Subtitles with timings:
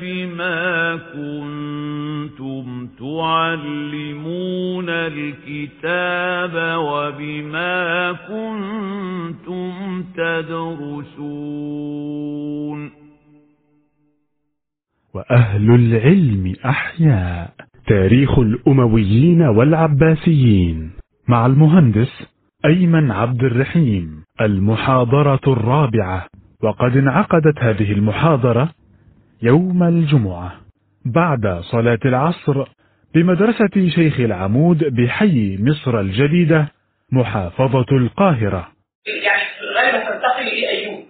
[0.00, 9.72] بما كنتم تعلمون الكتاب وبما كنتم
[10.16, 11.60] تدرسون
[15.14, 17.50] وأهل العلم أحياء.
[17.86, 20.90] تاريخ الأمويين والعباسيين.
[21.28, 22.29] مع المهندس
[22.64, 26.26] أيمن عبد الرحيم المحاضرة الرابعة.
[26.62, 28.68] وقد انعقدت هذه المحاضرة
[29.42, 30.52] يوم الجمعة.
[31.04, 32.64] بعد صلاة العصر
[33.14, 36.68] بمدرسة شيخ العمود بحي مصر الجديدة
[37.12, 38.68] محافظة القاهرة.
[39.06, 39.42] يعني
[39.76, 41.04] غالبا تنتقل إلى أيوب.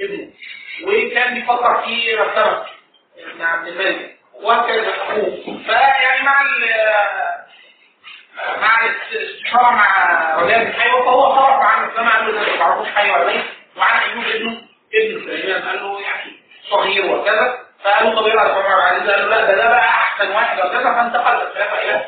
[0.00, 0.28] ابنه.
[0.86, 2.62] وكان بيفكر في مرتبه
[3.32, 4.16] ابن عبد الملك.
[4.44, 4.84] وكان
[5.64, 6.40] فيعني مع
[8.60, 13.26] مع الاستشاره مع ولاد الحي فهو صرف عن السماء قال له ما تعرفوش حي ولا
[13.26, 13.44] ميت
[13.76, 14.62] وعن ايوب ابنه
[14.94, 16.32] ابن سليمان قال له يعني
[16.70, 20.30] صغير وكذا فقال له طب إيه عمر العزيز قال له لا ده ده بقى أحسن
[20.30, 22.04] واحد وكذا فانتقل الخلافه إلى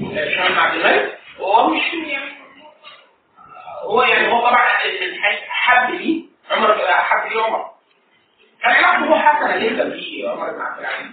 [0.00, 1.18] هشام عبد الملك.
[1.38, 2.32] وهو مش يعني
[3.82, 4.64] هو يعني هو طبعا
[5.48, 7.70] حب لي عمر حب لي عمر.
[8.62, 11.10] كان علاقته حسنة جدا في عمر بن عبد العزيز.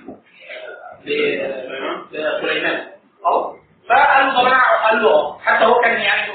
[1.06, 2.88] بسليمان
[3.24, 3.56] خلاص
[3.90, 6.32] فقال له طب أنا قال له آه حتى هو كان يعني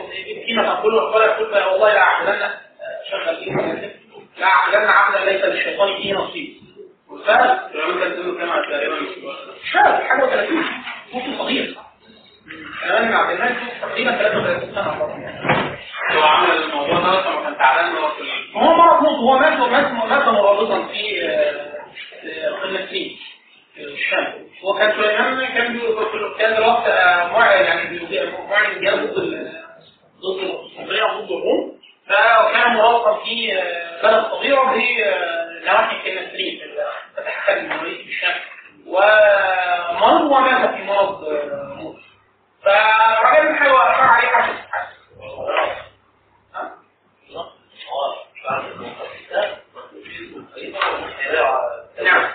[0.46, 2.48] فيما تقول وقال يقول والله لا اعبدن
[3.10, 3.26] شغل
[4.38, 6.54] لا اعبدن عبدا ليس للشيطان فيه نصيب.
[7.10, 8.96] والفارس سليمان كان سنه كما تقريبا
[10.08, 10.64] حاجة 30
[11.12, 11.76] ممكن صغير.
[12.82, 14.90] كمان عبد الملك تقريبا 33 سنة.
[16.12, 17.92] هو عمل الموضوع ده لما كان تعبان
[18.56, 19.58] هو مرض موت هو مات
[20.08, 21.20] مات مرابطا في
[22.62, 23.16] قمتين
[23.78, 25.80] الشام هو كان سليمان كان
[26.38, 29.52] كان الوقت يعني معلن جهاد ضد
[30.20, 33.52] ضد القسطنطينيه ضد الروم فكان مرابطا في
[34.02, 34.62] بلد صغيره
[35.62, 36.60] بنواحي كنسرين
[37.16, 38.34] فتح كان المماليك في الشام
[38.86, 41.24] ومرض ومات في مرض
[41.78, 41.96] موت
[42.64, 44.54] فالراجل الحي اشار عليه حاجة
[52.02, 52.30] نعم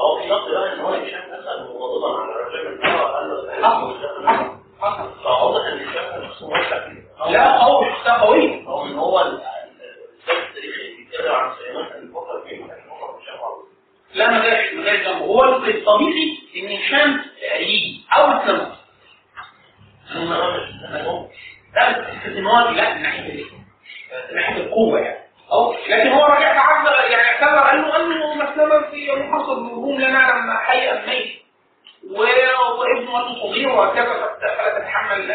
[0.00, 4.58] فهو في نقطة بقى إن هو هشام اسأل مغضبا على الرجل بتاعه قال له
[5.24, 6.86] فواضح إن هشام نفسه موسع
[7.30, 12.64] لا هو شخصية قوية هو إن هو الكتاب التاريخي بيتكلم عن سليمان بيفكر فيه
[14.14, 17.20] لا ما جاش ما جاش جنبه هو الطبيعي إن هشام
[17.60, 18.76] يجي أو يتلمس
[21.74, 23.44] لا بس إن هو لا من؟
[24.30, 25.19] من ناحية القوة يعني.
[25.52, 30.08] أو لكن هو رجع تعذر يعني اعتذر قال له انه مسلما في محافظة الهجوم لا
[30.08, 31.40] نعلم حي أم ميت.
[32.10, 35.32] وابنه ولده صغير وهكذا فلا تتحمل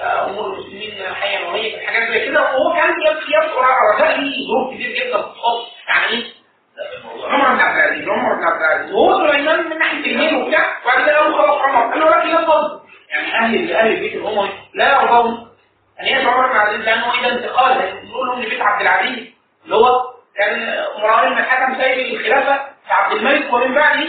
[0.00, 2.40] أمور المسلمين حيا وميتا حاجات زي كده.
[2.42, 3.52] وهو كان يذكر
[3.94, 6.24] رجاء ليه ظروف كتير جدا خاص يعني إيه؟
[7.28, 8.92] عمر بن عبد العزيز عمر بن عبد العزيز.
[8.94, 11.90] وهو سليمان من ناحية الميل وبتاع وبعد كده قال له خلاص عمر.
[11.92, 12.80] قال له لا تظلم
[13.10, 15.48] يعني أهل أهل البيت الأموي لا يرضون
[16.00, 17.76] أن يدعو عمر بن عبد العزيز لأنه إذا انتقال
[18.08, 20.02] نقول لهم لبيت عبد العزيز اللي هو
[20.36, 24.08] كان مروان بن الحكم سايب الخلافه لعبد الملك ومن بعده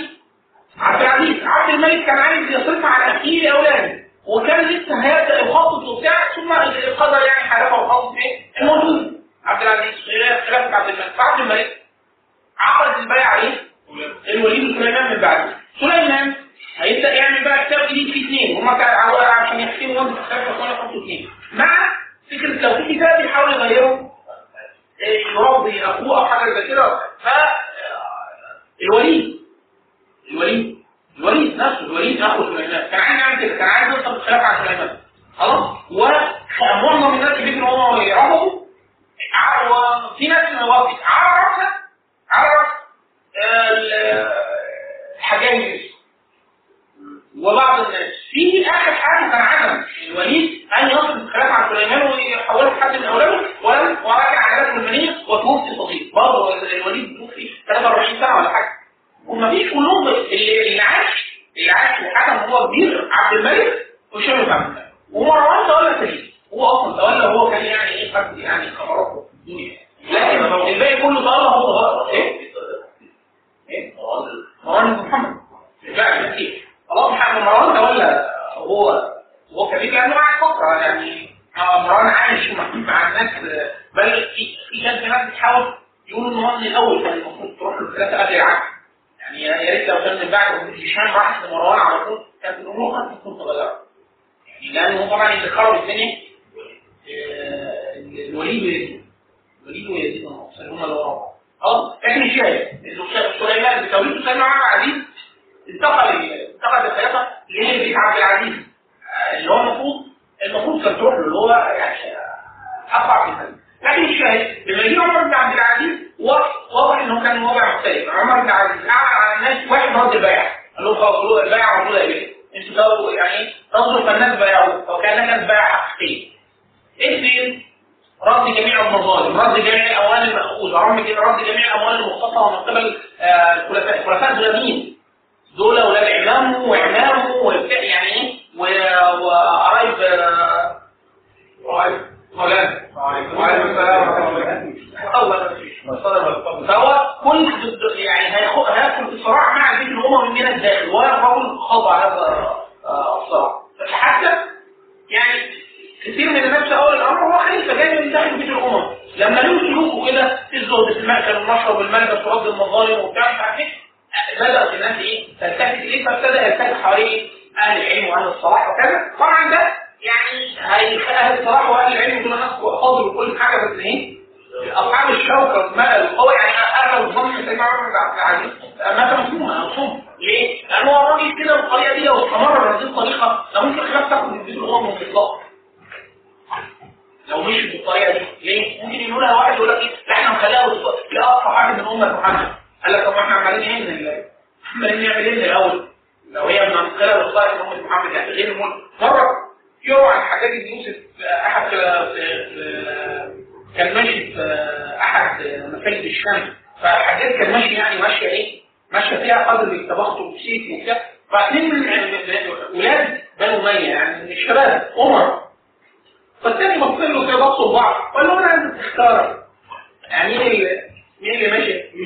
[0.79, 1.43] عبد العزيز.
[1.43, 7.21] عبد الملك كان عايز يصرف على أخيه لاولاده وكان لسه هيبدا يخطط وبتاع ثم القدر
[7.25, 8.48] يعني حلفه وخطط إيه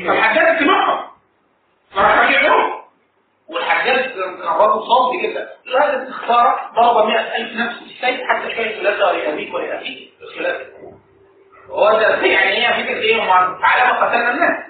[0.07, 1.03] فالحجاج سمعهم.
[1.95, 2.53] فراح راجع
[3.50, 4.12] والحجاج
[4.57, 5.50] برضه صامت كده.
[5.65, 10.62] لازم تختار ضرب 100000 نفس السيف حتى كان ثلاثة لابيك ولابيك الخلاف
[11.69, 13.18] هو ده يعني هي فكرة إيه؟
[13.62, 14.63] تعالى ما قتلنا الناس.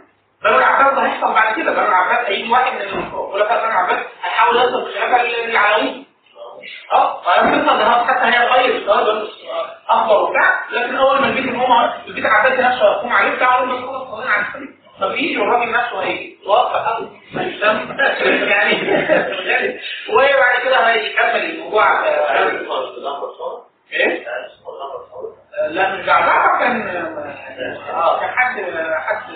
[0.43, 1.71] بنو العباس ده هيحصل بعد كده.
[1.71, 6.05] بنو العباس هيجي واحد من الخلفاء بنو العباس هيحاول يصل الخلافه للعلويين
[6.93, 8.91] آه فلما ده حتى هي غير
[9.89, 10.63] اخضر وبتاع.
[10.71, 14.31] لكن أول ما البيت هم البيت العباسي نفسه هيقوم عليه بتاع اول ما خلاص صلينا
[14.31, 16.75] على السبيل طب يجي الراجل نفسه هيجي واقف
[18.47, 19.79] يعني
[20.09, 22.05] وبعد كده هيكمل الموضوع
[23.91, 24.25] إيه؟
[25.67, 26.87] لا مش جعفر كان
[27.93, 28.59] آه كان حد
[28.93, 29.31] حد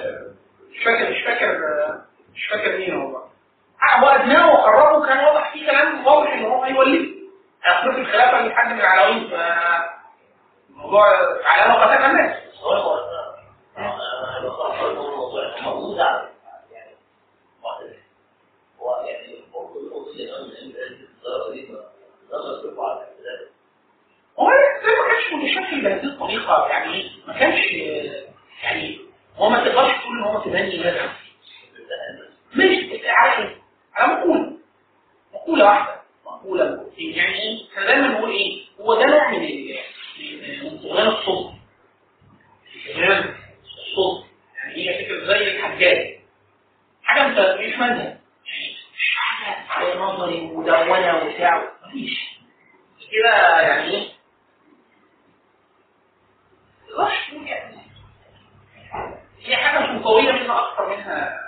[0.71, 1.57] مش فاكر مش فاكر
[2.35, 3.21] مش فاكر مين والله
[4.03, 7.17] وادناه وقربه كان واضح فيه كلام واضح إن هو هيوليه.
[7.63, 9.29] هيخلف الخلافة من حد من العلاوين
[10.69, 11.05] فالموضوع
[11.45, 12.37] علامه قتل الناس.
[24.39, 24.49] هو
[24.83, 27.71] زي ما كانش متشكل بهذه الطريقة يعني ما كانش
[28.63, 28.99] يعني
[29.37, 31.09] هو ما تقدرش تقول ان هو متبني مثلا
[32.55, 33.51] مش عارف
[33.95, 34.57] على مقولة
[35.33, 36.65] مقولة واحدة مقولة
[36.97, 39.39] يعني إيه إحنا دايما نقول إيه هو ده نوع من
[40.83, 41.51] من الصوت
[42.93, 43.35] طغيان
[43.97, 44.25] الصوت
[44.55, 46.17] يعني هي فكرة زي الحجاج.
[47.03, 49.15] حاجة انت مش مذهب يعني مش
[49.67, 51.71] حاجة نظري مدونة وبتاع.
[51.87, 52.37] مفيش.
[53.11, 54.07] كده يعني إيه؟
[57.45, 57.77] يعني
[59.41, 61.39] هي حاجة مش قوية منها أكثر منها.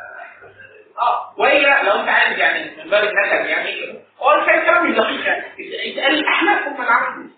[0.97, 5.45] آه والا لو أنت عايز يعني من باب النكد يعني هو الكلام مش دقيق يعني.
[5.89, 7.29] يتقال الأحناف هم عملوا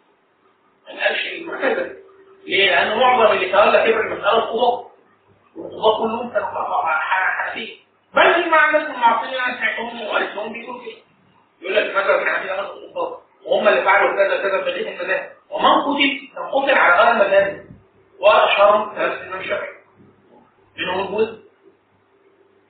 [0.88, 1.96] ما قالش المعتزلة.
[2.46, 4.90] ليه؟ لأن معظم اللي تولى كبر المساله القضاء.
[5.58, 6.48] والقضاء كلهم كانوا
[6.86, 7.77] حنفيه
[8.13, 10.96] بل مع الناس المعصية أنا سمعتهم وقالتهم بيقولوا كده
[11.62, 16.29] يقول لك مثلا الحنفيه ناس القضاء وهم اللي فعلوا كذا كذا بقيه المذاهب ومن قتل؟
[16.36, 17.65] كان قتل على غير المذاهب
[18.20, 19.70] واشهرهم ثلاث الامام الشافعي
[20.77, 21.41] منهم البوذي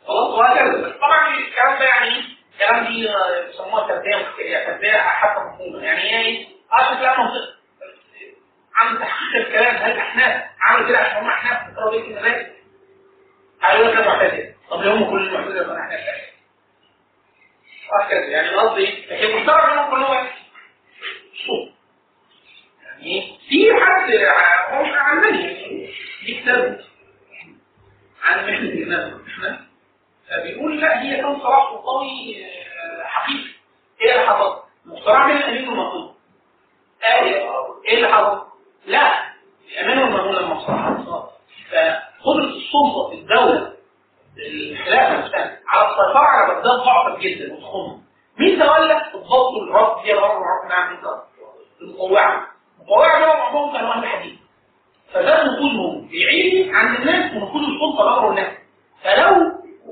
[0.07, 0.97] خلاص وهكذا.
[1.01, 2.23] طبعا الكلام ده يعني
[2.53, 3.07] الكلام دي
[3.47, 5.83] بيسموها تربية تربية حتى مفهومة.
[5.83, 7.53] يعني هي إيه؟ آه شكلها منطقي
[8.75, 12.51] عن تحقيق الكلام هل احناف عملوا كده عشان هم احناف في تربيه المذاهب؟
[13.63, 16.01] قالوا لك معتزله طب هم كل المعتزله كانوا احناف
[17.91, 18.19] وهكذا.
[18.25, 20.27] يعني القصد إيه؟ لكن مشترك منهم كلهم
[22.83, 24.11] يعني في حد
[24.73, 25.47] هو مش علماني
[26.25, 26.81] دي كتاب.
[28.23, 29.67] عن محنه الامام إحنا
[30.43, 32.45] بيقول لا هي كان صلاح سلطاني
[33.03, 33.49] حقيقي.
[34.01, 36.15] إيه اللي حصل؟ مخترع من الأمين المطلوب
[37.03, 37.23] آه،
[37.87, 38.47] إيه اللي حصل؟
[38.85, 39.31] لا
[39.71, 41.31] الامانه والمامون لما صار فقدره
[42.29, 43.71] السلطه في الدولة.
[44.71, 48.01] الخلافه نفسها على السيطره على بغداد ضعفت جدا وتخم
[48.39, 50.99] مين تولى الضبط والربط دي الامر والعرف نعم من
[51.81, 52.47] المطوعه
[52.79, 54.33] المطوعه دول معظمهم كانوا أهل حديث
[55.13, 58.51] فده نفوذهم العلمي عند الناس ونفوذ السلطة بأمر الناس
[59.03, 59.51] فلو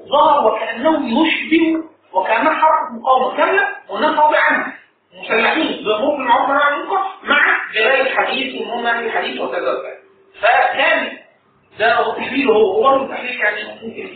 [0.09, 1.83] ظهر وكانهم يشبهوا
[2.13, 4.73] وكانها حركه مقاومة كاملة والناس راضيه عنها
[5.23, 6.89] مسلحين بامور بالمعروف والنهي
[7.23, 9.97] مع جلال الحديث وان هم الحديث وكذا وكذا.
[10.41, 11.17] فكان
[11.79, 14.07] ده تحليله هو وبرضه التحليل يعني ممكن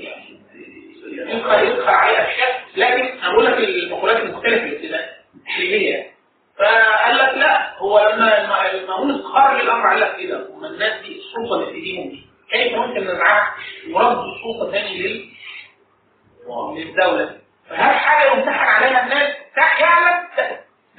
[1.15, 2.63] يدخل يدخل عليه أشياء.
[2.75, 5.09] لكن أنا بقول لك المقولات المختلفة الابتداء
[5.45, 5.91] تحليلية.
[5.93, 6.13] يعني.
[6.59, 11.55] فقال لك لا هو لما المأمون خرج الامر قال لك كده وما الناس دي السلطة
[11.55, 13.53] اللي في ايديهم دي كيف ممكن نزعها
[13.93, 15.25] ورد السلطة ثاني لل
[16.77, 17.37] للدولة؟
[17.69, 19.29] فهذه حاجة يمتحن عليها الناس؟
[19.79, 20.23] يعلم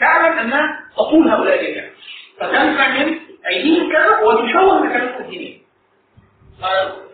[0.00, 1.90] تعلم انها تطول هؤلاء جميعا.
[2.40, 3.18] فتنفع من
[3.50, 5.63] أيديهم كذا وتشوه مكانتهم الدينيه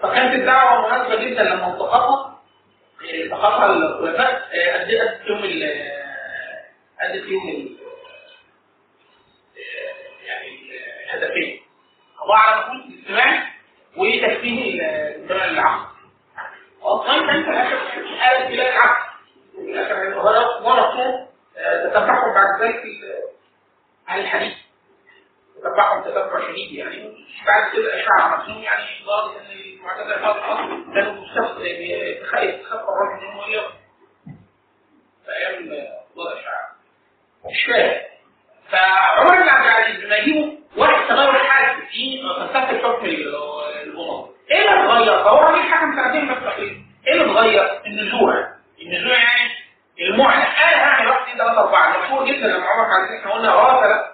[0.02, 2.40] فكانت الدعوة مناسبة جدا لما انتقطها
[3.24, 5.44] انتقطها الخلفاء ادت يوم
[7.00, 7.76] ادت يوم
[10.26, 10.48] يعني
[11.04, 11.60] الهدفين؟
[12.22, 13.42] الله على نقول الاجتماعي
[13.96, 15.86] وتكفيه الانتماء للعقل
[16.82, 17.46] أصلا أنت
[18.20, 19.10] قالت إلى العقل.
[19.54, 19.94] في الآخر
[21.84, 22.82] تتبعهم بعد ذلك
[24.08, 24.52] أهل الحديث.
[25.64, 27.12] تتبع شديد يعني.
[27.46, 31.64] بعد كده إشاعة نفسهم يعني لدرجه إن المعتزلة في هذا العصر كانوا مستخدم
[32.22, 33.42] تخيل تخاف الراجل ان هو
[35.24, 35.86] في أيام
[36.16, 36.70] وضع الاشاعه
[37.50, 38.00] مش فاهم.
[38.70, 44.26] فعمر بن عبد العزيز لما يجيبوا واحد تغير الحال في فلسفه الحكم الأمم.
[44.50, 46.52] إيه اللي اتغير؟ فهو الراجل حكم سنتين بس
[47.06, 48.48] إيه اللي اتغير؟ النزوع.
[48.82, 49.50] النزوع يعني
[50.00, 50.42] المعنى.
[50.44, 54.10] أنا هعمل واحد اثنين ثلاثة اربعه مشهور جدا لما عمر كان إحنا قلنا راسل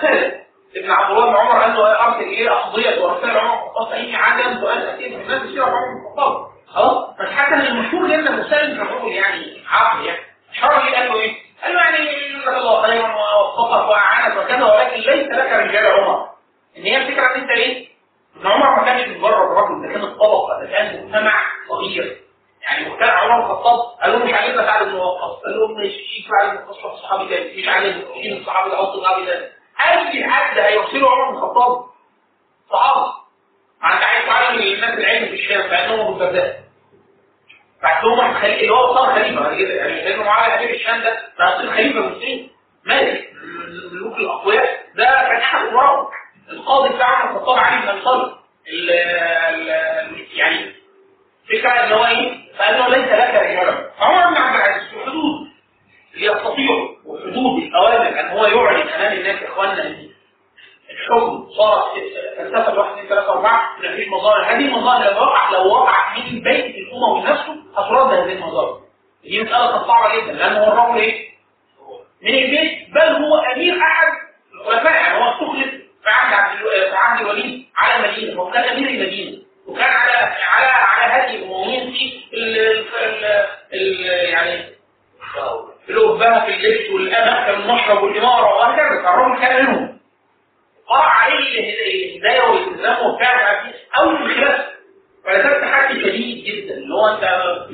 [0.00, 0.34] ثالث.
[0.76, 4.78] ابن عبد الله بن عمر قال له ارسل إيه اقضيه ورسائل عمر الخطاب عدم سؤال
[4.88, 7.04] اسئله من الناس يصير عمر الخطاب خلاص
[7.36, 10.20] حتى المشهور جدا مسلم رجل يعني عقل يعني
[10.60, 11.98] شرع قال له إيه؟ قال له يعني
[12.38, 16.28] جزاك الله خيرا ووفقك واعانك وكذا ولكن ليس لك رجال عمر
[16.76, 17.88] ان هي الفكرة ان انت إيه؟
[18.40, 22.16] ان عمر ما كانش مجرد رجل ده كانت طبقه ده كان مجتمع صغير
[22.62, 25.92] يعني مختار عمر الخطاب قال لهم مش عاجبنا سعد بن وقاص قال لهم مش
[26.30, 31.10] سعد بن وقاص الصحابي تاني مش عاجبنا في الصحابي ده الصحابي ده أي حد هيوصله
[31.10, 31.84] عمر بن الخطاب؟
[32.72, 33.06] صحابه.
[33.84, 36.06] أنت عايز تعلم الناس العلم في الشام فانهم
[37.82, 39.56] بعد لهم واحد خليفة اللي هو صار خليفة.
[39.58, 42.48] كده يعني لأنه معاه امير الشام ده بقى صار خليفة مسلم
[42.84, 44.80] مالك؟ الملوك الأقوياء.
[44.94, 46.10] ده كان أحد أمراء
[46.50, 48.32] القاضي بتاع عمر الخطاب علي بن أبي طالب.
[50.34, 50.72] يعني
[51.48, 53.90] فكرة إن هو إيه؟ فانه ليس لك رجالا.
[53.98, 55.48] عمر بن عبد العزيز في حدود
[56.16, 59.82] يستطيع وحدود الأوامر ان هو يعلن أمام الناس إخواننا.
[59.86, 60.10] ان
[60.90, 61.84] الحكم صارت
[62.38, 64.42] فلسفة 1 2 3 4 مفيش مظاهر.
[64.44, 68.80] هذه المظاهر لو وقع لو وقع من بيت الاموي نفسه هترد هذه المظاهر.
[69.22, 71.30] دي مسألة صعبة جدا لأن هو الرجل إيه؟
[72.22, 72.88] من البيت.
[72.94, 74.12] بل هو أمير أحد
[74.54, 75.70] الخلفاء يعني هو استخلف
[76.04, 76.56] في عهد
[76.90, 79.42] في عهد الوليد على المدينة هو كان أمير المدينة.
[79.66, 80.12] وكان على
[80.44, 82.20] على على هذه الامويين في
[83.72, 84.64] ال يعني
[85.88, 90.00] الأبهة في اللبس والأمة والمشرب والإمارة وهكذا فالرجل كان منهم
[90.88, 91.74] قرأ عليه
[92.16, 93.62] الهداية والالتزام وبتاع
[93.98, 94.66] أو في الخلاف.
[95.24, 97.24] فلذلك تحدي شديد جدا اللي هو أنت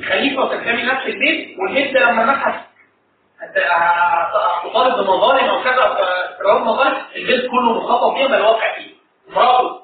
[0.09, 2.37] خليفة وتنتمي نفس البيت والبيت ده لما الناس
[4.63, 5.95] هتطالب بمظالم أو كذا
[6.37, 8.93] في مظالم البيت كله مخاطب بيه ما الواقع فيه.
[9.29, 9.81] مراته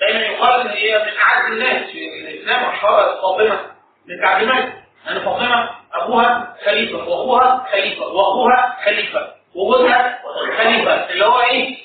[0.00, 1.90] دايما يقال إن هي من أعز الناس.
[1.90, 3.60] في الإسلام اشهر فاطمه
[4.06, 4.72] من تعليمات
[5.08, 10.18] ان فاطمه أبوها خليفة وأخوها خليفة وأخوها خليفة وجوزها
[10.58, 10.92] خليفة.
[11.10, 11.76] اللي هو إيه؟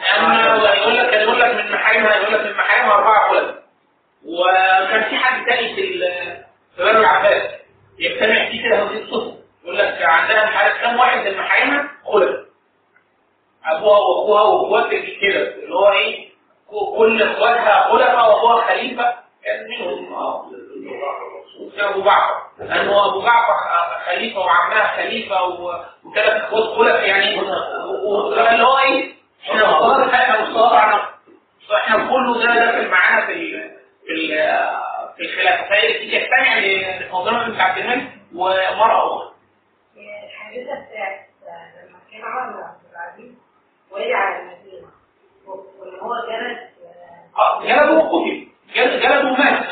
[0.00, 0.42] يعني
[0.80, 3.54] يقول لك يقول لك من محارمها يقول لك من محارمها أربعة خلف
[4.26, 5.82] وكان في حد تاني في
[6.76, 7.50] في بني العباس
[7.98, 12.40] يجتمع فيه كده هذه الصفه يقول لك عندها مش عارف كام واحد من محارمها خلف.
[13.66, 15.54] أبوها وأخوها وأخواتها كده.
[15.54, 16.28] اللي هو إيه؟
[16.98, 19.14] كل إخواتها خلفاء وهو خليفة.
[19.44, 20.14] كان منهم.
[21.78, 22.42] أبو جعفر.
[22.58, 23.54] لأنه أبو جعفر
[24.06, 27.38] خليفة وعمها خليفة وثلاث اخوات خلفاء يعني
[28.50, 29.12] اللي هو إيه؟
[29.50, 31.08] إحنا مصطلح إحنا مصطلح
[31.84, 33.32] إحنا كله ده داخل معانا في
[34.06, 34.28] في
[35.16, 35.68] في الخلافة.
[35.68, 39.32] فهي تجتمع لفاطمة بنت عبد الملك ومرأة أخرى.
[39.96, 41.20] الحادثة بتاعت
[41.88, 43.34] لما كان عمر بن عبد العزيز
[43.90, 44.86] وهي على المدينة
[46.02, 46.58] هو جلد
[47.62, 48.48] جلده وقتل.
[48.74, 49.66] جلده ومات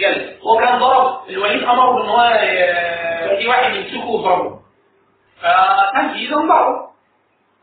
[0.00, 2.38] جلد هو كان ضرب الوليد أمره ان هو
[3.38, 4.60] في واحد يمسكه ويضربه
[5.40, 6.88] فتنجيزا ضربه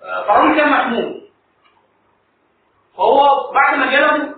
[0.02, 1.30] فالراجل كان محمود.
[2.98, 4.36] فهو بعد ما جلبه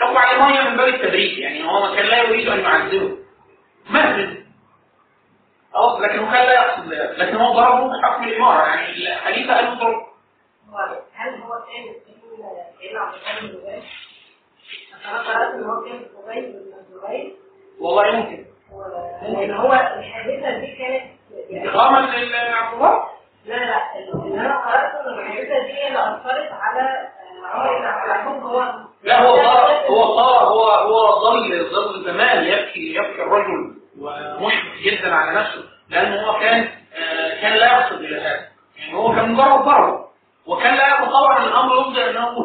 [0.00, 3.16] كفوا عليه مية من باب التبريد يعني هو كان لا يريد أن يعذبه.
[3.90, 4.28] مات.
[5.74, 9.64] خلاص لكن هو كان لا يقصد ذلك لكن هو ضربه بحكم الإمارة يعني الخليفه قال
[9.64, 10.06] له ضرب.
[11.14, 11.94] هل هو كان
[17.80, 18.44] والله ممكن.
[19.22, 21.02] لأن هو الحادثة دي كانت
[21.50, 23.04] يعني اكراما لعبد الله
[23.46, 27.08] لا لا اللي أنا قراته ان الحادثة دي اللي أثرت على
[29.02, 35.14] لا هو صار هو صار هو هو ظل ظل زمان يبكي يبكي الرجل ومشفق جدا
[35.14, 38.48] على نفسه لأنه هو كان آه، كان لا يقصد إلى هذا.
[38.78, 40.04] يعني هو كان مجرد ضرب
[40.46, 42.38] وكان لا يتصور ان الامر يبدا انه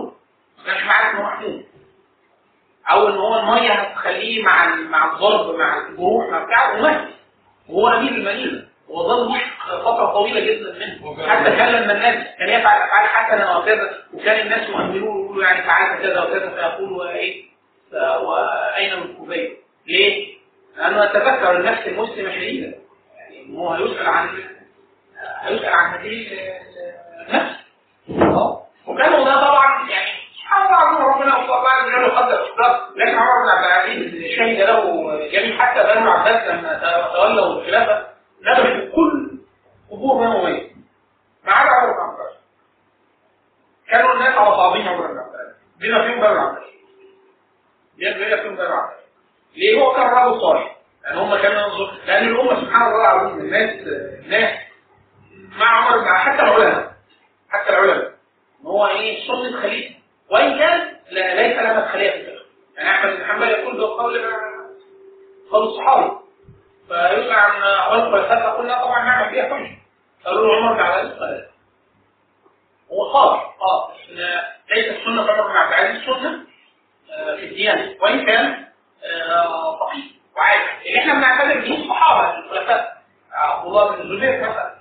[0.58, 1.66] ما كانش عارف انه محمود.
[2.92, 7.02] أو إن هو المية هتخليه مع مع الضرب مع الجروح مع بتاع ومات
[7.70, 8.64] وهو امير المدينة.
[8.90, 9.34] وظل
[9.82, 11.28] فترة طويلة جدا منه.
[11.30, 16.02] حتى كان لما الناس كان يفعل افعال حسنه وكذا وكان الناس يؤمنوه ويقولوا يعني فعلت
[16.02, 17.46] كذا وكذا فيقول وايه
[17.92, 20.34] ف- واين من كوبايه ليه؟
[20.78, 22.74] لأنه يتذكر النفس المسلمة شديدا.
[23.18, 24.30] يعني هو هيسأل عن
[25.42, 27.56] هيسأل عن هذه ال- النفس.
[28.10, 30.12] أه؟ وكانوا ده طبعا يعني
[30.58, 34.82] الله ربنا وصلى الله عليه وسلم قدر اختار لكن عمر بن عبد العزيز شهد له
[35.32, 35.62] جميل.
[35.62, 38.08] حتى بنو عباس لما تولوا الخلافة
[38.42, 39.40] نبشوا كل
[39.92, 40.72] قبور بنو أمية.
[41.44, 42.40] ما عدا عمر بن عبد العزيز
[43.90, 46.74] كانوا الناس على صعبين عمر بن عبد العزيز بما فيهم بنو عبد العزيز
[48.18, 49.04] بما فيهم بنو عبد العزيز
[49.56, 53.88] ليه هو كان راجل صالح؟ لأن هم كانوا ينظر لأن الأمة سبحان الله العظيم الناس
[54.26, 54.60] الناس
[55.60, 56.94] مع عمر بن حتى العلماء.
[57.50, 58.14] حتى العلماء.
[58.62, 59.96] إن هو إيه سنه خليفه
[60.30, 64.22] وان كان لا ليس لها مدخليه في الفقه يعني أحمد بن حنبل يقول بقول
[65.52, 66.12] قول الصحابي
[66.88, 69.78] فيقول عن اول الخلفاء قلنا طبعا نعمل فيها حجة.
[70.26, 71.48] قالوا له عمر بن عبد قال
[72.92, 74.42] هو صالح آه إن
[74.76, 76.10] ليست سنه عمر بن عبد العزيز
[77.12, 77.96] آه، في الديانة.
[78.02, 78.66] وإن كان
[79.04, 80.04] آه، فقيه
[80.36, 82.98] وعارف اللي إحنا بنعتبر به الصحابه الخلفاء
[83.32, 84.74] عبد الله بن الزبير مثلا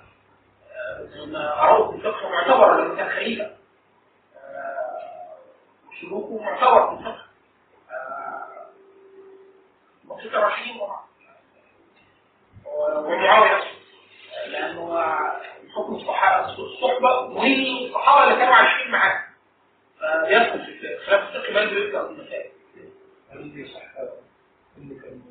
[1.63, 3.49] أروه في الفقه معتبر لما كان خليفة.
[6.05, 7.25] سلوكه معتبر في الفقه
[7.91, 8.65] آه،
[10.05, 10.75] بسيط الرشيد
[12.65, 15.03] ومعاوية آه، لأنه
[15.75, 19.23] حكم الصحبة والصحابة اللي كانوا عايشين معاه
[19.99, 22.49] فبيدخل في خلاف الفقه بل بيبدأ المسائل
[23.31, 23.81] هل دي صح
[24.77, 25.21] ان كان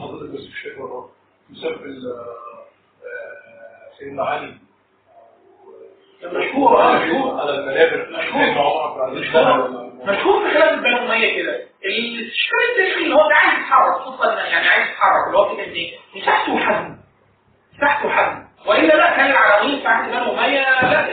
[0.00, 1.10] حضرتك بس بره
[1.50, 1.84] مسبب
[3.98, 4.58] سيدنا علي.
[6.24, 7.40] مشهور آه مشهور.
[7.40, 8.42] على المنابر مشهور.
[10.04, 10.48] مشهور.
[10.48, 11.60] في خلاف البني اميه كده.
[11.84, 15.98] الشكل التاريخي اللي هو ده عايز يتحرك خصوصا يعني عايز يتحرك اللي هو كده إيه
[16.16, 16.96] مساحته حجم
[17.78, 19.32] مساحته حجم وإلا لا كان
[19.80, 20.60] في عهد بني أمية
[20.92, 21.08] لا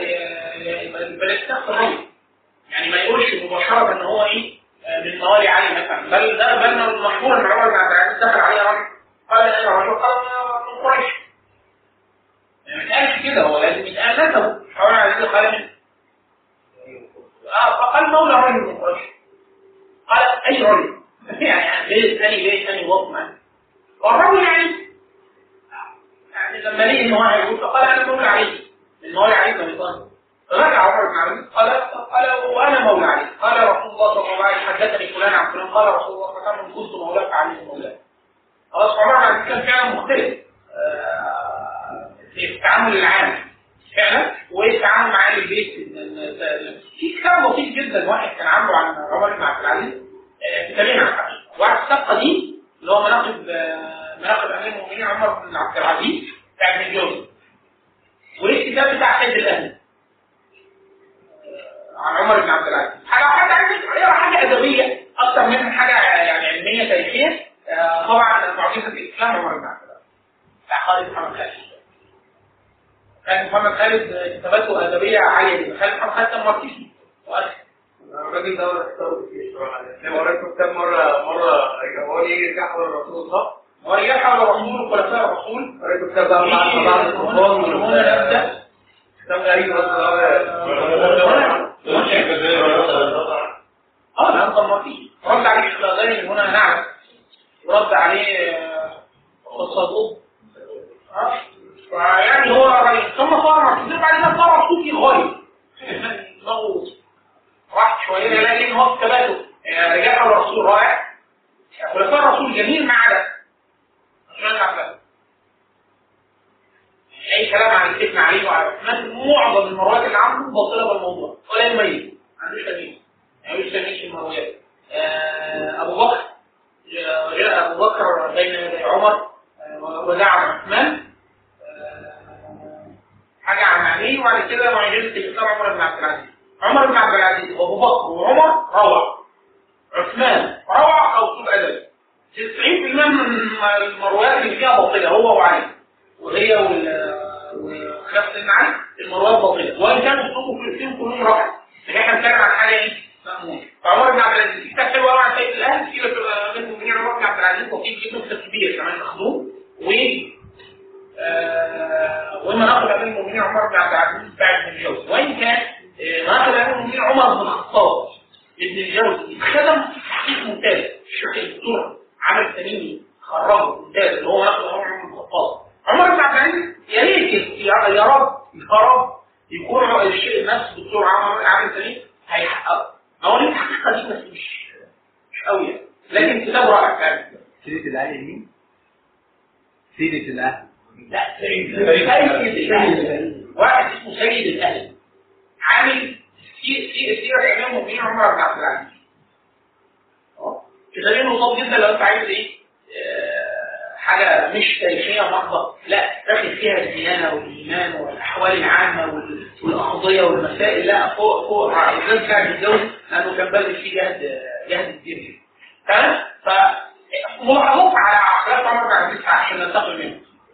[1.18, 1.74] بل تاخد
[2.70, 6.02] يعني ما يقولش مباشرة إن هو إيه آه، من موالي علي مثلا.
[6.10, 7.70] بل ده بل المشهور ان عمر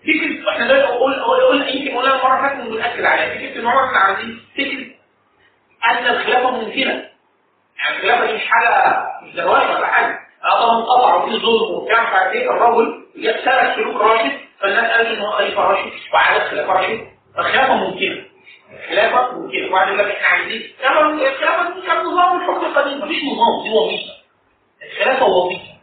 [0.06, 3.96] فكرة إحنا دايما قول يمكن قلنا المره اللي فاتت بنأكد عليها فكرة إن بن عبد
[3.96, 4.86] العزيز فكرة
[5.90, 6.92] أن الخلافة ممكنة.
[7.78, 10.18] يعني الخلافة دي مش حاجة مش زواج ولا حاجة.
[10.44, 12.50] آه طبعا قطع وفي ظلم وبتاع مش عارف إيه.
[12.50, 13.06] الرجل
[13.44, 17.06] سلك سلوك راشد فالناس قالت إن هو خليفه راشد وعاد خلافة راشد.
[17.36, 18.24] فالخلافه ممكنة.
[18.72, 19.68] الخلافة ممكنة.
[19.68, 20.72] وبعد يقول لك إحنا عايزين
[21.28, 22.98] الخلافة دي كان نظام الحكم القديم.
[22.98, 23.62] مفيش نظام.
[23.64, 24.12] دي وظيفة.
[24.92, 25.75] الخلافة وظيفة.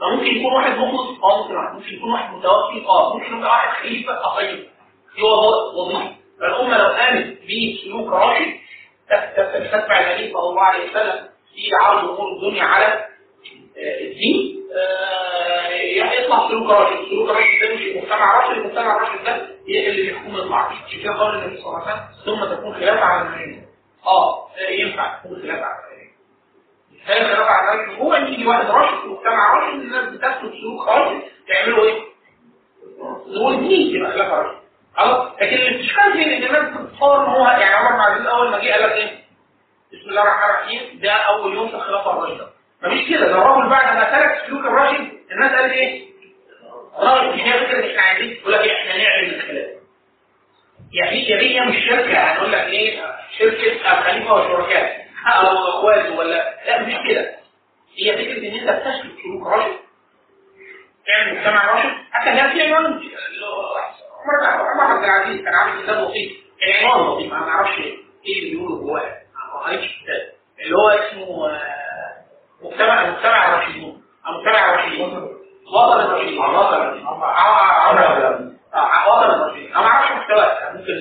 [0.00, 4.34] فممكن يكون واحد مخلص آه ممكن ممكن يكون واحد متوفي آه ممكن يبقى واحد خليفة
[4.36, 4.56] طيب
[5.16, 8.54] دي وظ- وظيفه فالأمة لو قامت بسلوك راشد
[9.10, 14.58] تت- تتبع النبي صلى الله عليه وسلم في عرض امور الدنيا على آه، الدين.
[14.76, 15.68] آه،
[16.12, 17.08] يطلع سلوك راشد.
[17.10, 21.12] سلوك راشد ده مش مجتمع راشد المجتمع الراشد ده هي اللي بيحكم يطلع عشان كده
[21.18, 23.62] قال النبي صلى الله عليه وسلم؟ ثم تكون خلافة على المدينة
[24.06, 25.87] آه ينفع تكون خلافة على
[27.14, 32.00] خلافه على المدينة هو يجي واحد راشد مجتمع راشد الناس بتسلك سلوك راشد تعملوا إيه؟
[33.54, 34.58] الدين يبقى خلافه راشد
[34.96, 38.58] خلاص لكن الاشكال فين ان الناس بتتصور ان هو يعني عمر بن عبد اول ما
[38.58, 39.18] جه قال لك إيه؟
[39.92, 42.46] بسم الله الرحمن الرحيم ده اول يوم في الخلافه الراشده
[42.82, 46.08] مفيش كده ده الراجل بعد ما سلك سلوك الراشد الناس قالت إيه؟
[46.98, 49.78] راجل مش هي فكره إحنا عايزين يقول لك إيه؟ إحنا نعمل الخلافه
[50.92, 53.00] يعني هي مش شركه هنقول لك إيه
[53.38, 54.97] شركه خليفه وشركاء
[55.28, 57.36] أو اخواته ولا لا مش كده.
[57.96, 59.76] هي فكرة إن أنت تسلك سلوك راشد.
[61.06, 61.90] تعمل مجتمع راشد.
[62.12, 62.84] حتى كان في عنوان
[64.24, 68.76] عمر عمر عبد العزيز كان عامل كتاب لطيف العنوان لطيف ما نعرفش إيه اللي بيقوله
[68.82, 69.16] جواه
[69.54, 70.32] ما قريتش الكتاب.
[70.60, 72.14] اللي هو اسمه آه،
[72.62, 75.38] مجتمع مجتمع الراشدين أو مجتمع الراشدين.
[75.74, 76.54] وطن الراشدين وطن
[78.74, 80.92] آه، وطن الراشدين أنا ما أعرفش محتواه ممكن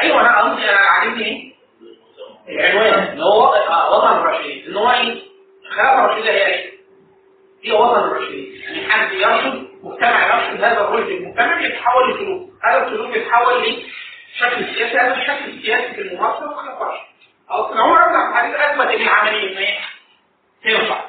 [0.00, 1.54] أيوه أنا قصدي أنا عاجبني إيه؟
[2.48, 4.64] العنوان اللي هو وطن آه، الراشدين.
[4.66, 5.22] إن هو إيه؟
[5.66, 6.70] الخلافه الراشده هي إيه؟
[7.64, 8.60] هي وطن الراشدين.
[8.62, 12.50] يعني حد يرشد مجتمع يرشد هذا الرشد المجتمع يتحول لسلوك.
[12.64, 17.04] هذا السلوك يتحول لشكل سياسي هذا الشكل السياسي في الممارسة والخلافه الراشده
[17.50, 19.52] اصل عمر بن عبد العزيز اثبت ان العملية.
[19.52, 19.78] إن إيه؟
[20.64, 21.04] تنفع.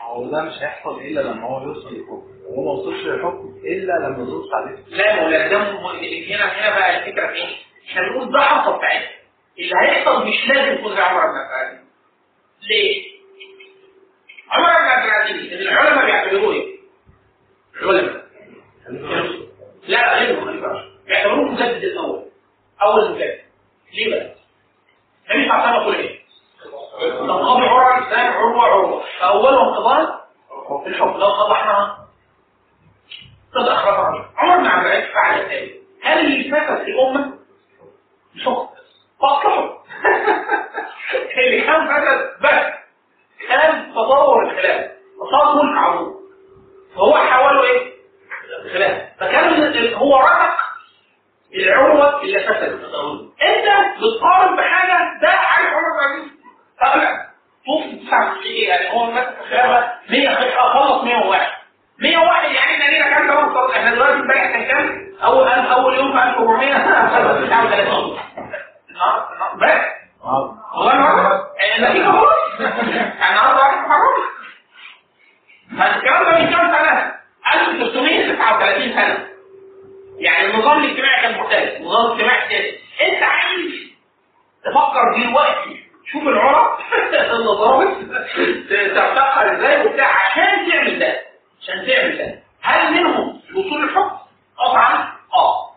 [0.00, 4.22] هو ده مش هيحصل إلا لما هو يوصل للحكم وهو ما وصلش للحكم إلا لما
[4.22, 4.84] يدوس عليه.
[4.88, 7.56] لا مولانا ده هنا هنا بقى الفكرة في إيه؟
[7.90, 9.10] إحنا بنقول ده حصل ساعتها
[9.58, 11.80] اللي هيحصل مش لازم يكون زي عمر بن عبد العزيز
[12.68, 13.02] ليه؟
[14.50, 16.76] عمر بن عبد العزيز إن العلماء بيعتبروه إيه؟
[17.82, 18.26] العلماء
[19.88, 22.24] لا غير خليفه بيعتبروه المجدد الأول
[22.82, 23.40] أول مجدد
[23.94, 24.34] ليه بقى؟
[25.30, 26.20] النبي صلى الله عليه وسلم إيه؟
[27.18, 30.26] تنقضي عروه الاسلام عروة عروه فاولهم قضاء
[30.86, 32.08] الحكم لو صلحناها
[33.54, 37.38] قد أخرجها عمر بن عبد العزيز فعل ذلك هل اللي فسد الأمة؟
[38.44, 38.68] شخص
[39.20, 39.76] فاصلحه.
[41.38, 42.72] اللي كان فسد بس
[43.48, 46.14] كان تطور الخلاف وصار ملك العمود
[46.94, 47.92] فهو حوله إيه؟
[48.64, 49.02] الخلاف.
[49.20, 50.56] فكان هو رفق
[51.54, 52.84] العروة اللي فسدت
[53.42, 56.30] أنت بتقارن بحاجة ده عارف عمر بن
[56.80, 57.26] عبد العزيز
[57.66, 58.10] شوف
[58.42, 60.28] في إيه؟ يعني هو ماسك خلافة 100
[60.74, 61.52] خلص 101
[61.98, 66.22] 101 يعني إحنا لينا كام؟ كمان إحنا دلوقتي امبارح كان كام؟ أول أول يوم في
[66.22, 67.70] 1400 سنة 39
[75.72, 77.14] بس غير النهارده ده سنة؟
[77.54, 79.26] 1339 سنة.
[80.18, 81.80] يعني النظام الاجتماعي كان مختلف.
[83.00, 83.72] أنت عايز
[84.64, 85.86] تفكر دلوقتي
[87.36, 87.80] النظام
[88.94, 90.06] تعتقد إزاي وبتاع.
[90.06, 91.20] عشان تعمل ده
[91.62, 92.38] عشان تعمل ده.
[92.62, 94.16] هل منهم وصول الحكم؟
[94.58, 95.70] طبعا آه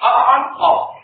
[0.00, 0.94] طبعا آه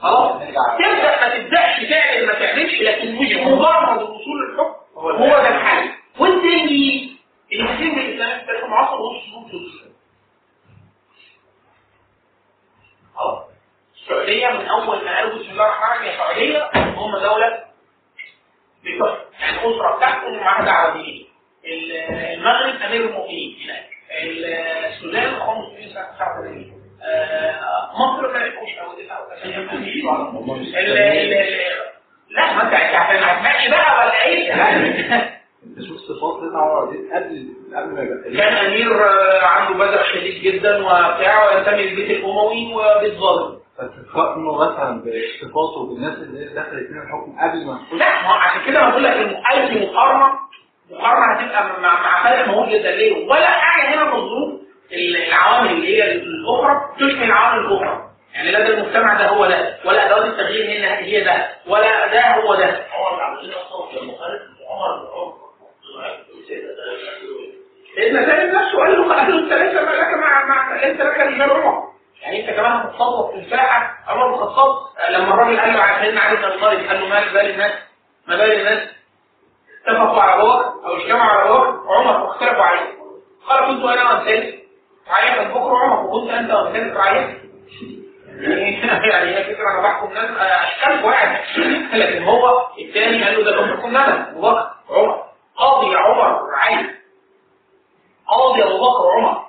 [0.00, 0.42] خلاص
[0.78, 7.16] تبدا ما تبداش تعمل ما تعملش لكن مش مجرد وصول الحكم هو ده الحل والتاني
[7.52, 9.92] المسلمين بالاسلام في تاريخ المعاصر هو سلوك الاسلام
[13.16, 13.38] خلاص
[14.02, 17.64] السعودية من أول ما قالوا بسم الله الرحمن الرحيم يا سعودية هم دولة
[18.84, 21.24] بتحكم يعني أسرة بتحكم ومعاها دينيه
[22.34, 23.90] المغرب أمير المؤمنين هناك.
[24.10, 26.72] السودان اخوان المسلمين سنه 89
[27.94, 28.68] مصر ما لقوش
[32.30, 34.52] لا ما انت هتمشي بقى ولا إيه؟
[35.88, 38.36] شوف صفات سيدنا عمر دي؟ قبل قبل ما يبقى.
[38.36, 43.58] كان أمير آه، عنده بذخ شديد جدا وبتاع وينتمي للبيت الأموي وبيت ظالم.
[43.78, 47.92] فتقارنه مثلا بصفاته بالناس اللي دخلت من الحكم قبل ما تخش.
[47.98, 49.12] لا ما عشان كده بقول لك
[49.52, 50.38] أي مقارنة
[50.90, 52.90] مقارنة هتبقى مع مع فرق مهول جدا.
[52.90, 54.60] ليه؟ ولا حاجة هنا من الظروف
[54.92, 58.04] ال- العوامل اللي هي الأخرى تشمل العوامل الأخرى.
[58.34, 59.76] يعني لا ده المجتمع ده هو ده.
[59.84, 61.48] ولا أدوات التغيير هنا هي ده.
[61.66, 62.86] ولا ده هو ده.
[67.96, 71.44] سيدنا زيد نفسه قال له قال له انت ليس لك مع مع ليس لك إلا
[71.44, 71.88] عمر.
[72.22, 74.76] يعني انت كمان هتتصرف في الساحه عمر بن الخطاب
[75.10, 77.72] لما الراجل قال له سيدنا علي بن أبي طالب قال له ما بال الناس؟
[78.26, 78.88] ما بال الناس؟
[79.88, 82.98] اتفقوا على بكر أو اجتمعوا على بكر عمر واختلفوا عليه.
[83.48, 84.54] قال كنت أنا وأنت.
[85.08, 86.96] عيا بكر عمر وكنت أنت وأنت.
[86.96, 87.38] عيا
[89.10, 91.40] يعني هي فكرة أنا بحكم ناس أشكال واحد.
[92.00, 94.30] لكن هو الثاني قال له ده بحكم أنا.
[94.30, 95.24] ابو بكر عمر.
[95.56, 96.94] قاضي عمر عين
[98.28, 99.48] قاضي أبو بكر وعمر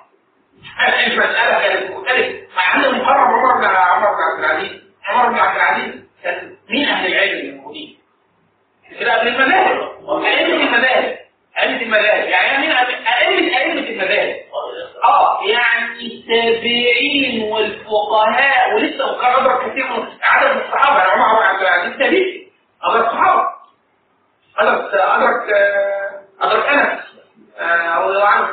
[1.06, 4.80] المساله كانت مختلفه مع ان المقرب عمر بن عمر بن عبد العزيز.
[5.06, 7.98] عمر بن عبد العزيز كان مين أهل العلم الموجودين؟
[9.00, 11.18] كده قبل المذاهب ائمه المذاهب
[11.58, 14.36] ائمه المذاهب يعني مين ائمه ائمه المذاهب
[15.04, 20.98] آه يعني التابعين والفقهاء ولسه وكان ادرك كثير من عدد من الصحابة.
[20.98, 22.48] يعني عمر بن عبد العزيز تابعي
[22.84, 23.42] ادرك الصحابة.
[24.58, 27.00] ادرك ادرك آه، ادرك أنس
[27.58, 28.48] آه، رضي الله عنه.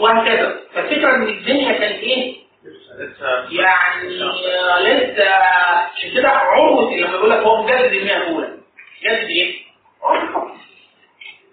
[0.00, 0.60] وهكذا.
[0.74, 2.36] فالفكرة إن الدنيا كانت إيه؟
[3.50, 5.34] يعني لسه
[5.94, 8.48] عشان كده عروه لما بيقول لك هو مجدد المئة الأولى.
[9.04, 9.54] جدد إيه؟
[10.02, 10.56] عروة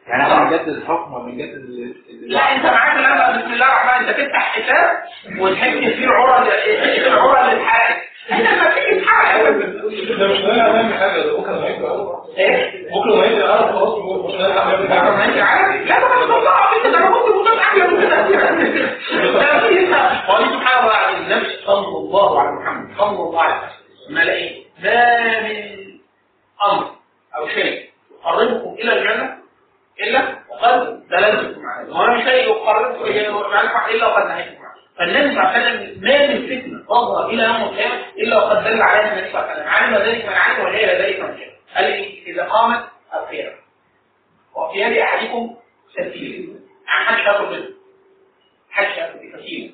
[0.08, 0.12] الحكم.
[0.12, 4.08] يعني إحنا بنجدد الحكم ولا بنجدد ال- ال- لا أنت معاك الآن بسم الله الرحمن
[4.08, 5.04] أنت تفتح حساب
[5.42, 9.50] وتحكي فيه العرى اللي العرى اللي اتحرقت أنت لما تيجي تحرق
[10.20, 11.22] ده مش ناوي نعمل حاجة.
[11.22, 11.68] ده بكرة ما
[12.38, 13.98] إيه؟ بكرة ما يجي أعرف خلاص.
[13.98, 16.76] مش ناوي ما انت عارف؟ لا ده مش مصلحة.
[16.78, 17.62] أنت ده أنا كنت مصلحة.
[17.62, 18.90] أحلى من كده.
[20.30, 24.16] والله سبحان الله العظيم النبي صلى الله على محمد صلى الله عليه وسلم.
[24.16, 26.00] ما لقيت ما من
[26.72, 26.86] أمر
[27.38, 27.90] أو شيء.
[28.22, 29.43] يقربكم إلى الجنة؟
[30.02, 35.42] إلا وقد دللتكم عليه وما شيء يقربكم المعرفه إلا وقد نهيتكم عنه فالنبي صلى الله
[35.50, 39.40] عليه وسلم ما من فتنة تظهر إلى يوم القيامة إلا وقد دل عليها النبي صلى
[39.42, 39.70] الله عليه وسلم.
[39.70, 43.56] علم ذلك من علم وجهل ذلك من جهل قال لي إذا قامت القيامة.
[44.56, 45.56] وفي يد احدكم
[45.94, 47.68] سفينه يعني محدش ياخد منه.
[48.72, 49.72] محدش ياخد بكثير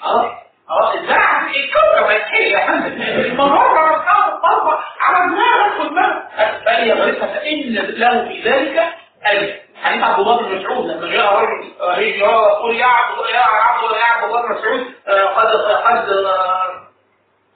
[0.00, 0.26] خلاص؟
[0.68, 0.94] خلاص.
[0.96, 3.40] الزرع الكوكب هيتحرق يا فندم.
[3.40, 8.88] والخاطر الضربة على دماغك خد بالك بل يغرسها فإن له في ذلك
[9.26, 13.40] أجر حديث عبد الله بن مسعود لما جاء رجل رجل يقول يا عبد الله يا
[13.40, 16.86] عبد يا عبد الله بن مسعود آه، قد قد آه،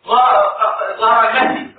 [0.07, 0.53] ظهر
[0.98, 1.74] ظهر المهدي.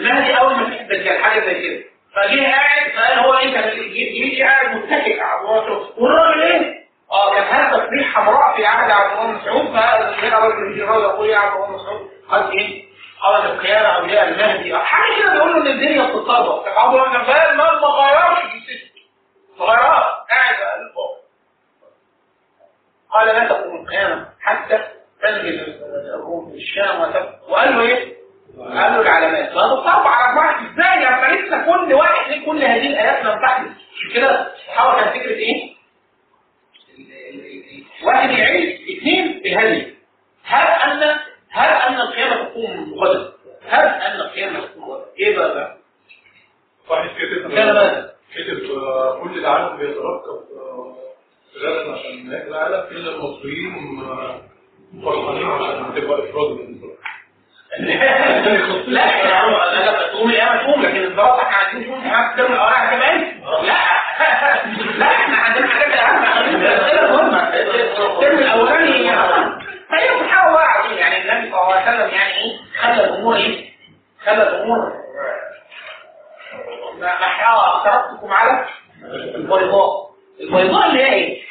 [0.00, 1.84] المهدي أول ما في الدجال حاجة زي كده.
[2.14, 7.44] فجه قاعد فقال هو إيه؟ كان يجي قاعد متكئ على الراسه والراجل إيه؟ آه كان
[7.44, 9.66] هذا ريح حمراء في عهد عبد الله بن مسعود.
[9.66, 12.91] فجاء راجل يقول يا عبد الله بن مسعود قال إيه؟
[13.22, 14.76] قال القيامه أو جاء المهدي.
[14.78, 18.90] حاجة كده بيقول له إن الدنيا الله بن مسعود ما ما غيرش في
[19.58, 21.18] ما غيرش قاعد قال فوق
[23.10, 24.78] قال لا تقوم القيامة حتى
[25.22, 25.60] تنزل
[26.14, 27.00] الروم الشام
[27.48, 28.16] وقال له إيه؟
[28.58, 29.54] قال له العلامات.
[29.54, 33.70] ما تصعب على واحد إزاي لما لسه كل واحد ليه كل هذه الآيات لم تحدث
[33.70, 35.72] مش كده؟ الصحابه كان فكرة إيه؟
[38.04, 39.94] واحد يعيش اثنين الهدي.
[40.44, 41.18] هل أن
[41.52, 43.32] هل أن القيامة تقوم غدا؟
[43.68, 45.76] هل أن القيامة تقوم غدا؟ إيه بقى؟ بقى؟
[46.88, 48.58] صحيح كتب كان ماذا؟ كتب
[49.22, 50.96] كل العالم بيتركب آه،
[51.58, 54.40] غدا عشان نهاية العالم إلا المصريين آه،
[55.04, 56.92] فرحانين عشان تبقى إفراد الإنسان
[57.78, 62.90] لا لا لا أنا تقوم القيامه تقوم لكن الدراسه إحنا عايزين نشوف معاك تكمل اوراق
[62.90, 63.76] كمان؟ لا.
[64.98, 70.54] لا إحنا عندنا حاجات اهم الترم الأولاني هي في الحاله
[70.98, 73.70] يعني, يعني النبي صلى الله عليه وسلم يعني إيه؟ خلى الأمور إيه؟
[74.24, 74.92] خلى الأمور.
[77.00, 78.66] محاها تركتكم على
[79.34, 80.10] البيضاء.
[80.40, 81.42] البيضاء اللي هي إيه؟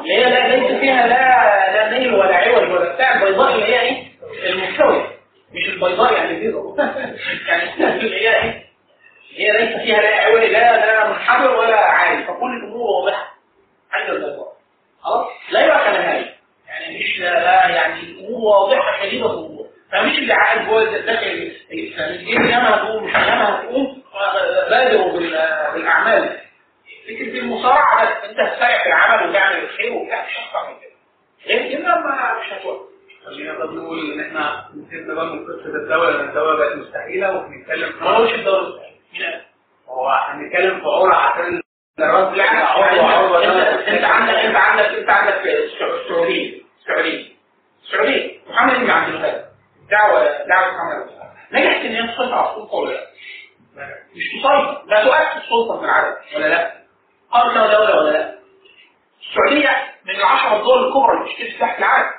[0.00, 3.14] اللي هي لا ليس فيها لا لا ميل ولا عوج ولا بتاع.
[3.22, 4.06] البيضاء اللي هي إيه؟
[4.52, 5.06] المستوية.
[5.52, 6.76] مش البيضاء يعني البيضاء.
[7.48, 8.62] يعني اللي هي إيه؟
[9.36, 13.34] هي ليس فيها لا عوج لا لا منحدر ولا عالي فكل الأمور واضحة.
[13.92, 14.52] عند البيضاء.
[15.02, 16.41] خلاص؟ لا يعقل هذه
[16.72, 21.52] يعني مش لا يعني الأمور واضحه شديده الأمور فمش اللي عاقل جوه داخل
[22.00, 24.02] الدين لما هتقوم مش لما هتقوم؟
[24.70, 26.38] بادروا بال- بالأعمال.
[27.08, 30.92] فكرة المصارعة بس أنت هتسارع في العمل وتعمل الخير وبتاع مش أكتر من كده.
[31.46, 32.92] غير كده ما مش هتوقف.
[33.26, 37.92] خلينا بقى نقول إن إحنا نسيبنا بقى من قصة الدولة لأن الدولة بقت مستحيلة وبنتكلم
[38.00, 39.40] ما قلتش الدولة قال؟
[39.88, 41.60] هو هنتكلم في عرى عشان
[43.00, 47.32] وعرض أنت انت عندك أنت عندك أنت عندك السعوديه السعوديه
[47.82, 49.52] السعوديه محمد بن عبد الوهاب
[49.90, 53.06] دعوة دعوة محمد بن نجحت إن هي تسيطر على السلطة ولا لأ؟
[54.14, 56.72] مش تسيطر ده تؤسس السلطة من العدد ولا لأ؟
[57.34, 58.38] لها دولة ولا لأ؟
[59.20, 62.10] السعودية من العشر الدول الكبرى اللي بتشتري سلاح في العالم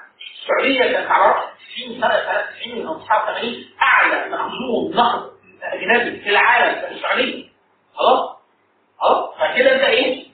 [0.42, 1.44] السعودية كانت على رأس
[1.76, 5.32] 90 سنة سنة 90 أو 89 أعلى مخزون نقد
[5.64, 7.50] أجنبي في العالم كان السعودية
[7.96, 8.38] خلاص؟
[9.00, 10.26] خلاص؟ فكده أنت إيه؟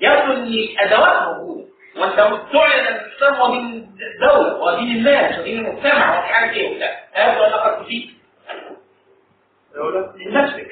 [0.00, 1.67] يبدو إن الأدوات موجودة
[1.98, 2.16] وانت
[2.52, 7.84] تعلن الاسلام هو دين الدولة ودين الناس ودين المجتمع ومش عارف إيه وبتاع هذا قد
[7.84, 8.10] تفيد
[9.74, 10.68] دوله لنفسك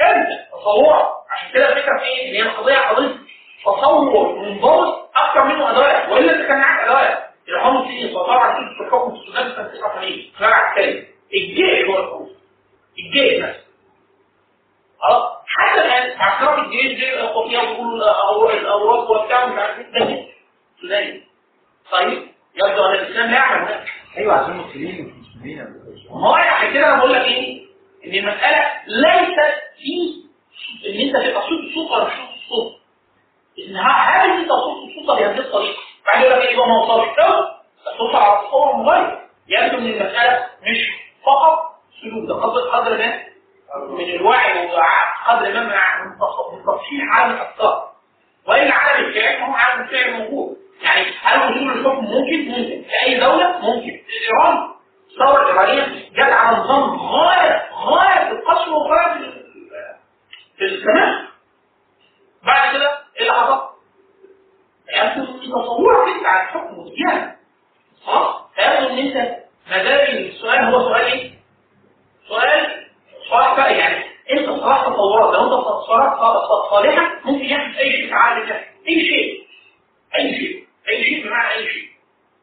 [0.00, 3.16] انت تصورك عشان كده الفكرة في إيه؟ ان هي القضية قضيه
[3.64, 8.84] تصور منضبط أكثر منه ادوات والا انت كان معاك ادوات الحكم في السيطره على كل
[8.84, 12.28] الحكم في السودان سنه 89 خلال عسكري الجيش هو الحكم
[12.98, 13.60] الجيش نفسه
[15.00, 20.29] خلاص حتى الان عسكرات الجيش دي الخفيه بيقولوا الاوراق وبتاع مش عارف إيه ده
[20.80, 21.22] سوداني
[21.92, 23.84] طيب يبدو أن الاسلام لا يعمل هذا
[24.16, 25.58] أيوه عشان مسلمين مش مسلمين
[26.10, 27.66] ما هو عشان كده أنا بقول لك إيه؟
[28.04, 30.20] إن المسألة ليست في
[30.90, 32.72] إن أنت تبقى صوت الصوت ولا مش صوت الصوت.
[33.58, 37.08] إن هل انت صوت الصوت بهذه الطريقة؟ بعد يقول لك إيه ما وصلش
[37.86, 39.18] الصوت على التصور المغير.
[39.48, 40.78] يبدو إن المسألة مش
[41.26, 41.58] فقط
[42.02, 43.22] سلوك ده قدر قدر ما
[43.88, 47.90] من الوعي وقدر ما من تصحيح عالم الافكار.
[48.46, 50.56] والا عالم الفعل هو عالم الفعل موجود.
[50.82, 52.82] يعني هل وصول الحكم ممكن؟ ممكن.
[52.82, 54.00] في أي دولة؟ ممكن.
[54.22, 54.70] إيران
[55.10, 59.40] الثورة الإيرانية جت على نظام غاية غاية في القسوة وغاية في ال-
[60.58, 61.28] في السماح
[62.46, 63.70] بعد كده إيه اللي حصل؟
[65.02, 67.36] إن تصورك أنت على الحكم وزيادة
[68.06, 68.36] خلاص؟
[68.90, 69.36] إن أنت
[69.70, 71.30] ما دام السؤال هو سؤال إيه؟
[72.28, 72.86] سؤال
[73.30, 76.18] صالح بقى يعني أنت صلاح تصورات لو أنت تصورات
[76.70, 78.54] صالحة ممكن يحدث أي شيء في الله
[78.88, 79.46] أي شيء
[80.16, 80.59] أي شيء
[80.90, 81.90] أي شيء بمعنى أي شيء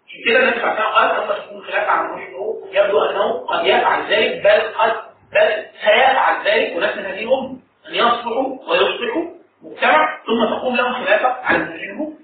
[0.07, 4.43] عشان كده عليه وسلم قال لما تكون خلاف عن مشروع يبدو أنه قد يفعل ذلك
[4.43, 4.93] بل قد
[5.33, 7.57] بل سيفعل ذلك وناس من هذه الأمة
[7.89, 9.23] أن يصلحوا ويصلحوا
[9.61, 12.17] مجتمع ثم تقوم لهم خلافه على منهجهم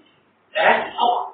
[0.56, 1.34] لا طبعا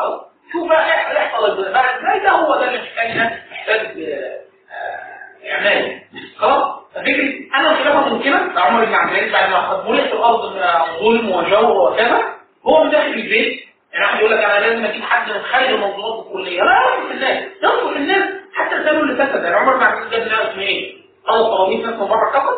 [0.00, 0.20] أو
[0.52, 4.40] شوف بقى إيه يحصل بعد ده هو ده اللي محتاج ناس محتاج آه،
[4.72, 6.02] آه، إعمال.
[6.38, 10.62] خلاص؟ ففكرة أنا الخلافه ممكنة لعمر بن عبد العزيز بعد ما ملئ في الأرض من
[11.00, 12.34] ظلم وجور وكذا
[12.66, 13.62] هو داخل البيت.
[13.92, 16.62] يعني واحد يقول لك أنا لازم أجيب حد من خارج المنظومات الكلية.
[16.62, 17.44] لا ينصح الناس.
[17.62, 18.28] ينصح الناس.
[18.54, 22.08] حتى الزمن اللي فسد يعني عمر عبد العزيز جاب لنا إيه؟ خلص طوابير ناس من
[22.08, 22.56] بره كفر.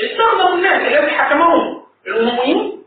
[0.00, 2.82] استخدموا الناس الذي حكمهم الامويين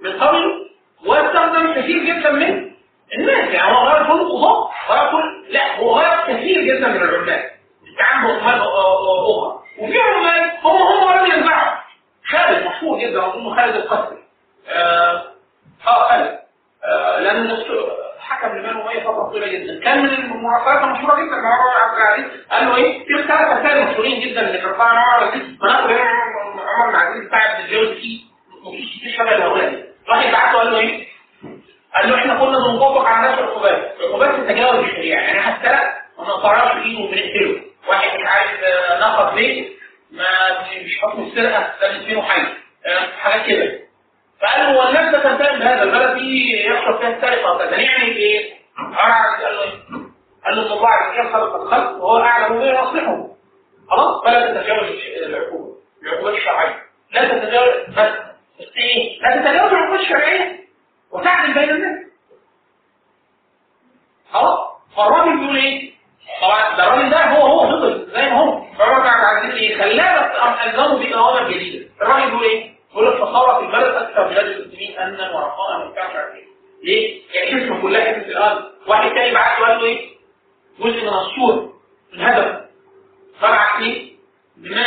[0.00, 0.70] من قبل
[1.06, 2.72] واستخدم كثير جدا من
[3.18, 3.54] الناس.
[3.54, 7.50] يعني هو غير كل القضاء غير كل لا هو غير كثير جدا من العمال.
[7.88, 11.78] استعان بعمال أخرى وفي عمال هم هم لم ينفعوا.
[12.30, 14.18] خالد مشهور جدا أظن خالد القسري.
[14.68, 15.22] آه
[15.86, 16.38] آه خالد
[16.84, 17.90] آه لأنه دكتور
[18.20, 19.84] حكم لمن وهي فتره طويلة جدا.
[19.84, 22.40] كان من المراسلات المشهورة جدا مع عمر عبد العزيز.
[22.50, 25.90] قال له إيه؟ في ثلاث رسائل مشهورين جدا اللي كانوا عن عمر بن العزيز مناقب
[26.68, 28.20] عمر بن العزيز بتاع ابن الجوزي فيه
[28.60, 29.84] نصوص كتير شبه الهؤلاء دي.
[30.08, 31.06] راح يبعته قال له إيه؟
[31.94, 33.96] قال له إحنا كنا بنطبق على ناس العقوبات.
[34.00, 35.20] العقوبات تتجاوز الشريعة.
[35.20, 37.62] يعني إحنا السرق ما نقطعش ايده وبنقتله.
[37.88, 39.72] واحد مش عارف آه، نقض بيت
[40.10, 40.24] ما
[40.84, 42.40] مش حكم السرقة ده ندفنه حي
[42.86, 43.78] آه، حاجات كده.
[44.42, 48.54] فقال له هو الناس ده تنتهي بهذا البلد دي يحصل فيها السرقة وكذا نعمل إيه؟
[48.76, 50.10] قال له؟
[50.46, 53.28] قال له وجل خلق الخلق وهو أعلم بما يصلحهم
[53.90, 54.86] خلاص فلا تتجاوز
[55.26, 56.82] العقوبة العقوبات الشرعيه
[57.12, 58.12] لا تتجاوز بس
[58.76, 60.58] إيه؟ لا تتجاوز العقوبات الشرعية
[61.12, 62.06] وتعدل بين الناس
[64.32, 64.58] خلاص
[64.96, 65.92] فالراجل بيقول إيه؟
[66.42, 70.32] طبعا ده الراجل ده هو هو فضل زي ما هو فالراجل عايزين إيه؟ خلاه
[70.76, 75.30] بس بيه اوامر جديدة الراجل بيقول إيه؟ بيقول لك تصورت البلد أكثر بلاد المسلمين امنا
[75.36, 76.44] ورخاء مش عارف إيه
[76.84, 80.08] ليه؟ يعني حكمه كلها حكمه الأرض واحد تاني بعت له قال له إيه؟
[80.80, 81.72] جزء من السور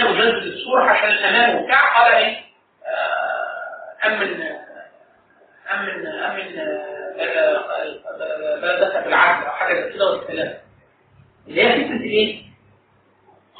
[0.09, 2.37] يمدد السور عشان الامان وبتاع قال إيه
[2.85, 4.41] آه، امن
[5.73, 7.61] امن امن آه،
[8.61, 10.53] بلدك بالعدل أو حاجة زي كده والسلام
[11.47, 12.41] اللي هي فكرة إيه؟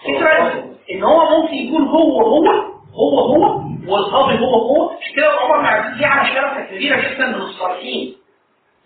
[0.04, 2.48] فكرة إن هو ممكن يكون هو هو
[2.94, 7.36] هو هو والقاضي هو هو كده عمر بن عبد العزيز على شركه كبيرة جدا من
[7.42, 8.18] الصالحين.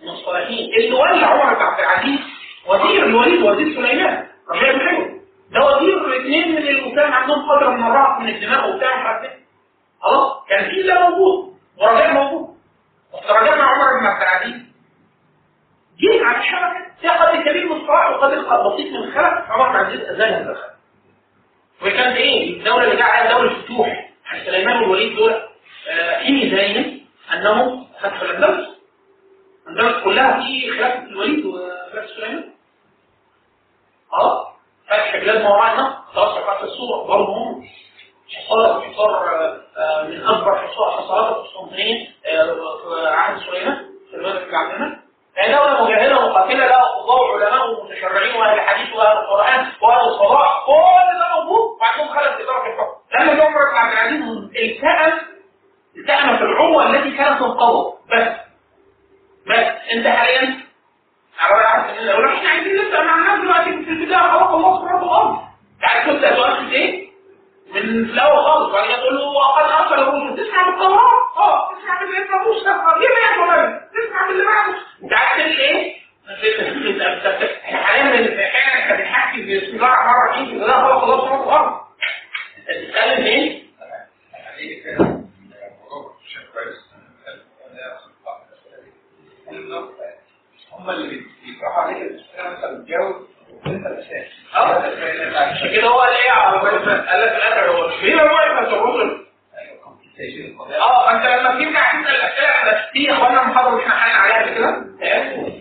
[0.03, 0.73] من الصالحين.
[0.73, 2.19] اللي ولى عمر بن عبد العزيز
[2.67, 5.19] وزير الوليد وزير سليمان ربيع بن حلو
[5.51, 9.29] ده وزير الاثنين من اللي كان عندهم قدر من الرعب من الدماء وبتاع مش
[10.01, 12.47] خلاص؟ كان في ده موجود ورجاء موجود.
[13.13, 14.61] بس رجاء مع عمر بن عبد العزيز.
[15.99, 18.39] جه على الشبكه فيها قدر كبير من الصلاح وقدر
[18.73, 20.73] بسيط من الخلق عمر بن عبد العزيز ازالها من الخلق
[21.81, 24.04] وكانت إيه؟ الدولة اللي جاء عليها دولة فتوح
[24.45, 25.33] سليمان والوليد دول
[25.89, 26.99] آه، في ميزانية
[27.33, 28.67] انهم فتحوا الأندلس.
[29.67, 32.51] الأندلس كلها في خلافه الوليد وخلافه سليمان.
[34.11, 34.47] خلاص
[34.87, 37.07] فتح بلاد موعدنا خلاص رفعت الصورة.
[37.07, 37.65] برضه هم
[38.37, 44.55] حصار حصار آه، آه، من أكبر حصار حصارات القسطنطينية آه، في عهد سليمان سليمان بن
[44.55, 44.99] عبد الملك.
[45.37, 51.35] دولة مجاهدة مقاتلة لها قضاة وعلماء ومتشرعين وأهل الحديث وأهل القرآن وأهل الصلاح كل ده
[51.43, 52.95] موجود وعندهم خلل في إدارة الحكم.
[53.13, 54.21] لما جه عمر بن عبد العزيز
[54.55, 55.19] التأم
[55.97, 58.27] التأم في العروة التي كانت تنقضض بس
[59.47, 60.59] بس أنت حاليا
[61.39, 65.03] على رأي عبد الله إحنا عايزين نبدأ مع الناس دلوقتي في البداية خلاص الله سبحانه
[65.03, 65.37] وتعالى.
[65.81, 67.04] تعال كنت هتوقف إيه؟
[67.83, 70.03] من الأول خالص تقول له وقد الرسل
[70.43, 75.37] تسمع بالتوراه آه تسمع باللي انت تسمع ليه ما يعمل تسمع باللي بعده أنت عارف
[75.37, 75.95] تعمل إيه؟
[77.65, 81.81] إحنا حاليا أحيانا إحنا بنحكي بسم الله الرحمن الرحيم في البدايه خلاص سبحانه وتعالى
[82.57, 83.65] أنت بتتكلم إيه؟
[90.71, 91.07] هم اللي
[91.45, 93.27] بيفتحوا عليك مثلا بتجاوب
[94.55, 94.83] آه
[95.37, 99.25] عشان كده هو قال إيه قال لك في الآخر هو هي روايه الرسل
[100.81, 104.71] آه انت لما بترجع تسال الاسئله إحنا في اخوانا محاضره إحنا حالين عليها قبل كده؟
[104.99, 105.51] تمام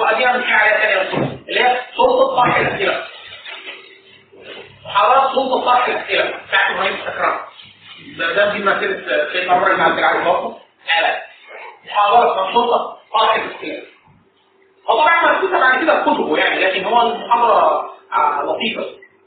[0.00, 1.14] واديها مش عليها تاني بس
[1.48, 3.04] اللي هي سلطه طرح الأسئلة.
[4.84, 6.24] محاضرات سلطه طرح الأسئلة.
[6.48, 7.38] بتاعت إبراهيم السكران
[8.18, 10.24] ده ده دي مسيرة سيدنا عمر بن عبد العزيز.
[10.24, 10.58] برضه
[11.00, 11.22] لا.
[11.86, 13.82] محاضره سلطه طرح الأسئلة.
[14.88, 18.84] هو طبعا مكتوبه بعد كده في كتبه يعني لكن هو المحاضره آه، لطيفه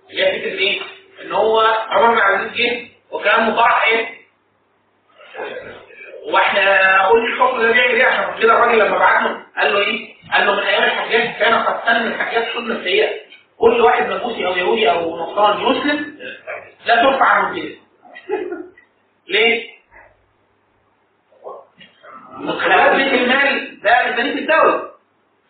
[0.09, 0.81] اللي هي فكرة إيه؟
[1.21, 4.19] إن هو عمر بن عبد العزيز جه وكان مطرح إيه؟
[6.31, 10.13] وإحنا قلنا الحكم ده بيعمل إيه عشان كده الراجل لما بعت له قال له إيه؟
[10.33, 13.09] قال له من أيام الحجاج كان قد سن الحجاج سنة سيئة
[13.57, 16.19] كل واحد مجوسي أو يهودي أو نصراني يسلم
[16.85, 17.77] لا ترفع عنه الجزيه
[19.27, 19.69] ليه؟
[22.31, 24.89] مدخلات بيت المال ده ميزانيه الدولة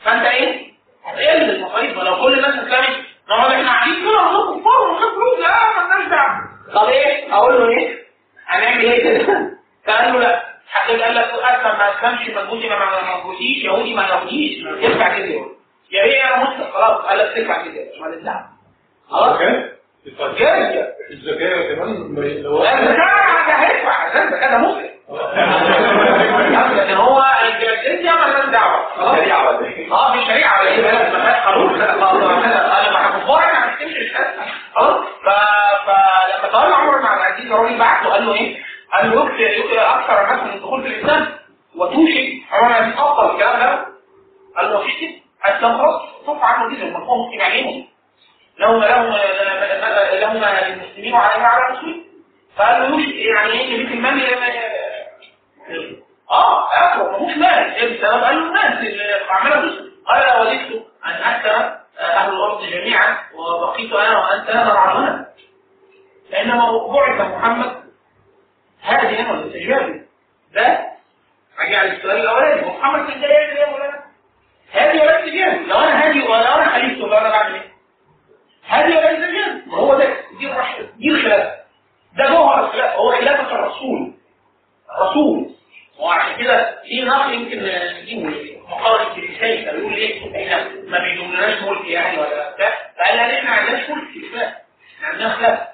[0.05, 0.71] فانت إيه؟
[1.05, 1.97] هتقل المصاريف.
[1.97, 5.39] ولو كل الناس اسلمت نقعد إحنا قاعدين كده وناخد كفار وناخد فلوس.
[5.39, 6.49] لا مالناش دعوة.
[6.73, 7.99] طب إيه؟ أقول له إيه؟
[8.47, 9.51] هنعمل إيه كده؟
[9.87, 10.43] فقال له لا.
[10.69, 14.65] حد قال لك اسلم ما اسلمش مجوسي ما ما مجوسيش يهودي ما يهوديش.
[14.67, 15.25] ادفع كده
[15.91, 18.49] يا إيه أنا مسلم خلاص قال لك تدفع كده مش مالك دعوة.
[19.09, 19.39] خلاص.
[20.37, 22.15] جاي الزكاة كمان.
[22.43, 24.89] لو ده الزكاة ده مسلم
[26.75, 29.17] لكن هو الجنسية مالناش دعوة خلاص
[29.91, 33.99] آه مش شريعة ولا إيه بلد ما فيهاش قانون أنا مع كفار أنا مش تمشي
[33.99, 34.11] مش
[34.75, 38.57] خلاص فلما تولى عمر عبد العزيز الراجل بعت له قال له إيه؟
[38.93, 41.27] قال له يكفي أكثر الناس من الدخول في الاسلام
[41.75, 43.85] وتوشك عمر العزيز افضل الكلام ده
[44.57, 45.11] قال له مفيش كده
[45.45, 47.85] اسلم خلاص صف عنه جدا المفهوم مسلم عليهم
[48.59, 49.05] لهم لهم
[50.13, 52.05] لهم للمسلمين وعليهم على المسلمين
[52.57, 54.19] فقال له يوشك يعني إيه بيت المال
[56.31, 57.73] آه اخر مش مال.
[57.75, 63.17] إيه السبب؟ قال له الناس اللي عماله تسلم قال وددت أن اسلم أهل الأرض جميعا
[63.33, 65.25] وبقيت أنا وأنت نرعانا
[66.29, 67.83] لانما بعث محمد
[68.83, 70.01] هاديا والاستجابه
[70.53, 70.89] ده
[71.59, 72.61] راجع للسؤال الأولاني.
[72.67, 73.99] محمد يعمل إيه يا مولانا؟
[74.71, 77.71] هادي ولا استجابة؟ لو أنا هادي ولا أنا خليفته ولا أنا بعمل إيه؟
[78.67, 80.05] هادي ولا استجابة؟ ما هو ده
[80.39, 81.59] دي الرحمة دي الخلافه
[82.17, 84.13] ده جوهر الخلافه هو خلافة الرسول.
[85.01, 85.49] رسول
[85.99, 87.57] وعشان كده في نقل يمكن
[88.01, 93.39] نجيبه مقال الكنيسي كان بيقول إيه إحنا ما بيجوبلناش ملك يعني ولا بتاع فقال لنا
[93.39, 94.57] إحنا ما عندناش ملك كفايه
[94.97, 95.67] إحنا عندنا خلافه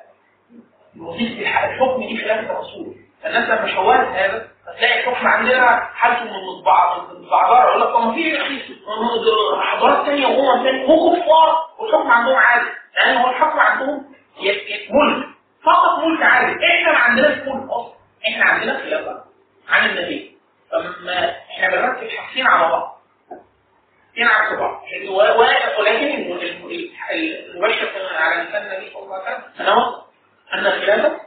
[1.00, 6.64] وظيفه الح- الحكم دي خلافه الرسول فالناس لما شوهت هذا هتلاقي الحكم عندنا حالته من
[7.32, 8.38] بعضها يقول لك ما في
[9.62, 12.66] حضارات ثانية وامم ثانية هم كفار والحكم عندهم عادي.
[12.98, 14.06] يعني هو الحكم عندهم
[14.92, 15.26] ملك.
[15.66, 16.52] فقط ملك عادي.
[16.52, 17.94] إحنا ما عندناش ملك أصلا.
[18.28, 19.25] إحنا عندنا خلافة.
[19.70, 20.38] عن النبي.
[20.72, 23.02] فما إحنا بنركب حاجتين على بعض.
[24.08, 24.84] حاجتين عكس بعض.
[25.80, 29.68] ولكن ال- ال- ال- المباشر على لسان النبي صلى الله عليه وسلم.
[29.78, 30.06] وصل
[30.54, 31.22] أن الخلافة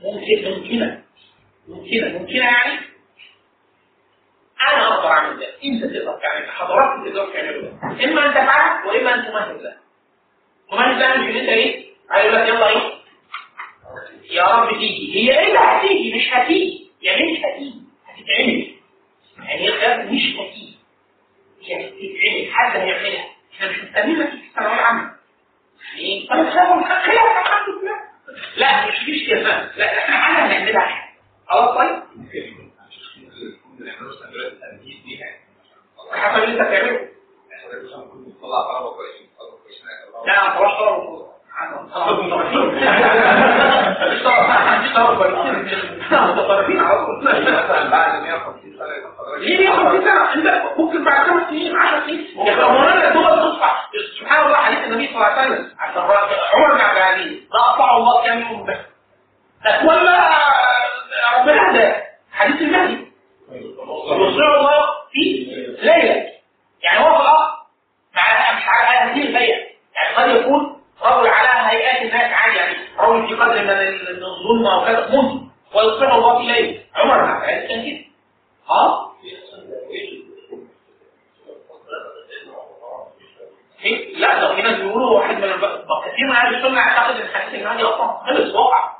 [0.00, 1.02] ممكن ممكنة.
[1.68, 2.18] ممكنة.
[2.18, 2.78] ممكنة يعني
[4.72, 8.04] أنا أقدر اعمل ده إنت تقدر تعمل حضرتك تقدر تعمله ده.
[8.04, 9.76] إما ان تفعله وإما ان تمهد له
[10.70, 12.94] تمهد ده مش إن أنت إيه؟ عايز يقول لك يلا إيه؟
[14.30, 15.14] يا رب تيجي.
[15.30, 16.83] هي إيه اللي هتيجي؟ مش هتيجي.
[17.04, 17.74] يعني مش هتيجي
[18.06, 18.74] هتتعمل.
[19.48, 20.74] يعني الخلاف مش هتيجي
[21.62, 23.24] هي هتتعمل حد هيعملها.
[23.54, 25.14] إحنا مش مستنيين في الثانويه العامه
[25.96, 26.68] يعني طب خلاف
[27.68, 28.00] لله
[28.56, 29.40] لا مش مش كده
[29.76, 30.46] لا إحنا حاجة.
[30.46, 31.14] هنعملها
[31.48, 32.02] خلاص طيب.
[36.12, 37.08] حسب اللي انت بتعمله
[40.26, 42.20] لا أنا خلاص طلب
[46.38, 47.24] متطرفين على طول
[47.90, 52.64] بعد 150 سنه يبقى ليه 150 سنه انت ممكن بعد خمس سنين 10 سنين يا
[52.68, 53.70] مولانا دول تصفى
[54.20, 55.68] سبحان الله حديث النبي صلى الله عليه وسلم
[56.54, 57.38] عمر بن عبد العزيز
[57.78, 58.66] ده الله كام يوم
[59.82, 60.18] تولى
[61.38, 61.96] ربنا
[62.32, 63.12] حديث المهدي
[64.06, 65.22] يصير الله في
[65.82, 66.24] ليله
[66.82, 67.50] يعني هو في الأرض
[68.16, 71.28] مع مش على هذه الهيئه يعني قد يكون رجل
[71.70, 73.70] هيئات الناس يعني رجل في قدر من
[74.24, 75.44] الظلم أو كذا ممكن.
[75.74, 78.04] ويصير الله في ليله عمر بن عبد كان كده.
[78.70, 79.10] آه؟
[84.16, 85.40] لا ده في ناس بيقولوا واحد من.
[86.04, 88.92] كثير من أهل السنة يعتقد إن حديث المهدي أصلا خلص وقع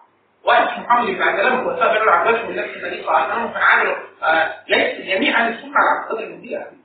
[0.45, 3.33] واحد اسمه محمد بن عبد الله خلفاء بني العباس من نفس النبي صلى الله عليه
[3.35, 6.77] وسلم كان عامل آه ليس جميع أهل السنة على اعتقاد المهدي يعني.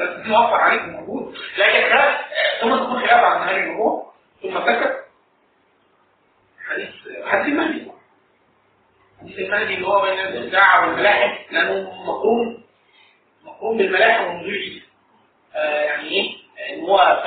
[0.00, 1.34] بس دي موفر عليكم موجود.
[1.58, 2.16] لكن خلاف
[2.60, 4.02] ثم تكون خلاف عن هذه الأمور
[4.42, 5.04] ثم سكت
[6.68, 6.88] حديث
[7.24, 7.90] حديث المهدي.
[9.20, 12.64] حديث المهدي اللي هو بين الساعة والملاحم لأنه مقرون.
[13.44, 14.82] مقرون بالملاحم والنزول
[15.54, 16.36] آه يعني إيه؟
[16.74, 17.26] إن هو ف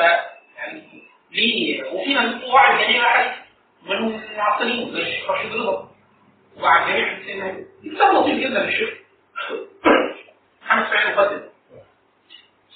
[0.57, 3.31] يعني ليه؟ وفي ناس واحد جميع واحد
[3.85, 5.91] منهم معطلين زي الشيخ رشيد رضا.
[6.57, 7.65] وعن جميع حديث المهدي.
[7.95, 8.89] كتاب لطيف جدا للشيخ.
[10.61, 11.41] محمد سعيد مقدم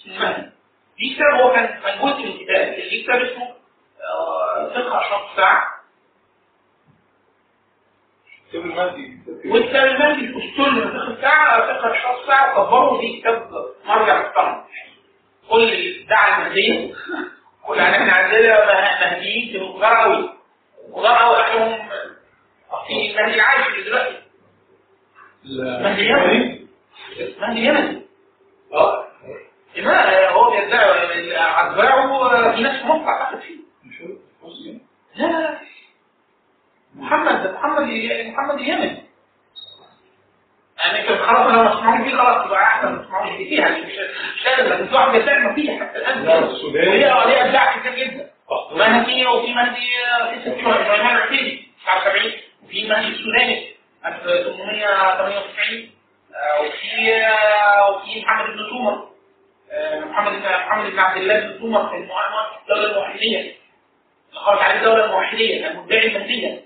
[0.05, 0.49] المهدي
[0.97, 3.55] في كتاب هو كان جزء من كتاب في كتاب اسمه
[4.01, 5.67] آه، فقه اشراط الساعة
[8.49, 13.49] كتاب المهدي والكتاب المهدي الاسطول من فقه الساعة فقه اشراط الساعة كبره في كتاب
[13.85, 14.63] مرجع محترم.
[15.49, 16.93] كل اللي دعا المهديه
[17.67, 20.29] كل يعني إحنا عندنا مه- مهديين في كبار قوي
[20.89, 21.89] كبار قوي اخرهم
[22.87, 24.21] في المهدي العايش اللي دلوقتي
[25.83, 26.67] مهدي اليمني
[27.39, 28.05] مهدي اليمني
[28.73, 29.05] آه.
[29.77, 33.64] ما هو بيدعي اتباعه في ناس مصر اعتقد فيه.
[34.45, 34.81] مسلم.
[35.15, 35.25] لا.
[35.27, 35.59] لا لا
[36.95, 37.83] محمد محمد
[38.25, 39.05] محمد اليمني
[40.85, 42.91] يعني كان خلاص ما تسمعوش فيه خلاص يبقى أحسن.
[42.95, 43.77] ما تسمعوش فيه فيها مش
[44.35, 46.23] مش لازم واحد بيدعي ما فيه حتى الآن.
[46.25, 47.05] لا، السوداني.
[47.05, 48.29] وهي ابداع كتير جدا.
[48.71, 49.87] مهدي وفي مهدي
[50.33, 52.31] في ست شهور جمال العتيبي 79
[52.63, 53.75] وفي مهدي السوداني.
[54.05, 55.91] 1898
[56.35, 59.09] آه، وفي آه، وفي محمد بن سومر.
[59.71, 63.53] آه، محمد محمد بن عبد الله بن سومر في المعلومات الدولة الموحدية اللي
[64.35, 66.61] خرج عليه الدولة الموحدية كان مدعي المهدية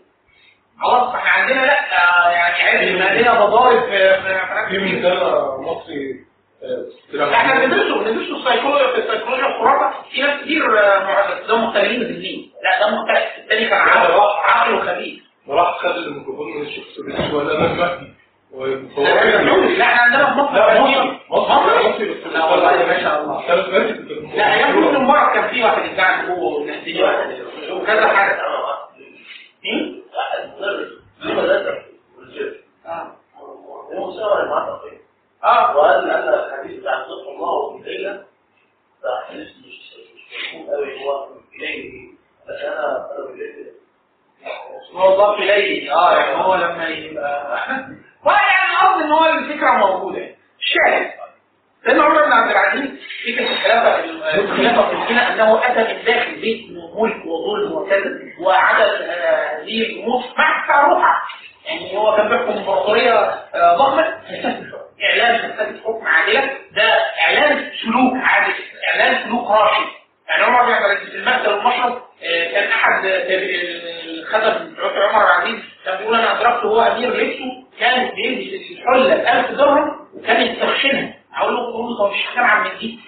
[0.81, 3.89] خلاص إحنا عندنا لا آه، يعني عارف المهدية بضارب في
[4.21, 4.39] في-
[4.69, 5.01] في في من
[5.65, 6.15] مصري
[6.63, 12.51] آه، إحنا بندرسه بندرسه السيكولوجيا في السيكولوجيا الخرافه في ناس كتير آه، ده مختلفين بالدين.
[12.63, 14.11] لا ده مختلف الثاني كان عقل
[14.43, 18.13] عقل وخبيث وراح خد الميكروفون من الشيخ سبيل ولا أنا المهدي
[18.97, 19.83] لا.
[19.83, 20.81] إحنا عندنا في مصر لا
[21.29, 23.41] مصر بس لا والله ما شاء الله.
[24.37, 26.63] لا أيام كل مبارك كان في واحد ادعى ان هو
[27.71, 28.39] والمهدي وكذا حاجة
[29.63, 30.89] مين؟ واحد مدرس.
[31.21, 31.71] في مدرسة.
[32.15, 34.97] في الجيش آه هو مساوي المعتقد
[35.43, 35.77] آه.
[35.77, 38.11] وقال ان الحديث بتاع صدق الله وفي ليلة
[39.03, 42.09] ده حديث مش مش مفهوم قوي هو إليه.
[42.49, 43.71] بس أنا أنا بالليل
[44.95, 45.93] هو ضاف إليه.
[45.95, 47.57] آه يعني هو لما يبقى
[48.25, 50.35] ويعني قصدي إن هو الفكرة موجودة.
[50.59, 51.18] الشاهد
[51.85, 52.89] سيدنا عمر بن عبد العزيز
[53.25, 54.03] فكره الخلافة
[54.39, 56.61] الخلافة في المدينة أنه أتى من داخل بيت
[56.95, 61.21] ملك وظلم وكذا وعدد آه، هذه الأمور مع تفرقها
[61.65, 64.03] يعني هو كان بيحكم امبراطوريه آه، ضخمة.
[65.03, 66.49] إعلان مساله حكم عادلة.
[66.71, 66.83] ده
[67.21, 68.53] إعلان سلوك عادل
[68.89, 69.87] إعلان سلوك راشد.
[70.29, 73.29] يعني عمر بن عبد العزيز في المكتب والمشرب آه، كان آه،
[74.05, 75.59] الخدم عمر بن عبد العزيز.
[75.85, 81.18] كان بيقول أنا ادركته هو أمير لبسه كان بيلبس الحلة ب 1000 درهم وكان يستخشنها.
[81.33, 82.99] هقول له خلاص هو مش هتلعب من دي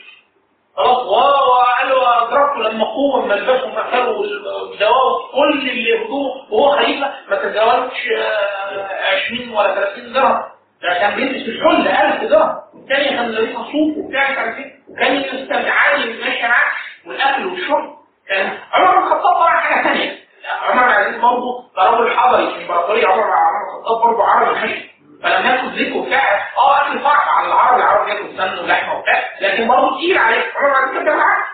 [0.77, 7.11] خلاص واو قالوا اضربته لما قوه ما لبسوا فخلوا الدواء كل اللي هدوه وهو خليفة
[7.29, 10.41] ما تتجاوزش آه، 20 ولا 30 درهم.
[10.81, 14.71] ده كان بيلبس الحل 1000 درهم والتاني كان لابسها صوف وبتاع مش عارف إيه.
[14.89, 16.71] وكان يستمع عادي ماشي معاه
[17.07, 17.93] والأكل والشرب.
[18.29, 20.17] كان عمر بن الخطاب طبعا حاجة ثانية
[20.61, 24.81] عمر بن العزيز برضه ده راجل حضري في الامبراطوريه عمر بن الخطاب برضه عربي خشب.
[25.23, 29.67] فلما ياكل زيت وبتاع آه اكل فرح على العرب العرب ياكل سمن ولحمة وبتاع لكن
[29.67, 31.51] برضه تقيل عليه عمر بعد كده بالعكس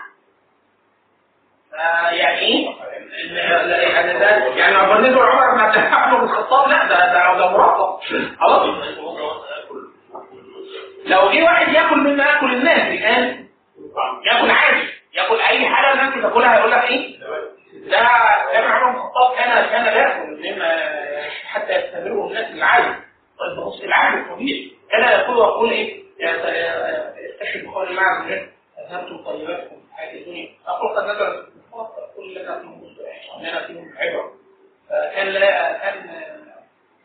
[1.74, 2.68] آه، يعني إيه؟
[3.92, 8.00] يعني ده يعني بالنسبة لعمر ما عمر بن الخطاب لا ده ده ده مرفق
[8.40, 8.62] خلاص.
[11.06, 13.46] لو جه واحد ياكل مما ياكل الناس الان
[14.26, 14.88] ياكل عادي.
[15.14, 17.18] ياكل أي حاجة الناس بتاكلها هيقول لك إيه؟
[17.90, 18.00] ده
[18.52, 20.78] ده عمر بن الخطاب كان كان بياكل مما
[21.46, 22.94] حتى يستمره الناس العادي.
[23.38, 26.02] طيب بص العادي الطبيعي كان يقول ويقول إيه؟
[27.34, 29.76] استشهد بقول عز وجل اذهبتم طيباتكم
[30.14, 31.46] الدنيا أقول قد نزل
[32.16, 32.82] كل لنا فيهم
[33.34, 34.30] واننا فيهم عبر
[34.88, 36.10] كان لا كان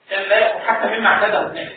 [0.10, 1.72] كان لا ياكل حتى مما اعتاده الناس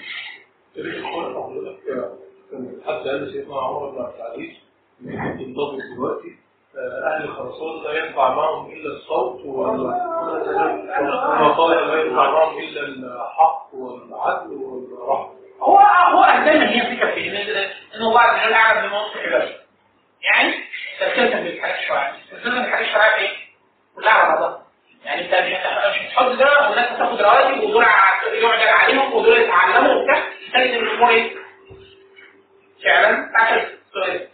[2.86, 4.56] حتى قال سيدنا عمر بن عبد العزيز
[5.00, 6.36] إن ينضبط دلوقتي.
[6.78, 15.36] أهل الخرسان لا ينفع معهم إلا الصوت والمطايا لا ينفع معهم إلا الحق والعدل والرحمة.
[15.62, 17.36] هو هو دايما هي فكرة في ان
[17.94, 19.56] ان الله عز وجل أعلم بما وصف عباده
[20.22, 20.54] يعني
[21.00, 23.36] تلتزم بالحاجات الشرعيه تلتزم بالحاجات الشرعيه إيه؟
[23.96, 24.62] كلها على بعضها
[25.04, 29.94] يعني انت مش هت- مش هتحط ده والناس هتاخد رواتب ودول يعجل عليهم ودول يتعلموا
[29.94, 30.22] وبتاع.
[30.54, 31.36] تجد ان الأمور إيه؟
[32.84, 33.32] فعلا.
[33.32, 34.28] تعترف سؤال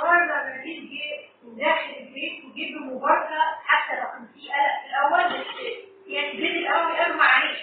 [0.00, 1.21] هو لما جه
[1.58, 5.46] داخل البيت وجيب له مباركه حتى لو كان في قلق في الأول بس
[6.06, 7.58] يعني البيت الأول قالوا معلش.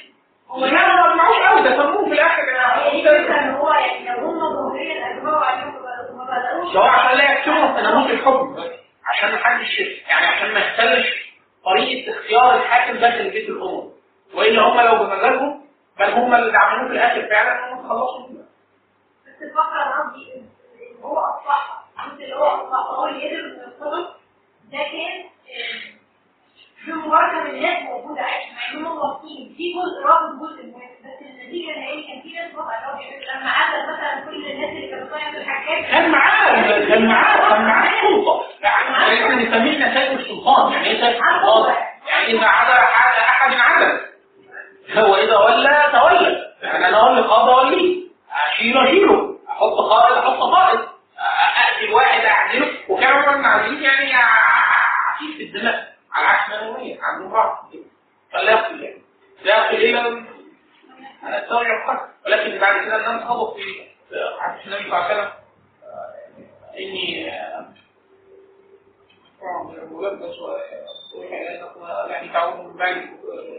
[0.50, 4.10] هو لا ما معوش قوي ده سموه في الآخر هي دي الفكرة إن هو يعني
[4.10, 5.74] لو هم ظاهريا اجمعوا عليهم
[6.18, 8.70] ما بدأوش هو عشان لا يكتموا تناموس الحكم بس
[9.06, 11.30] عشان محدش يعني عشان ما يختلش
[11.66, 13.90] طريقة اختيار الحاكم داخل بيت الأمم.
[14.34, 15.66] وإلا هم لو بمزاجهم
[16.00, 18.28] بل هم اللي عملوه في الآخر فعلا هم خلصوا.
[19.28, 20.44] بس الفكرة أنا قصدي
[21.04, 22.45] هو اصلحها الجزء اللي هو
[22.95, 24.10] هو اللي قدر يرتبط
[24.72, 25.99] ده كان آه،
[26.86, 28.22] في مباركة من الناس موجودة.
[28.22, 32.55] عادي مع انهم واثقين في جزء رابط جزء مهم بس النتيجة النهائية كان في ناس
[32.55, 36.62] وقع اللي هو بيعمل لما عدد مثلا كل الناس اللي كانوا في الحاجات كان معاه
[36.88, 41.76] كان معاه كان معاه سلطه يعني إحنا نسميه نتائج السلطان يعني إيه السلطان؟
[42.07, 43.99] يعني اذا عدا حاجة أحد عدل
[44.97, 46.49] هو إذا ولى تولى.
[46.64, 48.03] يعني أنا أقول قاضي اوليه
[48.53, 50.80] اشيله اشيله أحط قائد أحط قائد.
[51.40, 52.74] أقتل واحد أعزله.
[52.90, 55.94] وكان عمر بن عزيز يعني عفيف في الدماء.
[56.14, 57.72] على عكس هو عندهم بعض
[58.32, 59.02] فلا يعني
[59.44, 60.26] لا الا
[61.24, 63.64] على التوجه الخاص ولكن بعد كده الناس خبط في
[64.10, 65.32] في حديث النبي صلى الله عليه وسلم.
[66.78, 67.22] إني
[72.10, 72.96] يعني تعود من بعد.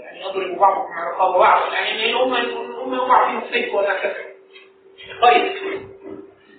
[0.01, 4.15] يعني يضرب بعضكم على رقاب بعض يعني الامه الامه يوقع فيها السيف ولا كذا
[5.23, 5.53] طيب.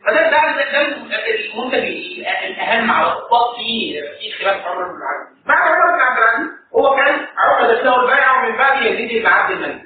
[0.07, 0.81] فده ده ده
[1.27, 1.83] المنتج
[2.47, 6.95] الأهم على الاطلاق في في خلاف عمر بن العزيز بعد عمر بن عبد العزيز هو
[6.95, 9.81] كان عقدت له البيعه ومن بعد يزيد بن عبد الملك.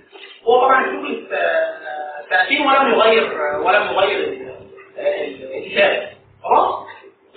[0.48, 1.28] هو طبعا الشغل
[2.30, 4.56] سنتين ولم يغير ولم يغير ال-
[4.98, 6.10] ال- الكتاب
[6.44, 6.86] خلاص؟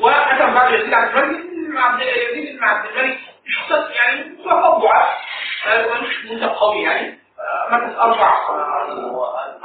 [0.01, 1.49] وحكم بعد يزيد عبد الملك.
[1.79, 3.19] عبد يزيد بن عبد الملك
[3.49, 5.09] شخصيات يعني ضعاف
[5.67, 7.19] آه، مش منتج قوي يعني
[7.71, 8.35] مكث أربع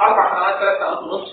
[0.00, 1.32] أربع سنوات ثلاث سنوات ونصف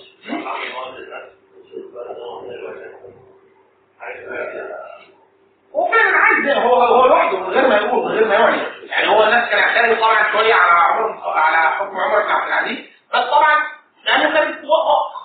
[5.75, 9.07] هو فعلا عايز هو هو لوحده من غير ما يقول من غير ما يعلن يعني
[9.07, 12.77] هو الناس كان يعترض طبعا شوية على عمر على حكم عمر بن عبد العزيز
[13.13, 13.63] بس طبعا
[14.05, 14.61] لأنه كان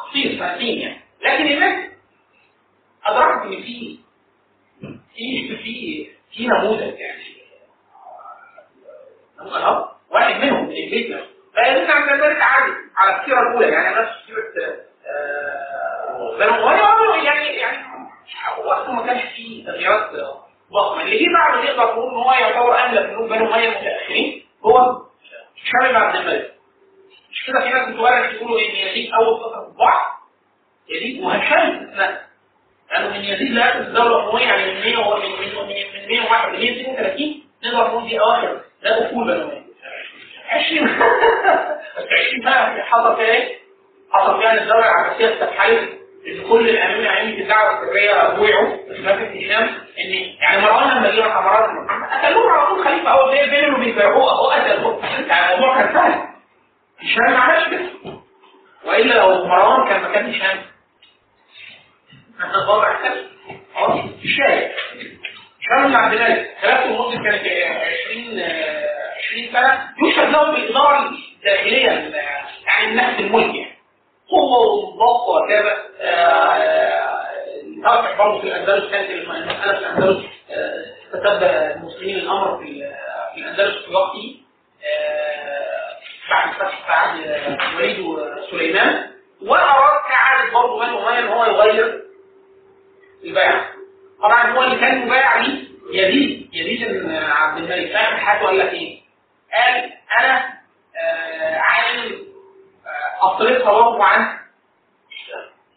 [0.09, 1.91] قصير سنتين يعني لكن الناس
[3.07, 3.99] ادركت ان في
[5.15, 7.37] في في في نموذج يعني
[10.11, 11.07] واحد منهم من البيت
[11.55, 14.77] فيدل على ذلك عادي على السيره الاولى يعني نفس سيره
[15.07, 15.76] آه،
[16.23, 17.87] أمية يعني يعني
[18.65, 20.11] وقته ما كانش فيه تغييرات
[20.73, 21.03] ضخمة.
[21.03, 25.03] اللي جه بعد نقدر نقول ان هو يعتبر املك من بنو أمية المتاخرين هو
[25.91, 26.53] بن عبد الملك.
[27.31, 30.07] مش كده في ناس بتورد يقولوا إن يزيد أول فترة الضعف
[30.89, 32.27] يزيد وهشام استثناء
[32.91, 36.49] لأنه من يزيد لا الدولة الامويه يعني من 100 و- من من من من 101
[36.49, 38.61] ل 132 نقدر نقول دي أواخر.
[38.83, 39.67] لا افول بنو أمية
[40.51, 43.59] 20 بس 20 بقى حصل فيها إيه؟
[44.13, 45.29] حصل فيها إن الدولة العباسية
[46.51, 49.69] كل الامين ائمه الدعوه السريه بويعوا في خلافه هشام
[49.99, 51.21] إن يعني مروان لما جه
[51.67, 52.09] بن محمد.
[52.11, 54.67] قتلوه على طول خليفة هو بين بين اللي بيبيعوه هو قتل
[55.29, 56.21] يعني الموضوع كان سهل.
[57.01, 58.13] هشام ما عملش كده.
[58.85, 60.59] وإلا لو مروان كان مكان هشام
[62.39, 63.27] كان الوضع اختلف
[63.75, 64.71] خلاص الشارع
[65.61, 67.47] هشام بن عبد الملك خلافته لمده كانت
[68.11, 68.87] 20 آه،
[69.29, 69.89] 20 سنة.
[70.09, 72.15] يشهد له بالاداره الداخليه ال-
[72.67, 73.76] يعني من ناحية
[74.31, 75.77] قوة وضغط وكذا.
[76.01, 78.91] آه، آه، آه، نتابع برضه في الأندلس.
[78.91, 80.25] كانت المسألة في الأندلس
[81.15, 82.71] استتب المسلمين الأمر في
[83.37, 84.41] الأندلس في وقته
[86.31, 87.19] بعد فتح بعد
[87.77, 88.07] وليد
[88.51, 89.11] سليمان
[89.43, 92.03] وأراد كعادة برضه بني أمية إن هو يغير
[93.25, 93.67] البيعة
[94.23, 97.93] طبعا هو اللي كان مبايع ليه يزيد يزيد بن عبد الملك.
[97.93, 99.01] فاهم حاجة ولا إيه؟
[99.53, 100.53] قال أنا
[101.61, 102.26] عالم
[103.21, 104.39] افصلتها برضه عن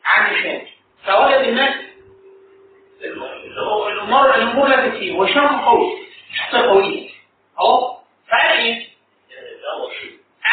[0.06, 0.68] عن الشمس
[1.06, 1.74] فوجد الناس
[3.04, 5.98] الأمور الأمور لا تسير والشمس قوي
[6.38, 7.10] شخصيه قويه
[7.60, 8.88] اهو فقال إيه؟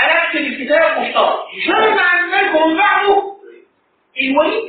[0.02, 3.36] أنا اكتب الكتاب مشترك يشتغل مع الناس ومن بعده
[4.20, 4.65] الوليد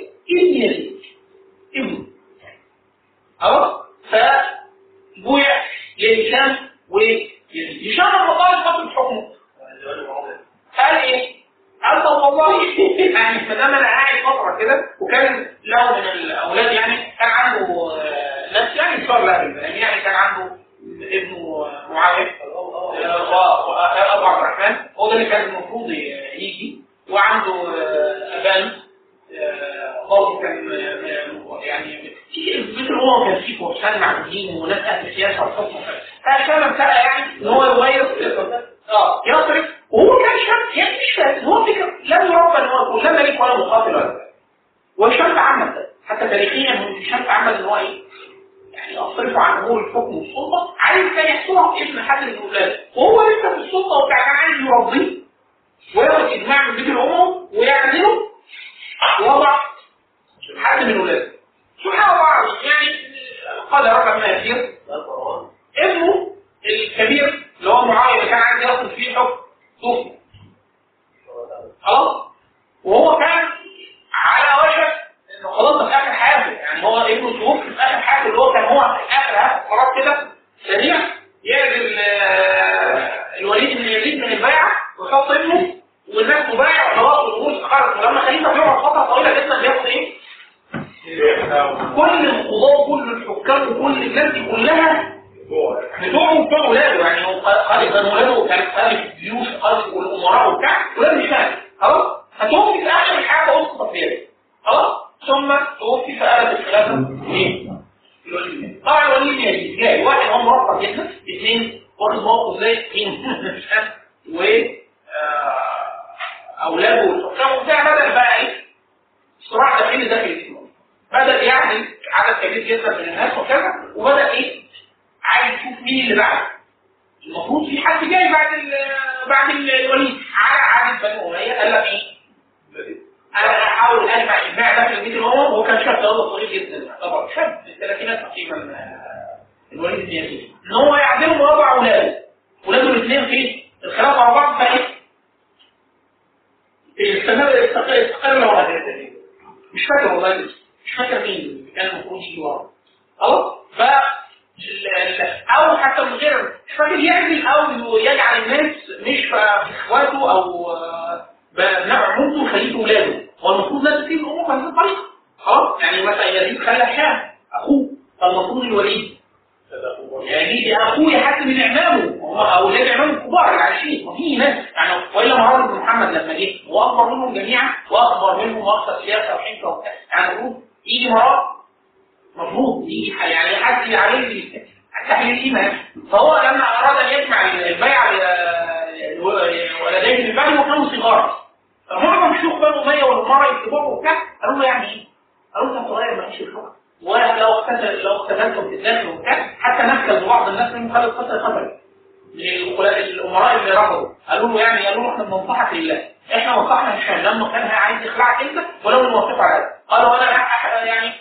[206.37, 211.13] إحنا وصحنا هشام لما كان عايز يخلع كلمه ولو الموقف على هذا قالوا أنا يعني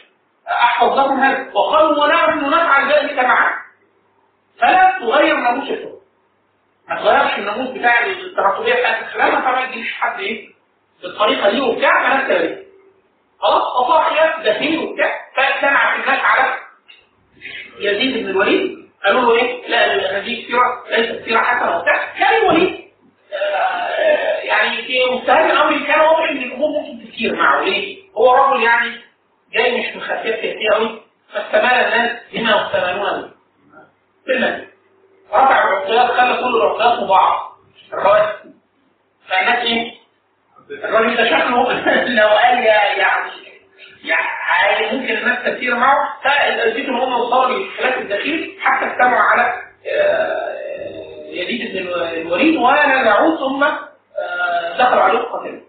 [0.48, 1.52] احفظ لكم هذا.
[1.54, 3.50] وقالوا ونعم نفعل ذلك معا
[4.60, 5.96] فلا تغير ناموس الحكم
[6.88, 10.48] ما تغيرش الناموس بتاع التراكمية بتاعت الخلافه ما تجيبش حد إيه؟
[11.02, 12.66] بالطريقة دي وبتاع فنفس ذلك
[13.40, 16.54] خلاص أصاحيات دخيل وبتاع فاجتمع في الناس على
[17.78, 18.86] يزيد بن الوليد.
[19.04, 19.86] قالوا له إيه؟ لا
[20.18, 22.12] هذه السيره ليست سيرة حسنة وبتاع.
[22.18, 22.85] كان الوليد.
[24.42, 29.00] يعني في مستهان الامر كان واضح ان الأمور ممكن تسير معه ليه؟ هو رجل يعني
[29.52, 31.02] جاي مش مخفف كتير قوي
[31.32, 33.30] فاستمال الناس بما يستمالون
[34.26, 34.66] به.
[35.32, 37.56] رفع العقليات خلى كل العقليات مبعض
[37.92, 38.52] الرواتب
[39.28, 39.92] فالناس إيه؟
[40.70, 41.72] الراجل ده شكله
[42.20, 43.00] لو قال يعني
[44.04, 49.62] يعني ممكن الناس تسير معه فالأنسجة هم وصلوا للخلاف الداخلي حتى اجتمعوا على
[49.92, 50.65] آه،
[51.36, 55.62] يليد الوريد وأنا نعود ثم آه، دخل عليه القتل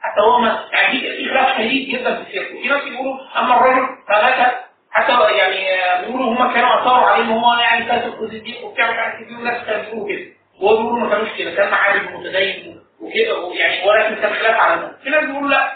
[0.00, 3.88] حتى هو ما يعني في خلاف شديد جدا في الفقه في ناس بيقولوا أما الرجل
[4.08, 4.54] فمات
[4.90, 8.90] حتى يعني آه، بيقولوا هم كانوا أثاروا عليه ان هو يعني كانت الخزي دي وبتاع
[8.90, 10.26] مش عارف إيه وناس كانوا بيقولوا كده.
[10.60, 14.96] وهو بيقولوا ما كانوش كده كان عادل متدين وكده يعني ولكن كان خلاف على ده.
[15.04, 15.72] في ناس بيقولوا لا.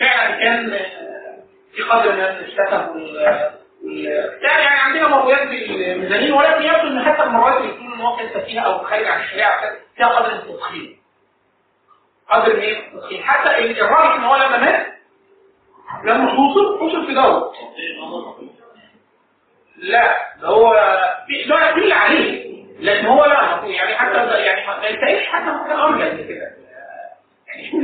[0.00, 1.38] فعلا كان آه،
[1.76, 2.86] في قدر من الشتم
[4.42, 8.60] يعني عندنا مرويات بالميزانين ولكن يبدو إن حتى المرويات اللي يكون ان هو كان سفيهه
[8.62, 9.60] أو خارج عن الشريعة
[9.96, 10.98] فيها قدر من التضخيم.
[12.30, 13.22] قدر من؟ التضخيم.
[13.22, 14.86] حتى الراجح إن هو لما مات
[16.04, 17.52] لما وصل وصل في دور
[19.76, 20.72] لا ده هو
[21.48, 22.48] ده اللي عليه.
[22.80, 26.50] لأن هو لا يعني حتى يعني ما ينتهيش حتى ما كان ارجل من كده.
[27.46, 27.78] يعني شو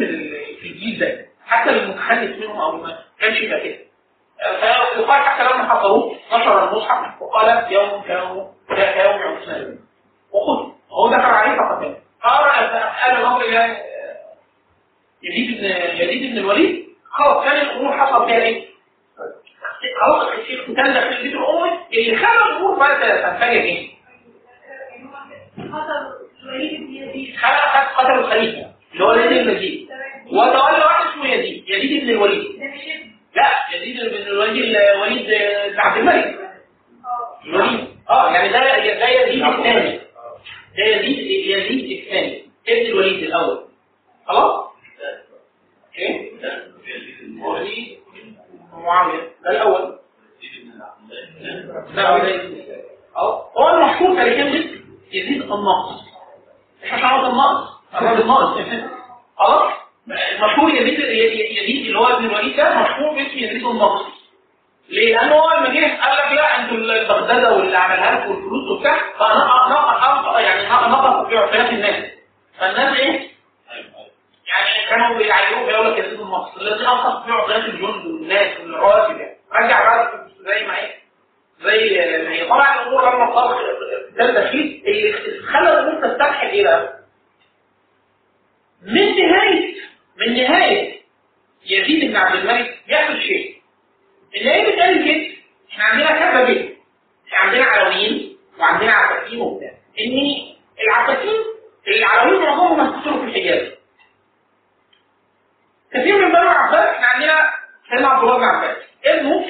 [0.61, 1.27] في الجيل ده.
[1.47, 3.79] حتى المتخلف منهم أو ما كانش يبقى كده.
[4.61, 9.79] فيقال حتى لما حصروه نشر المصحف وقال يوم كيوم كيوم عثمان
[10.33, 10.71] وخذ.
[10.91, 12.51] هو دخل عليه فقط قال
[13.03, 13.77] قال الأمر إلى
[15.23, 15.65] يزيد بن
[16.01, 16.85] يزيد بن الوليد.
[17.11, 18.67] خلاص كان الأمور حصل فيها إيه؟
[20.01, 20.53] خلاص اختل في
[21.21, 23.89] البيت الاموي اللي خلى الأمور بقى تنفجر إيه؟
[27.97, 29.89] قتل الخليفة اللي هو يزيد بن يزيد.
[30.27, 32.61] وتولى واحد اسمه يزيد يزيد بن الوليد.
[33.37, 35.27] لا يزيد بن الوليد الوليد
[35.73, 36.25] بن عبد الملك.
[37.05, 38.59] آه الوليد آه يعني ده
[38.99, 39.99] ده يزيد الثاني.
[40.77, 42.45] ده يزيد يزيد الثاني.
[42.69, 43.65] ابن الوليد الأول.
[44.27, 44.65] خلاص؟
[45.99, 46.31] إيه؟
[47.45, 47.99] وليد
[48.73, 49.99] معاوية ده الأول.
[51.95, 52.09] لا
[53.17, 54.75] آه هو المشهور تاريخيا
[55.13, 56.01] يزيد الناقص.
[56.85, 57.75] إحنا شعرت الناقص.
[57.95, 58.59] الراجل ناقص
[59.39, 59.73] خلاص؟
[60.11, 64.05] المشهور يزيد يزيد اللي هو ابن الوليد ده مشهور باسم يزيد الناقص
[64.89, 68.99] ليه؟ لأن هو لما جه قال لك لا أنتوا البغدادة واللي عملها لكم والفلوس وبتاع
[69.19, 72.05] فنقص يعني نقص في عقليات الناس
[72.59, 73.31] فالناس إيه؟
[74.49, 79.37] يعني كانوا بيعيروه بيقول لك يزيد النقص الذي انقص في عقليات الجند والناس والرواتب يعني
[79.53, 80.95] رجع بقى زي ما إيه؟
[81.61, 83.57] زي ما هي طبعا الأمور لما صار
[84.17, 85.13] ده التشخيص اللي
[85.53, 86.95] خلى الأمور تستبحث إيه بقى؟
[88.83, 89.75] من نهاية
[90.17, 91.01] من نهاية
[91.67, 93.61] يزيد بن عبد الملك يحصل شيء.
[94.37, 95.35] اللي هي بتقال كده
[95.73, 96.79] إحنا عندنا كذا بيت
[97.29, 99.71] إحنا عندنا علويين وعندنا عباسيين وبتاع.
[100.01, 100.37] ان
[100.85, 101.43] العباسيين
[101.89, 103.73] العلويين معظمهم انتصروا في الحجاز.
[105.95, 107.51] كثير من بني العباس إحنا عندنا
[107.91, 108.77] سيدنا عبد الله بن عباس.
[109.05, 109.47] ابنه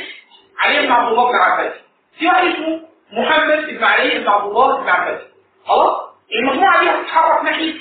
[0.59, 1.73] علي بن عبد الله بن عباس.
[2.19, 2.81] في واحد اسمه
[3.13, 5.21] محمد بن علي بن عبد الله بن عباس.
[5.67, 6.05] خلاص؟
[6.35, 7.75] المجموعة دي هتتحرك ناحية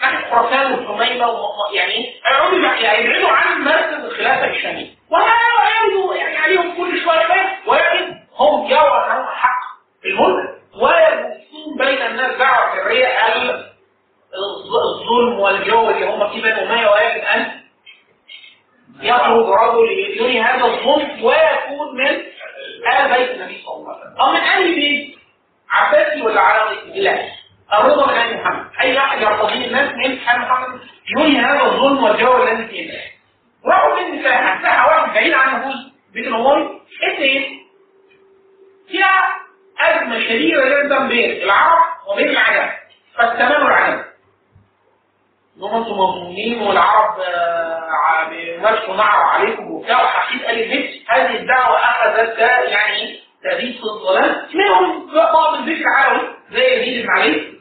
[0.00, 1.34] ناحيه خراسان والحميمه
[1.74, 7.68] يعني هيقعدوا يبع- يعني يبعدوا عن مركز الخلافة الشاميه وهيقعدوا يعني عليهم كل شوية بس.
[7.68, 9.60] ولكن هم يروا انهم حق
[10.04, 13.66] الملك ويبثون بين الناس دعوه سريه ال-
[14.34, 17.60] الظ- الظلم والجو اللي هم فيه بني اميه ويجب أن
[19.02, 19.90] يخرج رجل
[20.20, 24.20] ينهي هذا الظلم ويكون من آل بيت النبي صلى الله عليه وسلم.
[24.20, 25.18] أو من آل بيت
[25.70, 27.18] عباسي ولا علوي لا
[27.74, 30.80] الرضا من آل محمد أي واحد يرتضيه الناس من آل محمد
[31.18, 32.92] ينهي هذا الظلم والجو الذي فيه.
[33.66, 35.74] راحوا من مساحة مساحة واحد بعيد عن نفوذ
[36.14, 36.80] بيت الأموي
[37.12, 37.66] اثنين
[38.88, 39.36] فيها
[39.80, 42.72] أزمة شديدة جدا بين العرب وبين العجم.
[43.18, 44.02] فاستمروا العجم
[45.56, 50.02] انهم أنتم مظلومين والعرب آه، بيمارسوا نعر عليكم وبتاع.
[50.04, 52.38] وحقيقة قال البيت هذه الدعوة أخذت
[52.68, 54.46] يعني تهديد في الظلام.
[54.54, 57.55] منهم بعض البيت العلوي زي يزيد بن علي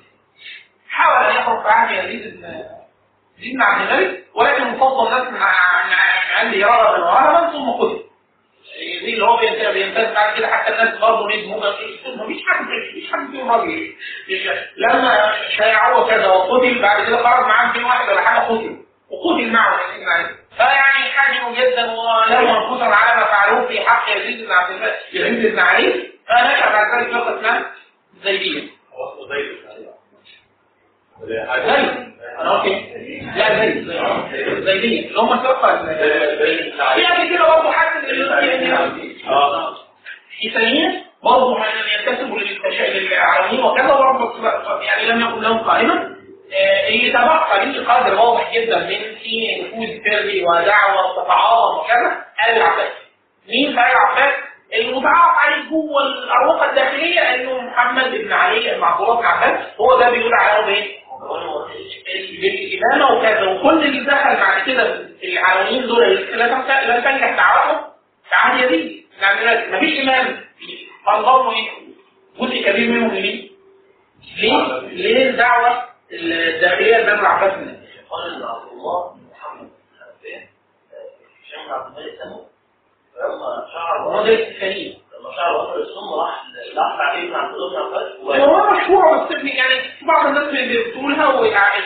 [0.95, 5.93] حاول أن يخرج في عهد يزيد بن عبد الملك ولكن مفضل الناس من ع- من
[6.35, 8.03] عند يرى بن وهب ثم قتل
[8.81, 11.57] يزيد اللي هو بينتهي بعد كده حتى الناس برضه ندموا
[12.15, 13.93] مفيش حد مفيش حد فيهم راجل
[14.77, 18.77] لما شايعوه كذا وقتل بعد كده خرج معاه 200 واحد ولا حاجة قتل
[19.09, 19.79] وقتل معه
[20.57, 25.51] فيعني حزنوا جدا ولهم انفسهم على ما فعلوه في حق يزيد بن عبد الملك يزيد
[25.53, 27.71] بن علي فنشأ بعد ذلك فرقه اسمها
[28.23, 28.61] زيديه
[28.93, 29.89] هو اسمه زيد زيد
[32.41, 32.85] أنا إيه؟
[33.35, 33.91] لا زيد
[34.65, 38.03] زيديه اللي هم الفرقه ال- في قبل كده برضه حد
[39.27, 39.75] آه
[40.45, 41.57] إيسانيين برضه
[41.99, 44.47] ينتسبوا للعالمين وكذا برضه
[44.81, 46.15] يعني لم يكن لهم قائمة
[46.53, 52.91] آه، يتبقى ليه قدر واضح جدا من في نفوذ سري ودعوة وتعاظم وكذا آل العباس
[53.49, 54.33] مين بقى العباس؟
[54.75, 59.99] المتعارف عليه جوه الأروقة الداخلية إنه محمد بن علي بن عبد الله بن عباس هو
[59.99, 60.95] ده بيقول عليه بإيه؟
[62.41, 66.47] بالإمامة وكذا وكل اللي دخل بعد كده العالمين دول لا
[66.99, 67.83] تنجح دعوتهم
[68.29, 70.45] في عهد يزيد يعني مفيش إمام
[71.05, 71.69] فانضموا إيه؟
[72.39, 73.49] جزء كبير منهم ليه؟
[74.37, 77.75] ليه؟ ليه الدعوة الداخلية لبني العباس من
[78.09, 79.69] قال عبد الله محمد بن
[80.07, 80.25] عبد
[81.69, 82.45] عبد الملك سمو
[83.21, 86.43] لما شعر الثاني لما شعر وصل السم راح
[86.77, 88.11] راح بعدين مع عباس
[88.43, 90.53] هو مشهورة بس يعني في بعض الناس
[90.87, 91.81] بتقولها ويعني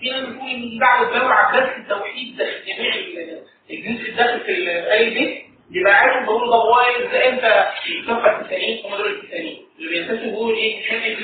[0.00, 0.78] في ناس بتقول ان
[1.10, 5.46] بنو العباس في التوحيد داخل جميع ال- الجنس الداخل في ال- أي بيت.
[5.70, 6.82] يبقى عارف بيقولوا ده هو
[7.12, 9.66] ده أنت الكفه التسعين هم دول التسعين.
[9.78, 11.16] اللي بينتسبوا بيقول إيه؟ هشام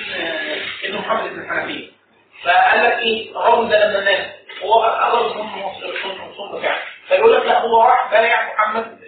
[0.85, 1.89] ابن محمد بن الحنفيه
[2.45, 5.63] فقال لك إيه؟ الراجل ده لما مات هو قرب من
[6.31, 6.79] الصوم بتاعه.
[7.09, 8.99] فيقول لك لا هو راح بايع محمد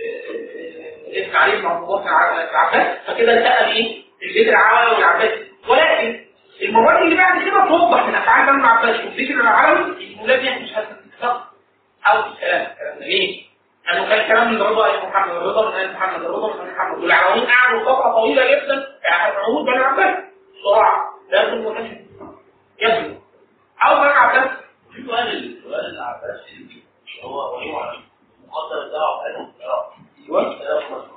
[1.05, 4.48] آه، آه، ابن علي بن عبد الله بن ع- بن عباس فكده التقى بايه البيت
[4.48, 6.24] العلوي والعباسي ولكن
[6.62, 9.80] المرات اللي بعد كده توضح من أفعال بنو العباس والبيت العلوي
[10.14, 11.46] المولاد يحدث هذا الاتفاق
[12.07, 12.66] أو الكلام
[13.00, 13.44] ليه؟
[13.86, 16.98] لأنه كان كلام من رضا ال محمد الرضا من ال محمد الرضا من ال محمد.
[17.02, 20.16] والعلويين قعدوا فترة طويلة جدا في عهود بني العباس
[20.64, 21.90] صراع لازم كانش
[22.78, 23.14] يبدو.
[23.82, 24.50] أو بني العباس
[25.07, 26.40] سؤال سؤال العباس
[27.24, 27.98] هو وليه على
[28.44, 29.93] المقدر بتاعه
[30.29, 30.41] أيوه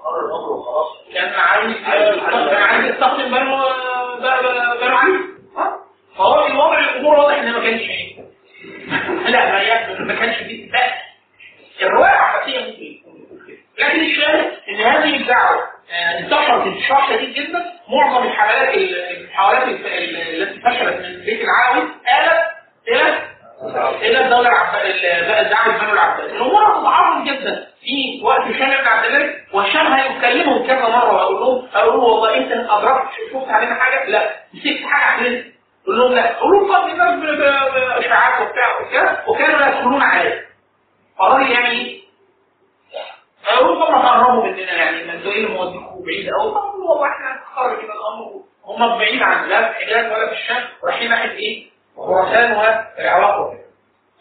[0.04, 0.88] قرر الأمر وخلاص.
[1.14, 1.74] كان عايز
[2.28, 3.58] كان عايز يستخدم بنو
[4.82, 5.20] بنو علي؟
[6.18, 8.18] فهو الوضع الأمور واضح إن ما كانش إيه
[9.28, 10.66] لا ما كانش فيه.
[10.66, 10.94] اتفاق
[11.82, 12.84] الرواية العباسيه ممكن.
[12.84, 13.58] يكون كده.
[13.88, 17.66] لكن الشاهد إن هذه الدعوة آه، انتشرت انتشار شديد جدا.
[17.90, 22.57] معظم الحملات المحاولات الف- التي فشلت من بيت العلوي آلت
[23.76, 27.68] إلى الدولة العباسيه دعوه بنو العباس الأمور تتعاظم جدا.
[27.82, 32.38] في وقت هشام بن عبد الملك وهشام هيكلمهم كذا مرة ويقول لهم أقول لهم والله
[32.38, 34.36] أنت أدركت شفت علينا حاجة لا.
[34.54, 35.44] مسكت حاجة علينا
[35.84, 36.32] يقول لهم لا.
[36.32, 37.38] يقول لهم طب الناس
[37.98, 40.46] باشاعات وبتاع وكده وكانوا يدخلون عليه.
[41.20, 42.02] فالراجل يعني إيه
[43.80, 45.58] ما تقربوا مننا يعني ما أنتوا إيه اللي
[46.06, 46.30] بعيد.
[46.30, 50.34] قوي طب والله إحنا هنتخرج من الأمر هم بعيد عن لا في الحجاز ولا في
[50.34, 53.68] الشام ورايحين ناحيه إيه؟ خراسان والعراق وكده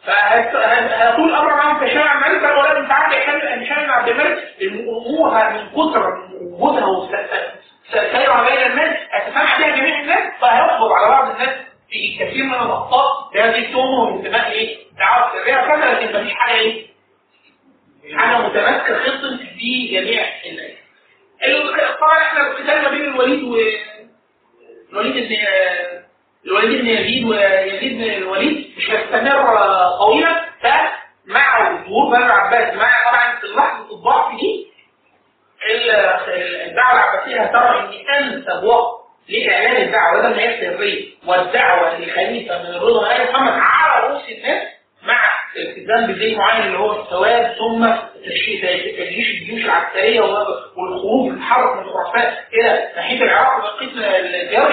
[0.07, 3.25] فهيطول الامر معاهم في شارع الملك قال ولا أنت عارف يا
[3.65, 10.33] هشام بن عبد الملك الأمور من كثر وجودها وسيرها بين الناس هتسمع بها جميع الناس
[10.41, 11.57] فهيصبر على بعض الناس
[11.91, 16.87] في كثير من الاخطاء بهذه التهمه وانتماء إيه؟ دعوة سريه وكذا لكن مفيش حاجة إيه؟
[18.17, 20.71] حاجة متماسكه خطه في جميع الناس.
[21.45, 23.57] ال- طبعا إحنا القتال ما بين الوليد و
[24.93, 25.37] الوليد بن
[26.47, 29.57] الوليد بن يزيد ويزيد بن الوليد مش هيستمر
[29.99, 34.67] طويلا فمع ظهور بني العباس مع طبعا في لحظه الضعف دي
[35.71, 35.91] ال-
[36.71, 38.97] الدعوة العباسية هترى إن أنسب وقت
[39.29, 41.05] لإعلان الدعوة بدل ما هي سرية.
[41.27, 44.63] والدعوة لخليفه من الرضا ال محمد على رؤوس الناس
[45.03, 47.87] مع الالتزام بدين معين اللي هو السواد ثم
[48.25, 54.71] تجيش الجيوش العسكرية والخروج التحرك من خراسان إلى ناحية العراق وبقيه الديار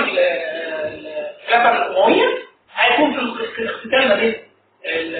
[1.55, 2.37] الخلافه الامويه
[2.75, 3.13] هيكون
[3.55, 4.35] في الاختتال ما بين
[4.85, 5.15] ال-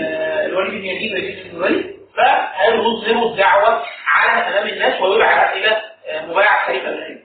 [0.52, 1.94] الوليد بن يزيد ويزيد بن الوليد.
[2.18, 5.82] فهيظهروا الدعوة على أمام الناس ويدعى إلى
[6.28, 7.24] مبايعة خليفه الخليفه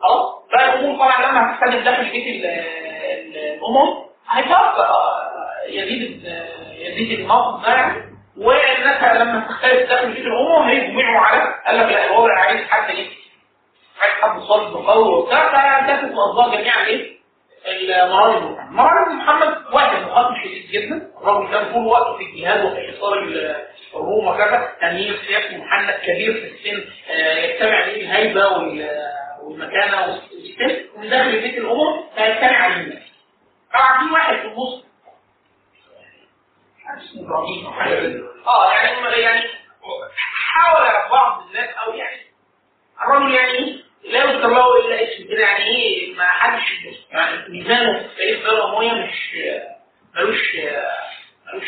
[0.00, 4.90] خلاص؟ فالامور طبعا لما هتستخدم داخل بيت ال- ال- الأمم هيتوقع
[5.68, 6.24] يزيد
[6.78, 8.02] يزيد الموقف ده يعني
[8.38, 13.08] والناس لما تختلف داخل بيت الأمم هيجمعوا على قال لك لا الوضع عايز حد إيه؟
[14.00, 15.52] عايز حد صلب قوي وبتاع.
[15.52, 17.13] فانتهت الاصدار جميعا إيه؟
[17.66, 23.18] المرار بن محمد واحد مقاتل شديد جدا الراجل كان طول وقته في الجهاد وفي حصار
[23.18, 29.04] ال- الروم وكذا امير سياسي محنك كبير في السن آه، يجتمع عليه الهيبة وال-
[29.42, 30.88] والمكانة والسن.
[30.96, 32.74] ومن داخل بيت الامم فيجتمع عليه.
[32.76, 33.02] الناس
[33.72, 34.84] طبعا في واحد في النص.
[38.46, 39.48] آه يعني يعني
[40.16, 42.20] حاول بعض الناس أو يعني
[43.04, 46.62] الرجل يعني لا له إلا اسم كده يعني إيه؟ ما حدش
[47.48, 49.36] ميزانه في الدولة الامويه مش
[50.14, 50.56] ملوش
[51.46, 51.66] ملوش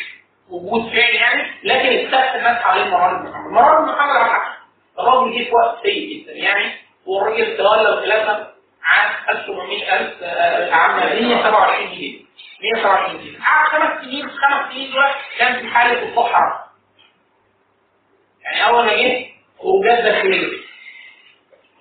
[0.50, 1.42] وجود فعلي يعني.
[1.64, 3.52] لكن استخدم الناس حوالين مرار بن محمد.
[3.52, 4.42] مرار بن على
[4.98, 6.72] الراجل جه في وقت سيء جدا يعني.
[7.06, 8.52] والراجل تولى الخلافة
[8.84, 12.26] عام 1700 ألف آه، عام 127 هجري
[12.62, 15.04] 127 هجري قعد خمس سنين خمس سنين دول
[15.38, 16.66] كان في حالة الصحراء
[18.42, 19.26] يعني أول ما جه
[19.58, 20.65] خروجات داخلية.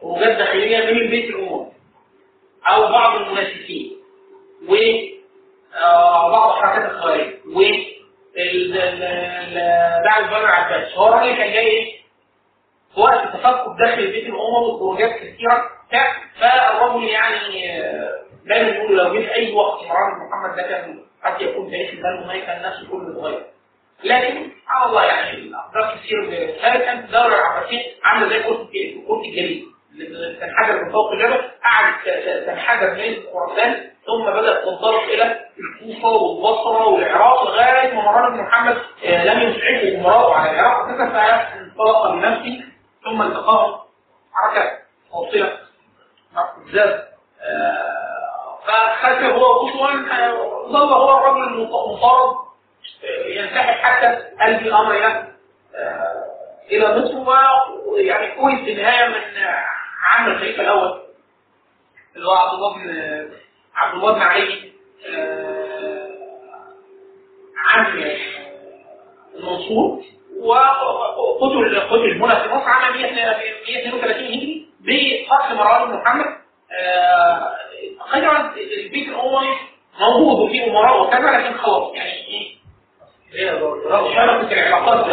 [0.05, 1.67] خروجات داخليه من البيت الاموي
[2.69, 3.91] أو بعض المنافسين.
[4.69, 4.75] و
[5.85, 7.33] آه، بعض حركات الخوارج.
[7.55, 11.95] و ال- ال- ال- دعوة بني العباس هو الراجل كان جاي إيه؟
[12.97, 15.69] وقت تفكك داخل البيت الاموي وخروجات كثيرة.
[16.39, 21.41] فالرجل يعني آه، دايما يقول لو جه في أي وقت بن محمد ده كان قد
[21.41, 23.45] يكون تاريخ البلد ما كان الناس كله اتغير.
[24.03, 26.25] لكن سبحان الله يعني الاقدار كثير
[26.61, 28.69] ثالث كانت الدولة العباسية عاملة زي كره
[29.25, 29.65] الجليد.
[30.39, 37.43] تنحدر من فوق الجبل قعدت تنحدر من خراسان ثم بدأت تنطلق إلى الكوفة والبصرة والعراق
[37.43, 42.63] لغاية ما مروان بن محمد آه، لم يسعفه امراؤه على العراق وكذا فانطلق بنفسه
[43.03, 43.79] ثم التقاهم
[44.33, 44.71] حركة
[45.13, 45.57] موصلة.
[46.65, 47.07] بالذات
[48.67, 49.87] فخسر هو قصوا
[50.67, 52.35] ظل هو الرجل المطارد
[53.03, 54.07] آه، ينسحب حتى
[54.41, 55.05] قلب الأمر
[55.75, 56.25] آه،
[56.71, 57.15] إلى مصر
[57.85, 59.15] ويعني كويس في النهاية من
[60.05, 61.01] عام الخليفة الأول
[62.15, 62.89] اللي هو عبد الله بن
[63.75, 64.71] عبد الله بن علي
[65.09, 66.09] آه،
[67.57, 67.85] عم
[69.35, 70.03] المنصور
[70.41, 76.25] وقتل قتل هنا في مصر عام 132 هجري بقتل مروان بن محمد.
[76.71, 77.55] آه،
[77.99, 79.47] تقريبا البيت الأموي
[79.99, 82.55] موجود وفيه امراء وكذا لكن خلاص يعني إيه؟
[84.53, 85.05] العلاقات.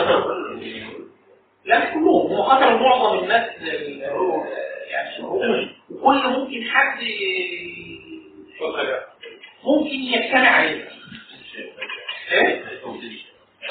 [1.64, 4.04] لا مش كلهم هم قتلوا معظم الناس ال-
[4.92, 5.16] يعني
[6.02, 6.98] كل ممكن حد
[9.64, 10.88] ممكن يجتمع عليه
[12.32, 12.64] إيه؟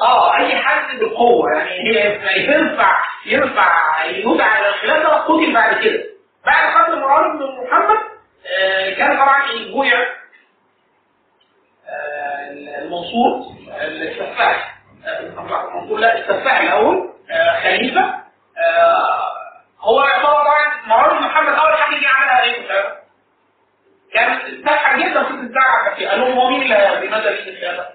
[0.01, 6.03] آه أي حد بالقوه يعني هي ينفع ينفع يدعى على الخلافه قتل بعد كده.
[6.45, 7.97] بعد قتل مروان بن محمد
[8.47, 9.99] آه، كان طبعا يبويع
[11.87, 12.51] آه،
[12.81, 19.31] المنصور السفاح آه، المنصور لا السفاح الأول آه، خليفة آه،
[19.81, 21.53] هو طبعا مروان محمد.
[21.53, 22.95] أول حاجة دي عملها الخلافه؟
[24.13, 27.89] كان استفحل جدا في الدعوه قال لهم هو مين اللي بمدى الخلافه؟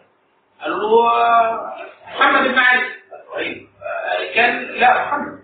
[0.63, 1.77] قالوا له آه،
[2.17, 2.87] محمد بن علي.
[3.35, 3.69] طيب.
[4.35, 5.43] كان لا محمد.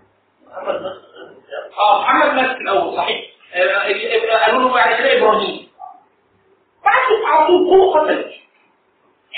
[0.51, 0.75] محمد
[1.87, 3.25] آه محمد ماسك الأول صحيح.
[4.45, 5.69] قالوا له بعد كده إبراهيم.
[6.85, 8.33] بعده على طول قوه قتل.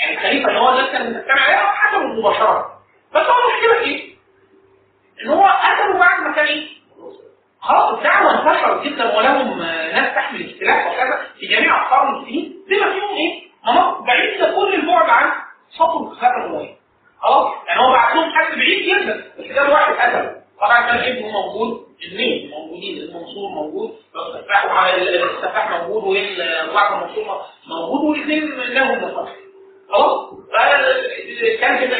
[0.00, 2.80] يعني الخليفه اللي هو الناس كانوا بتجتمع عليه قتلوا مباشرة.
[3.14, 4.16] بس هو في إيه؟
[5.22, 6.68] إن هو قتلوا بعد ما كان إيه؟
[7.68, 12.56] خلاص الدعوة انتشرت جدا ولهم آه، ناس تحمل السلاح وكذا في جميع أقطار المسلمين.
[12.68, 15.30] بما فيهم إيه؟ مناطق بعيدة كل البعد عن
[15.78, 16.76] سطر الخلافه الامويه
[17.22, 20.36] خلاص يعني هو بعت لهم حد بعيد جدا بس ده واحد قتله.
[20.60, 23.96] طبعا كان ابنه موجود اثنين موجودين المنصور موجود
[24.34, 29.32] السفاح وعلى السفاح موجود والبعض المنصور موجود والاثنين لهم مصالح.
[29.92, 30.30] خلاص؟
[31.60, 31.96] كان كده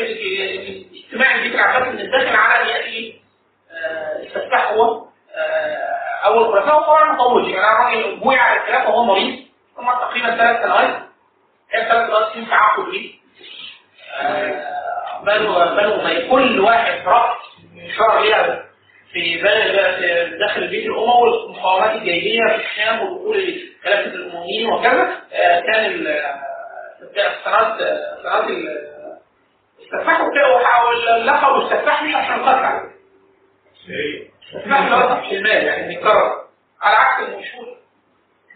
[1.04, 3.20] اجتماع الذكر عباس إن الداخل على يأتي
[3.70, 5.05] آه، السفاح هو
[6.24, 9.38] أول خلفاء طبعا ما طولش يعني الراجل بويع على الخلافه وهو مريض
[9.76, 11.02] ثم تقريبا ثلاث سنوات
[11.72, 13.12] كان ثلاث سنوات في تعاقد ليه
[14.20, 15.52] آه، بنو
[16.02, 17.36] ما كل واحد رأس
[17.96, 18.62] شرع ليها
[19.12, 19.36] في
[20.38, 25.16] داخل البيت الأموي والمقاومات الجاهلية في الشام ودخول خلافة الأمويين وكذا.
[25.32, 26.08] آه، كان ال-
[27.16, 27.78] السنوات
[28.22, 28.86] سنوات ال-
[29.80, 30.20] السفاح
[30.84, 32.90] واللقب السفاح مش عشان قتل
[34.54, 36.44] اللي هو تحت المال يعني بيتكرر
[36.82, 37.76] على عكس المشهور.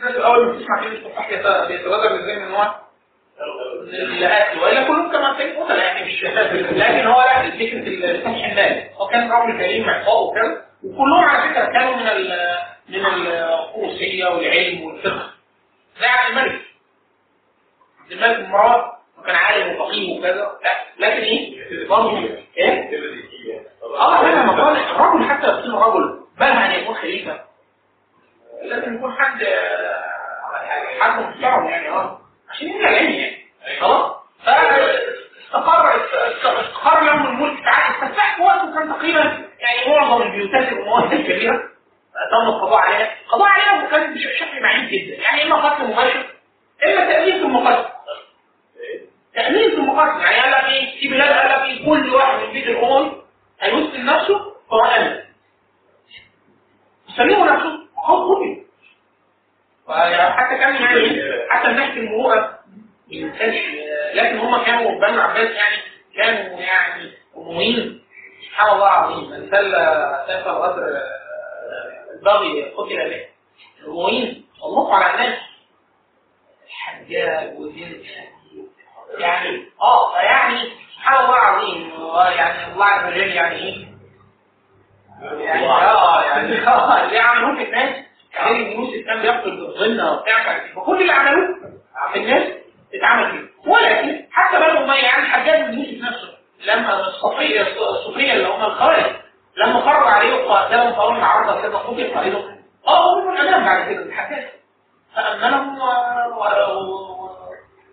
[0.00, 2.80] الناس الأول ما بتسمع كلمة السفاح بيت- بيتبادر إزاي من نوع
[3.92, 8.90] الأكل وإلا كلهم كما كانوا قتل يعني مش لكن هو لا فكرة الفتح المال.
[8.94, 12.56] هو كان رجل كريم معطاء وكذا وكلهم على فكرة كانوا من ال
[12.88, 15.30] من القوسية والعلم والفقه.
[16.00, 16.60] زي عبد الملك.
[18.02, 18.82] عبد الملك بن مروان
[19.20, 20.58] وكان عالم وفقيه وكذا.
[20.62, 22.18] لا لكن إيه؟ برضه
[22.56, 22.90] إيه؟
[24.00, 27.40] آه لا ما الرجل حتى يكون رجل بلغ ان يكون خليفة.
[28.62, 29.40] لازم يكون حد
[30.62, 32.20] يعني حد محترم يعني آه
[32.50, 33.36] عشان يملى العلم يعني.
[33.80, 34.12] خلاص؟
[34.46, 35.96] فاستقر
[36.60, 37.94] استقر لهم الملك تعالى.
[37.96, 39.20] استفتح في وقته كان تقريبا
[39.60, 41.56] يعني معظم البيوتات الاموات الكبيرة.
[42.30, 43.10] تم القضاء عليها.
[43.26, 45.22] القضاء عليها وكان بشكل معين جدا.
[45.22, 46.26] يعني إما قتل مباشر
[46.86, 47.84] إما في المقتل
[49.42, 52.52] تأمين في المقتل يعني قال لك إيه؟ في بلاد قال لك إيه؟ كل واحد من
[52.52, 53.22] بيت الاموي
[53.60, 55.20] هيسلم نفسه فهو امن
[57.08, 58.60] يسلمه نفسه هو قتل
[60.32, 62.58] حتى كان يعني حتى من ناحيه المروءه
[63.08, 63.54] ينساش
[64.14, 65.76] لكن هم كانوا بنو عباس يعني
[66.16, 68.02] كانوا يعني امويين
[68.48, 69.30] سبحان الله العظيم.
[69.30, 69.72] من سل
[70.26, 70.82] سيف الغدر
[72.16, 73.24] البغي قتل به.
[73.80, 75.38] الامويين سلطوا على الناس.
[76.66, 78.02] الحجاج وزين
[79.18, 80.58] يعني آه فيعني
[80.96, 81.90] سبحان الله العظيم.
[82.36, 83.86] يعني الله عز وجل يعني إيه؟
[85.44, 87.96] يعني آه يعني آه اللي عملوه في الناس
[88.44, 91.48] غير يوسف كان بيقتل الظن وبتاع فكل اللي عملوه
[92.12, 92.42] في الناس
[92.94, 93.70] اتعمل فيه.
[93.70, 96.28] ولكن حتى بنو اميه يعني الحجاج بن يوسف نفسه.
[96.66, 99.06] لما الصفيه الصفيه اللي هم الخوارج
[99.56, 104.02] لما خرج عليه وقاتلهم فاول ما عرض كده قتل قائدهم آه هم الأمام بعد كده
[104.02, 104.48] الحجاج
[105.16, 105.78] فأمنهم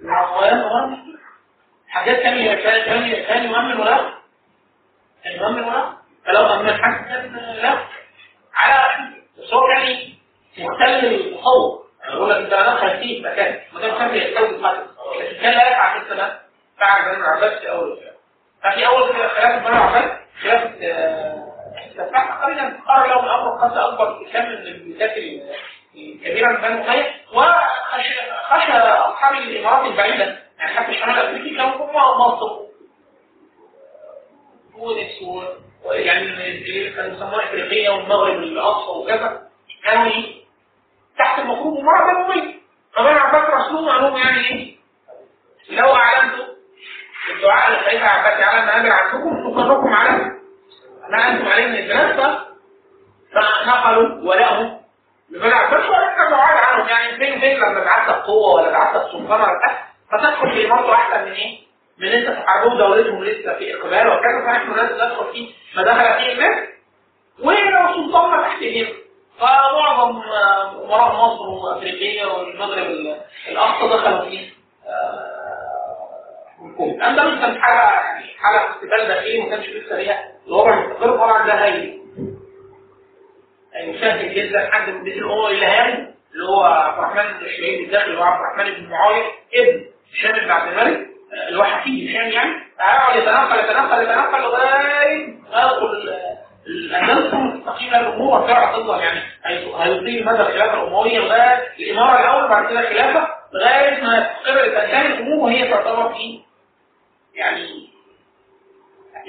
[0.02, 0.44] و
[1.88, 4.14] الحجاج كان كان كان كان يؤمن ولا
[5.24, 5.94] كان يؤمن ولا
[6.26, 7.78] فلو حد كان لا.
[8.56, 8.98] على
[9.38, 10.14] بس هو كان
[10.58, 13.60] محتل التصور يقول لك أنت أنا خلفيه مكان.
[13.74, 14.88] ما دام كان يستوي القتل
[15.20, 16.40] لكن كان لا يفعل مثلا
[16.80, 18.18] فعل بنو العباس في أول الخلافه
[18.64, 20.12] ففي أول خلافه بنو العباس
[20.44, 21.48] خلافه آه،
[21.92, 25.18] استفتح قليلا قرر لهم الأمر قد أكبر كم من الملكات
[25.98, 28.14] من بني اميه وخشى
[28.50, 30.38] خشى أصحاب الإمارات البعيدة.
[30.60, 32.68] يعني حتى الشمال الافريقي كانوا هم مصر
[34.74, 35.22] تونس
[35.86, 36.26] ويعني
[36.96, 39.42] كانوا يسموها إفريقية والمغرب الاقصى وكذا
[39.84, 40.36] كانوا إيه
[41.20, 42.54] تحت المفروض بني أمية.
[42.94, 44.78] فبني عباس رسولهم قال لهم يعني إيه؟
[45.70, 46.44] لو اعلنتم
[47.36, 50.32] الدعاء لخليفه عباس على المنابر عندكم تقركم على
[51.12, 52.48] ما أنتم عليه من البلاد ف-
[53.34, 54.77] فنقلوا ولهم
[55.32, 59.58] لبني عباس ولكن بعاد عنهم؟ يعني فين فين لما بعت قوه ولا بعت سلطان ولا
[59.58, 61.60] بتاع فتدخل في امارته احسن من إيه؟
[62.00, 66.32] من أنت تحاربوا دولتهم لسه في إقبال وكذا فنحن لازم ندخل فيه ما دخل فيه
[66.34, 66.68] الناس
[67.44, 68.90] ولو سلطاننا تحت ايدينا
[69.40, 74.50] فمعظم آه، أمراء مصر وأفريقيا والمغرب ال- الأقصى دخلوا فيه
[76.62, 76.92] الحكومة.
[76.96, 81.66] الأندلس كانت حاله يعني حالة استقبال داخلي ما كانش لسه ليها الوضع المستقر طبعا ده
[81.66, 81.98] هي
[83.84, 88.24] يسهل جدا حد من بيت اللي هاني اللي هو عبد الرحمن الشهيد الداخلي اللي هو
[88.24, 89.24] عبد الرحمن بن معاوية
[89.54, 92.52] ابن هشام بن عبد الملك آه، اللي هو حفيد هشام يعني.
[92.80, 96.38] هيقعد يتنقل يتنقل يتنقل لغاية ما يدخل ال-
[96.68, 102.70] الأندلس مستقيم الأمور وتعرف تفضل يعني هي- هيطيل مدى الخلافه الأموية لغاية الإمارة الأول بعد
[102.70, 106.40] كده الخلافه لغاية ما تستقر تنتهي الأمور وهي تعتبر في
[107.36, 107.68] يعني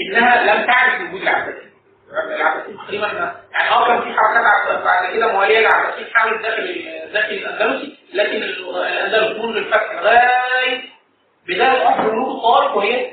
[0.01, 1.68] إنها لم تعرف وجود العباسيين
[3.53, 6.65] يعني آه كان في حركات بعد كده مواليه للعباسيين حاولت داخل
[7.13, 10.83] داخل الاندلسي لكن ال- الاندلس منذ الفتح لغايه
[11.47, 13.13] بدايه عصر ملوك الطوائف وهي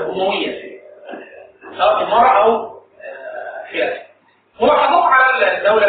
[0.00, 0.80] امويه
[1.78, 2.80] سواء اماره أو
[3.72, 4.02] خلافه
[4.60, 5.88] ملاحظات على الدولة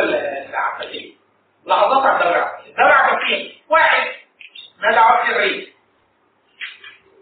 [0.49, 1.13] العباسيه
[1.65, 4.07] ملاحظات على الدولة العباسيه الدولة العباسيه واحد
[4.81, 5.69] ما دعوه الرئيس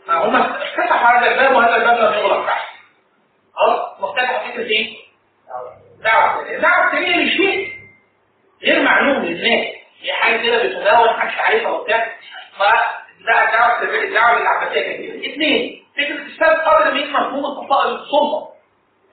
[0.10, 2.62] هم افتتحوا هذا الباب وهذا الباب لم يغلق بعد
[3.56, 4.96] خلاص مفتتح فكره إيه؟
[6.04, 7.74] دعوة الدعوه السريه لشيء
[8.64, 12.16] غير معلوم للناس هي حاجة كده بتداول محدش عارفها وبتاع.
[12.58, 18.50] فده الدعوه السريه الدعوه العباسيه كانت كده اثنين فكرة السبب قدر من مفهوم الخصائص السلطه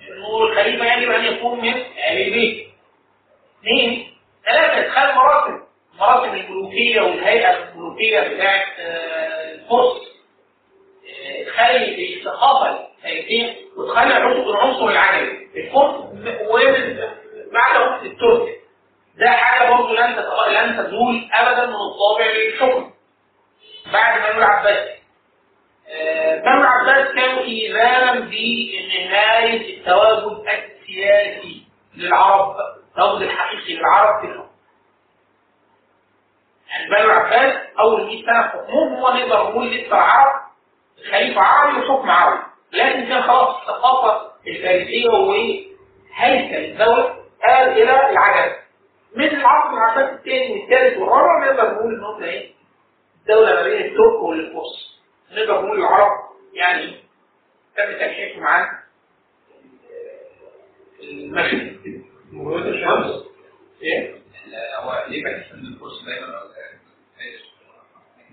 [0.01, 2.67] انه الخليفة يجب أن يكون من أهل البيت.
[3.61, 4.13] اثنين
[4.47, 5.63] ثلاثة إدخال مراتب
[5.99, 10.03] مراتب الملوكيه والهيئة الملوكيه بتاعت الفرس
[11.47, 14.17] تخلي الثقافه الهيئتين وتخلي
[14.51, 15.95] العنصر العجمي الفرس
[16.51, 16.99] ومن
[17.53, 18.61] بعد وقت الترك.
[19.19, 20.17] ده حاجة برضه لن
[20.55, 22.91] لن تزول ابدا من الطابع للحكم.
[23.93, 24.89] بعد بنو العباس
[25.89, 31.67] آه، بنو العباس كانوا ايذانا بنهايه التواجد السياسي
[31.97, 32.57] للعرب
[32.91, 34.49] التواجد الحقيقي للعرب في الحكم.
[36.69, 40.43] يعني بنو العباس أول 100 سنة في حكمهم هو نقدر نقول لسه العرب
[41.11, 42.43] خليفة عربي وحكم عربي.
[42.73, 47.05] لكن كان خلاص الثقافه الفارسية وهيكل الدولة
[47.47, 48.53] قال إلى العجز
[49.17, 52.51] من العصر العباسي الثاني والثالث والرابع نقدر نقول إن هم إيه؟
[53.21, 55.01] الدولة ما بين الترك والفرس
[55.33, 56.11] نقدر نقول العرب
[56.55, 56.97] يعني
[57.77, 58.67] تم الحكم عن
[61.03, 61.73] المشرق.
[62.67, 63.25] الشمس.
[63.83, 64.15] إيه؟
[64.79, 66.43] هو ليه بحس ان الكورس دايما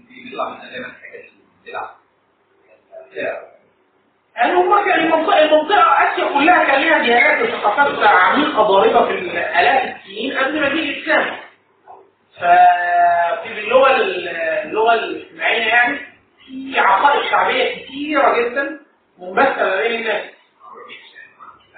[0.09, 1.25] بيطلع منها دايما حاجات
[1.63, 1.89] بتلعب.
[4.39, 9.13] يعني هم كان المنطقة المنطقة آسيا كلها كان لها ديانات وثقافات عميقة ضاربة في
[9.59, 11.37] آلاف السنين قبل ما يجي الإسلام.
[12.37, 13.95] ففي اللغة
[14.63, 15.97] اللغة الاجتماعية يعني
[16.45, 18.79] في عقائد شعبية كتيرة جدا
[19.19, 20.23] منبثة ما بين الناس.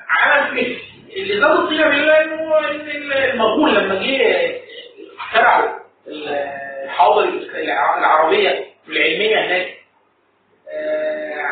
[0.09, 0.77] عمل كده
[1.15, 4.51] اللي زاد الطينة بالله انه إن المغول لما جه
[5.17, 5.69] اخترعوا
[6.07, 7.23] الحاضر
[7.97, 9.70] العربية والعلمية هناك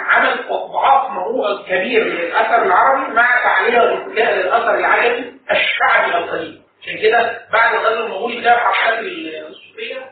[0.10, 6.64] عمل ضعاف مهول كبير للأثر العربي مع تعليق الاثر العجمي الشعبي القديم.
[6.82, 10.12] عشان كده بعد غزو المغول ده حركات الصوفيه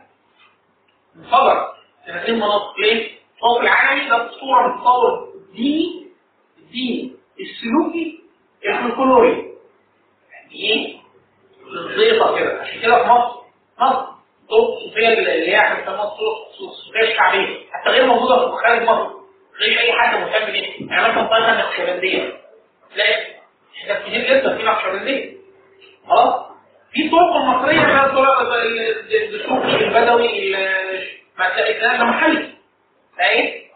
[1.15, 1.73] انفجر
[2.05, 6.07] في هذه المناطق ليه؟ التطور العالمي ده صوره من التطور الديني
[6.57, 8.19] الديني السلوكي.
[8.65, 9.31] الفلكلوري
[10.31, 10.97] يعني إيه؟
[11.67, 12.61] الزيطه كده.
[12.61, 13.37] عشان كده في مصر
[13.79, 14.07] مصر
[14.43, 17.57] الطرق الصوفيه اللي هي إحنا بنسموها الطرق الصوفيه الشعبية.
[17.71, 19.16] حتى غير موجودة في خارج مصر.
[19.61, 20.91] غير أي حد مهتم بيها.
[20.91, 22.33] يعني مثلا طريقه النقشبنديه
[22.95, 23.25] تلاقي
[23.81, 25.37] إحنا كتير جدا في نقشبنديه
[26.09, 26.47] خلاص؟
[26.93, 28.39] في طرق المصريه بقى الطرق
[29.13, 31.07] الدسوقي البدوي ال-
[31.39, 32.53] ما الكلام ده محلي.
[33.19, 33.67] إيه؟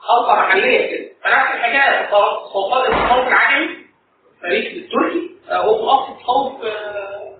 [0.00, 1.10] خلطه محلية كده.
[1.24, 2.10] فنفس الحكاية
[2.52, 3.76] صوتات الصوت العجمي
[4.42, 7.36] فريق التركي آه، هو مؤسس صوت آه،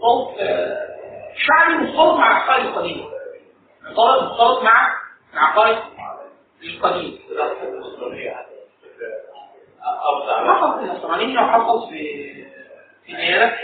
[0.00, 0.86] صوت آه،
[1.36, 3.04] شعبي مختلط مع العقائد القديمه
[3.82, 4.96] مختلط مع
[5.34, 5.78] العقائد
[10.54, 12.24] حصل في النصرانيه وحصل في
[13.06, 13.54] في ديانات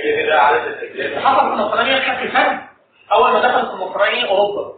[1.18, 2.58] حصل في النصرانيه بشكل فردي
[3.12, 4.72] اول ما دخلت النصرانيه اوروبا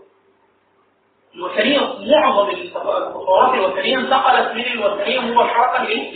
[1.34, 6.12] الوثنية معظم التصورات الوثنيه انتقلت من الوثنيه مباشره لإيه؟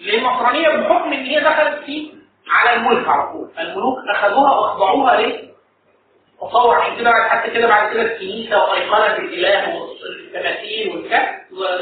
[0.00, 2.12] للنصرانيه بحكم إن هي دخلت في
[2.50, 5.53] على الملك على طول الملوك أخذوها واخضعوها ليه؟
[6.74, 11.28] عشان كده حتى كده بعد كده الكنيسة وايقونه الاله والتماثيل والكهف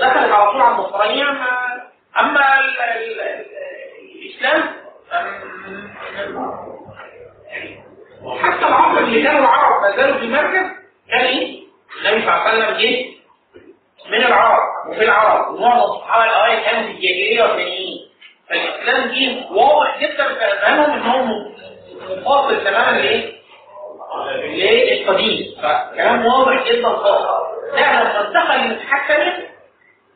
[0.00, 0.76] دخلت على طول على
[1.32, 1.82] ما-
[2.20, 3.46] أما ال- ال- ال-
[4.14, 4.62] الإسلام
[5.10, 6.02] أم-
[8.42, 10.66] حتى العصر اللي كانوا العرب ما زالوا في المركز
[11.10, 11.62] كان إيه؟
[12.00, 13.06] النبي صلى الله عليه وسلم جه
[14.10, 14.60] من العرب
[14.90, 18.08] وفي العرب ومعظم الصحابه الأوائل كانوا في الجاهلية وثانيين
[18.48, 21.22] فالإسلام جه واضح جدا في اذهانهم إن هو
[22.16, 23.31] منفصل تماما لإيه؟
[25.02, 27.52] للقديم فكلام واضح جدا خالص.
[27.74, 29.48] ده لما انتقل ثانية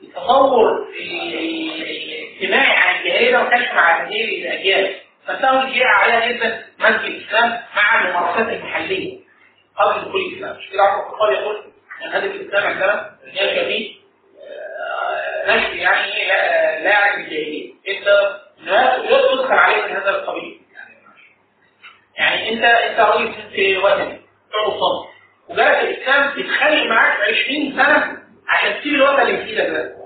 [0.03, 4.95] التصور الاجتماعي عن الجاهليه كانش مع هذه الاجيال
[5.27, 9.19] فالتهم الجاهليه عليها جدا منهج الإسلام مع الممارسات المحلية.
[9.77, 11.57] قبل دخول الاسلام مش كده؟ عبد الخطاب يقول
[12.05, 13.95] أن هدف الاسلام عندنا ينشا فيه
[15.47, 18.07] آه، نشر يعني؟ لا لا يعرف الجاهليه إنت
[18.65, 20.61] لا يدخل عليه من هذا القبيل.
[22.19, 24.21] يعني أنت أنت راجل في وثني
[24.57, 25.09] تقعد صمت
[25.49, 28.19] وجالك الإسلام بيتخانق معاك 20 سنة
[28.49, 29.97] عشان تسيب الوضع اللي في إيدك ده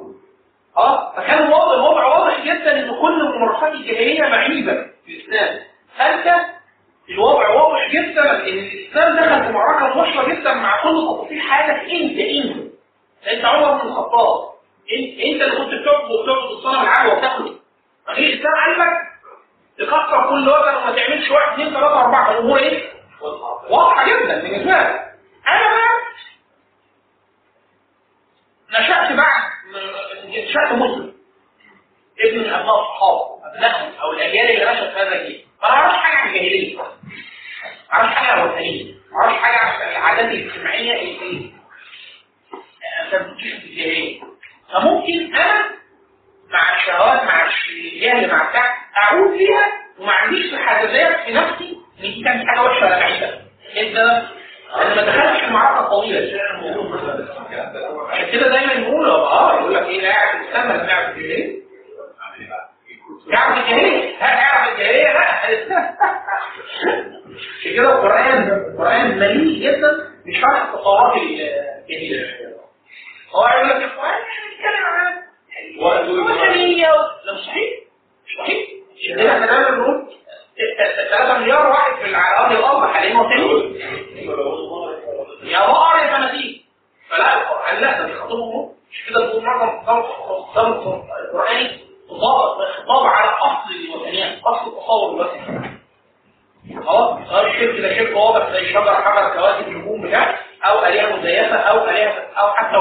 [0.76, 4.72] آه فكان الوضع الوضع واضح جدا إن كل الممارسات الجاهلية معيبه
[5.06, 5.58] في الإسلام.
[5.98, 6.40] فأنت
[7.10, 12.18] الوضع واضح جدا إن الإسلام دخل في معركة مباشره جدا مع كل تفاصيل حياتك أنت
[12.18, 12.70] أنت.
[13.32, 14.50] أنت عمر بن الخطاب.
[15.24, 17.54] أنت اللي كنت بتعبد وبتعبد الصنم العدوى وتاكله
[18.06, 18.92] فجه الاسلام قال لك
[19.78, 22.30] تكسر كل وزن وما تعملش واحد اثنين ثلاثة أربعة.
[22.32, 22.89] الأمور إيه؟
[23.68, 25.14] واضحة جدا بالنسبة لك
[25.48, 26.00] أنا بقى
[28.70, 29.50] نشأت بعد
[30.26, 31.14] نشأت مسلم.
[32.20, 35.46] ابن ابناء الصحابة أبنائهم أو الأجيال اللي نشأت في هذا الجيل.
[35.62, 36.76] ما أعرفش حاجة عن الجاهلية.
[36.76, 36.84] ما
[37.92, 38.94] أعرفش حاجة عن الوثنية.
[39.12, 41.52] ما أعرفش حاجة عن العادات الاجتماعية اللي
[43.04, 44.20] انت بتشوف في الجاهلية.
[44.72, 45.70] فممكن أنا
[46.50, 52.24] مع الشهوات مع الجهل مع بتاع أعود فيها وما عنديش الحساسيات في نفسي إن دي
[52.24, 53.40] كانت حاجة وحشة ولا بعيدة.
[53.76, 53.96] انت
[54.76, 56.20] أنا ما دخلتش في المعركة الطويلة
[58.10, 61.60] عشان كده دايما يقولوا آه يقول لك إيه لا يعرف الاسلام لا يعرف الجاهلية.
[63.28, 65.20] يعرف الجاهلية؟ ها يعرف الجاهلية لا.
[67.60, 72.36] عشان كده القرآن القرآن مليء جدا بشرح تصورات الجاهليه
[73.34, 75.22] هو يقول لك القرآن إحنا بنتكلم عن
[77.26, 77.70] لا مش صحيح؟
[78.38, 78.68] صحيح.
[79.30, 80.14] إحنا دايما بنقول
[80.56, 83.80] 3 مليار واحد في العالم الأرض حاليا وثنية
[85.52, 86.64] يا بقر يا فناديل
[87.10, 91.78] فلا القران لا ده بيخاطبهم مش كده بيقول معظم خطاب القراني
[92.10, 95.70] خطاب على أصل الوثنيات أصل التصور الوثني.
[96.86, 101.56] خلاص؟ سواء الشرك ده شرك واضح زي شجر حجر كواكب النجوم بتاع أو آلهة مزيفة
[101.56, 102.76] أو آلهة أو حتى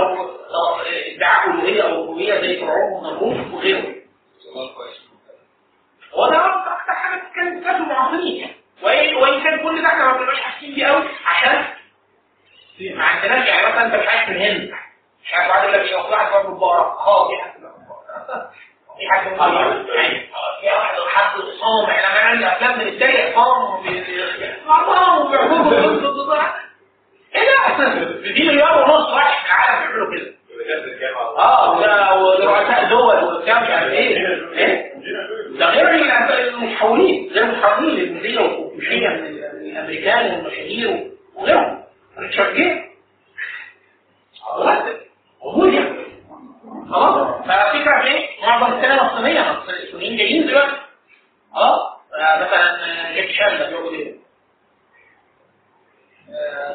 [1.16, 3.96] إدعاء ألوهية أو الربوبيه زي فرعون ونمرود وغيره.
[6.14, 8.54] وده أكتر حاجة بتتكلم فيها المعاصرين
[8.84, 11.66] وإن وإن كان كل ده إحنا ما بنبقاش حاسين بيه قوي عشان
[12.96, 14.72] ما عندناش يعني مثلا أنت مش في الهند
[15.24, 17.52] مش عارف واحد يقول لك إيه واحد بياكل بقره آه في حد
[18.98, 19.26] في حد
[19.96, 20.20] يعني
[20.62, 23.84] في واحد حد صام إحنا ما عندنا أفلام بنتريق صام
[24.68, 25.72] صام وبيعبدوا
[27.36, 27.44] إيه
[27.78, 28.04] ده؟
[28.34, 30.34] دي مليار ونص واحد في العالم بيعملوا كده.
[31.38, 34.16] آه ده ورؤساء دول وبتاع مش عارف إيه؟
[35.60, 35.90] ده غير
[36.48, 39.26] المتحولين غير المتحولين الهنديه والكوفيه من
[39.72, 41.84] الامريكان والمشاهير وغيرهم.
[42.20, 42.90] ريتشارد جير
[45.46, 46.00] موجود يعني.
[46.92, 47.42] خلاص.
[47.42, 50.76] ففكره إيه؟ معظم السينما الصينيه الصينيين جايين دلوقتي.
[51.54, 51.82] خلاص.
[52.42, 54.16] مثلا جاكي شان ده بيقول إيه؟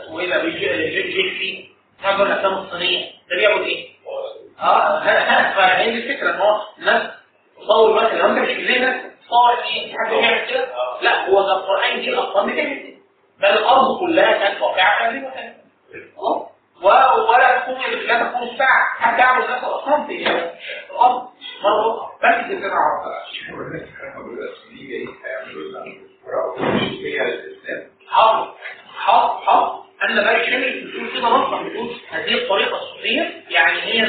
[0.03, 3.89] اسمه إيه ده؟ جيك في معظم الافلام الصينيه ده بيعمل إيه؟
[4.61, 5.01] آه
[5.57, 7.11] فهي دي الفكرة إن هو الناس
[7.61, 8.19] تصور مثلا.
[8.19, 10.67] لو أنت مش في ذهنك تصور إيه حد بيعمل كده؟
[11.03, 12.95] لا هو ده القرآن دي الاصلا بتعمل
[13.39, 15.55] بل الأرض كلها كانت واقعة في هذه المكان
[17.29, 17.75] ولا تكون
[18.07, 18.95] لا تكون الساعة.
[18.99, 20.13] حتى يعمل الناس الاصنام في
[20.91, 21.29] الأرض
[21.63, 22.71] مره أخرى بس كده
[28.09, 28.55] حاضر
[28.97, 29.41] حاضر.
[29.47, 29.85] حاضر.
[30.03, 31.29] أن باقي شمل بتقول كده
[32.25, 34.03] هذه الطريقة الصوفية يعني هي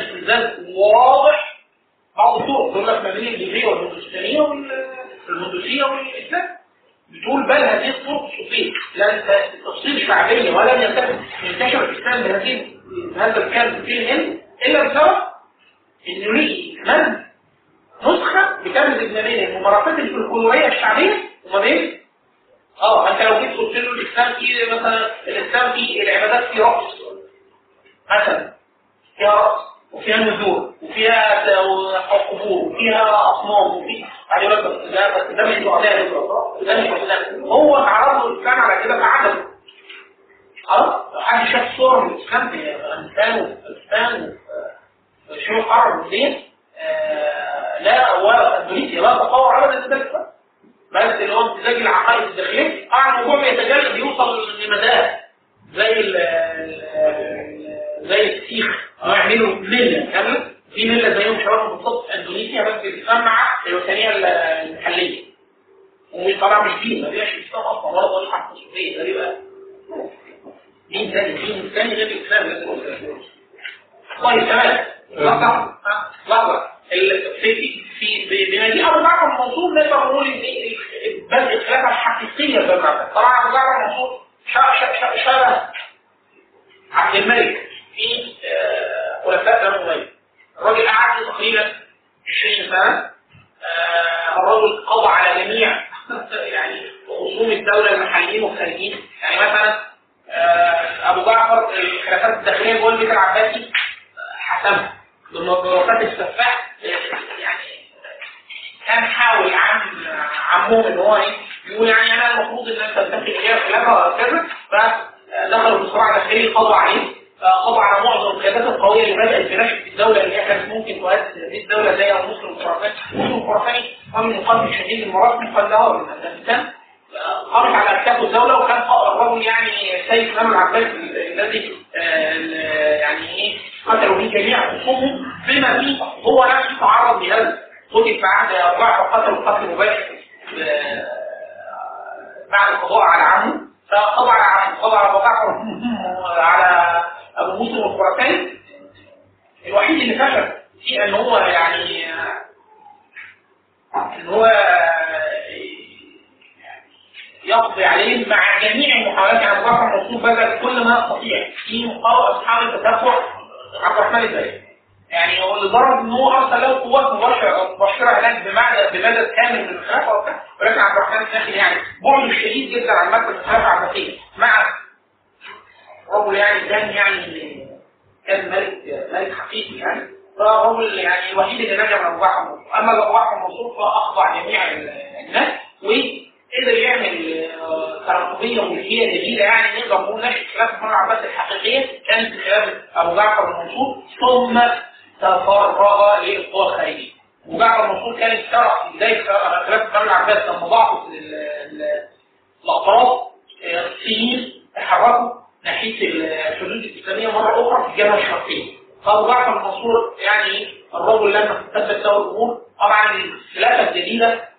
[204.06, 208.74] الصينيين تحركوا ناحية الحدود الإسلامية مرة أخرى في الجبهة الشرقية.
[209.06, 212.62] جعفر المنصور يعني الرجل لما تثبت له الأمور.
[212.80, 214.50] طبعا الخلافة الجديدة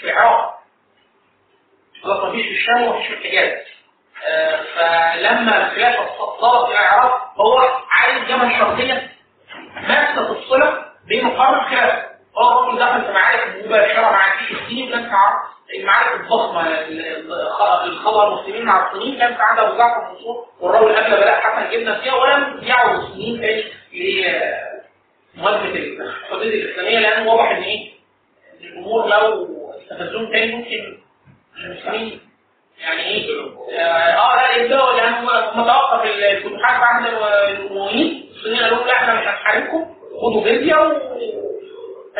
[0.00, 0.58] في العراق.
[2.02, 3.58] خلاص مفيش في الشام ومفيش في الحجاز.
[4.28, 6.06] آه فلما الخلافة
[6.40, 7.58] صارت إلى العراق هو
[7.90, 9.10] عايز الجبهة الشرقية
[9.88, 12.09] ماسكه الصله بين مقام الخلافة.
[12.38, 15.02] هو الرجل دخل في معارك مباشره مع الجيش الصيني وكان
[15.68, 16.70] في المعارك الضخمة
[17.84, 22.00] الخضر المسلمين مع الصينيين كان في عند ابو جعفر المنصور والراجل قبل بلاء حسن جدا
[22.00, 23.64] فيها ولم يعود الصينيين تاني
[25.36, 27.92] لمواجهه الحدود الإسلامية لأن واضح إن إيه؟
[28.60, 29.48] الأمور لو
[29.82, 30.98] استفزوهم تاني ممكن
[31.64, 32.20] المسلمين
[32.80, 33.26] يعني إيه؟
[33.80, 35.24] آه لا يبدأوا لأن
[35.54, 41.10] متوقف الفتوحات بعد الامويين الصينيين قالوا لا إحنا مش هنحاربكم خدوا جزية و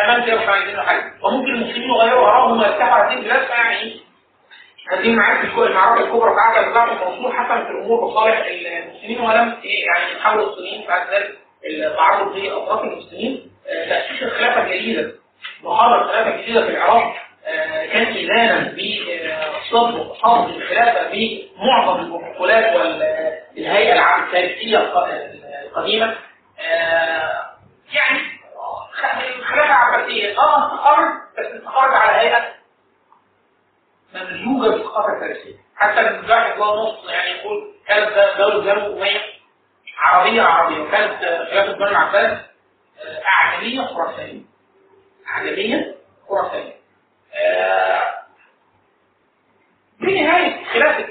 [0.07, 4.01] تمام كده مش عايزين نحارب وممكن المسلمين يغيروا آرائهم ويفتحوا هذه البلاد فيعني إيه
[4.93, 10.41] هذه المعارك المعركه الكبرى في عهد ابو المنصور حسمت الأمور بصالح المسلمين ولم يعني يحاول
[10.43, 13.51] الصينيين بعد ذلك التعرض لأطراف المسلمين.
[13.89, 15.13] تأسيس الخلافة الجديدة
[15.65, 17.15] وقام الخلافة الجديدة في العراق
[17.93, 24.79] كان إذانا بصدر حفظ الخلافة بمعظم البروتوكولات والهيئة العامة التاريخية
[25.67, 26.15] القديمة.
[27.95, 28.21] يعني
[29.05, 32.55] الخلافة العباسية آه استقرت بس استقرت على هيئة
[34.15, 39.21] ممزوجة بالثقافة الفارسية حتى الواحد هو نص يعني يقول كانت دولة بنو أمية
[39.99, 41.19] عربية عربية وكانت
[41.51, 42.39] خلافة بنو العباس
[43.27, 44.43] أعجمية خراسانية
[45.29, 45.95] أعجمية
[46.29, 46.75] خراسانية
[50.01, 51.09] بنهاية خلافة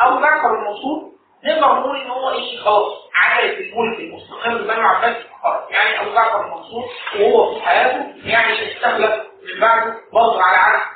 [0.00, 1.11] أبو جعفر المنصور
[1.44, 6.46] نقدر نقول إن هو إيه؟ خلاص عجله الملك المستقر بنو العباس خرج يعني أبو جعفر
[6.46, 6.84] المنصور
[7.20, 10.92] وهو في حياته يعني استخلف من بعده برضه على عهد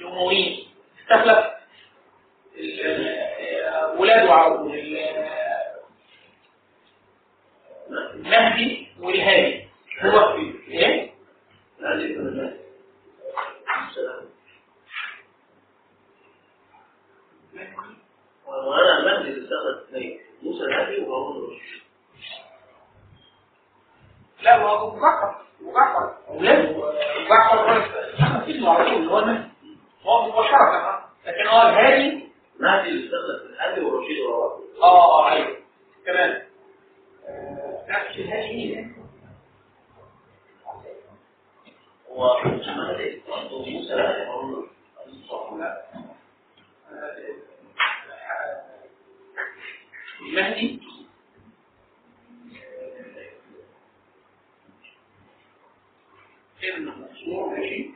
[0.00, 0.68] الأمويين.
[1.02, 1.46] استخلف
[3.98, 4.70] ولاده عرض
[8.14, 9.68] المهدي والهادي.
[10.02, 10.36] هو
[10.68, 11.10] إيه؟
[13.88, 14.24] السلام
[18.66, 21.82] وأنا المهدي اللي استخدم اثنين موسى الهادي وهارون الرشيد
[24.42, 27.84] لا ما هو ابو جعفر اولاده ابو جعفر
[28.50, 29.48] اسمه على طول اللي هو المهدي
[30.02, 32.28] هو مباشرة لكن هو الهادي
[32.60, 35.56] المهدي اللي استخدم الهادي والرشيد ورا بعض آه آه أيوه
[37.28, 38.96] آه، نفس الهادي مين؟
[42.10, 44.68] هو موسى الهادي وهارون
[45.06, 45.84] الرشيد صح لا.
[50.24, 50.80] المهدي
[56.62, 57.90] ابن منصور ماشي.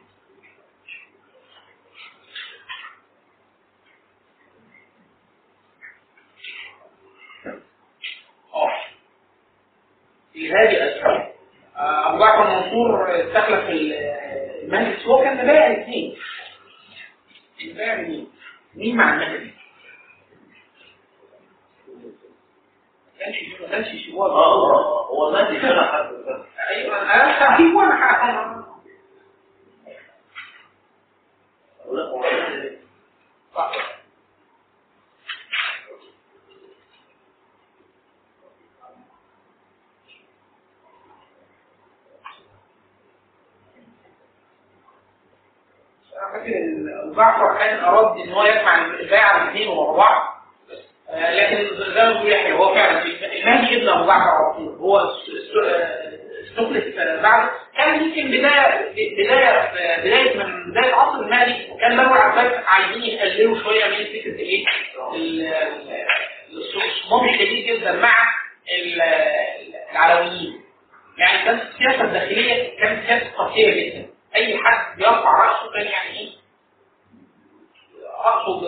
[10.36, 11.28] الهادي اسفل
[11.76, 13.92] أبو جعفر منصور استخلف ال-
[14.62, 15.04] المهدي.
[15.06, 16.16] هو كان مبايع الاثنين
[17.64, 18.28] مبايع مين؟
[18.74, 19.50] مين مع المهدي؟
[23.18, 26.10] ما كانش ما آه آه هو المهدي كان حد
[26.70, 28.68] أيوه أنا أيوه أنا حاسس
[31.92, 32.78] لا هو المهدي
[46.16, 50.27] أنا فاكر جعفر كان أراد إن هو يجمع البيع الاثنين ورا بعض
[51.14, 56.28] لكن زي ما يحيى هو فعلا المهدي ابن ابو جعفر على طول هو است- است-
[56.44, 57.50] استخلف آه، بعد.
[57.76, 59.72] كان يمكن بدايه بدايه
[60.04, 64.64] بداية من بداية عصر المهدي كان بنو العباس عايزين يقللوا شوية من فكرة الايه؟
[65.14, 66.06] ال- ال-
[66.58, 68.14] الصمام الشديد جدا مع
[68.78, 69.02] ال-
[69.92, 70.60] العلويين.
[71.18, 74.06] يعني كانت السياسة الداخليه كانت سياسة قاسية جدا.
[74.36, 76.28] أي حد يرفع رأسه كان يعني إيه؟
[78.26, 78.60] رأسه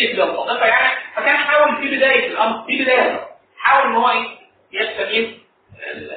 [0.00, 3.28] بسيف بالقطيفه يعني فكان حاول في بداية الأمر في بداية
[3.58, 4.26] حاول إن هو إيه؟
[4.72, 5.40] يستميل
[5.92, 6.10] ال-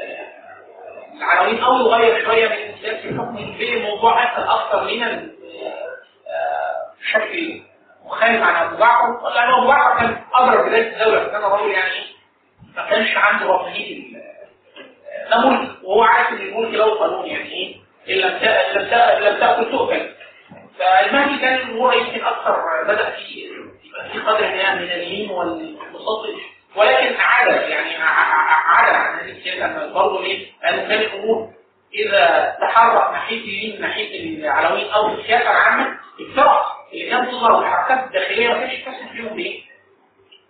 [1.18, 5.36] العناوين أو يغير شوية من سياسه الحكم في موضوع أسهل أكثر من ال-
[6.28, 7.62] آه، بشكل
[8.06, 12.04] مخالف عن أبو جعفر لأن أبو جعفر كان اضرب بداية الدولة فكان رجل يعني إيه،
[12.76, 14.24] ما كانش عنده رفاهية ال-
[15.32, 15.70] ده ملك.
[15.84, 17.76] وهو عارف إن الملك له قانون يعني إيه؟
[18.10, 20.10] إن لم لم تأكل تؤكل.
[20.80, 23.53] فالمهدي كان هو يمكن أكثر بدأ في
[24.12, 26.36] في قدر من من اللين والبساطه
[26.76, 31.50] ولكن عاد يعني ع- ع- عاد عن هذه برضه ليه؟ لأنه كان الأمور.
[31.96, 38.48] إذا تحرك ناحية اليمين ناحية العلويين أو السياسة العامه الفرق اللي كانت تظهر الحركات الداخليه
[38.48, 39.62] ما كانش تحس فيهم بايه؟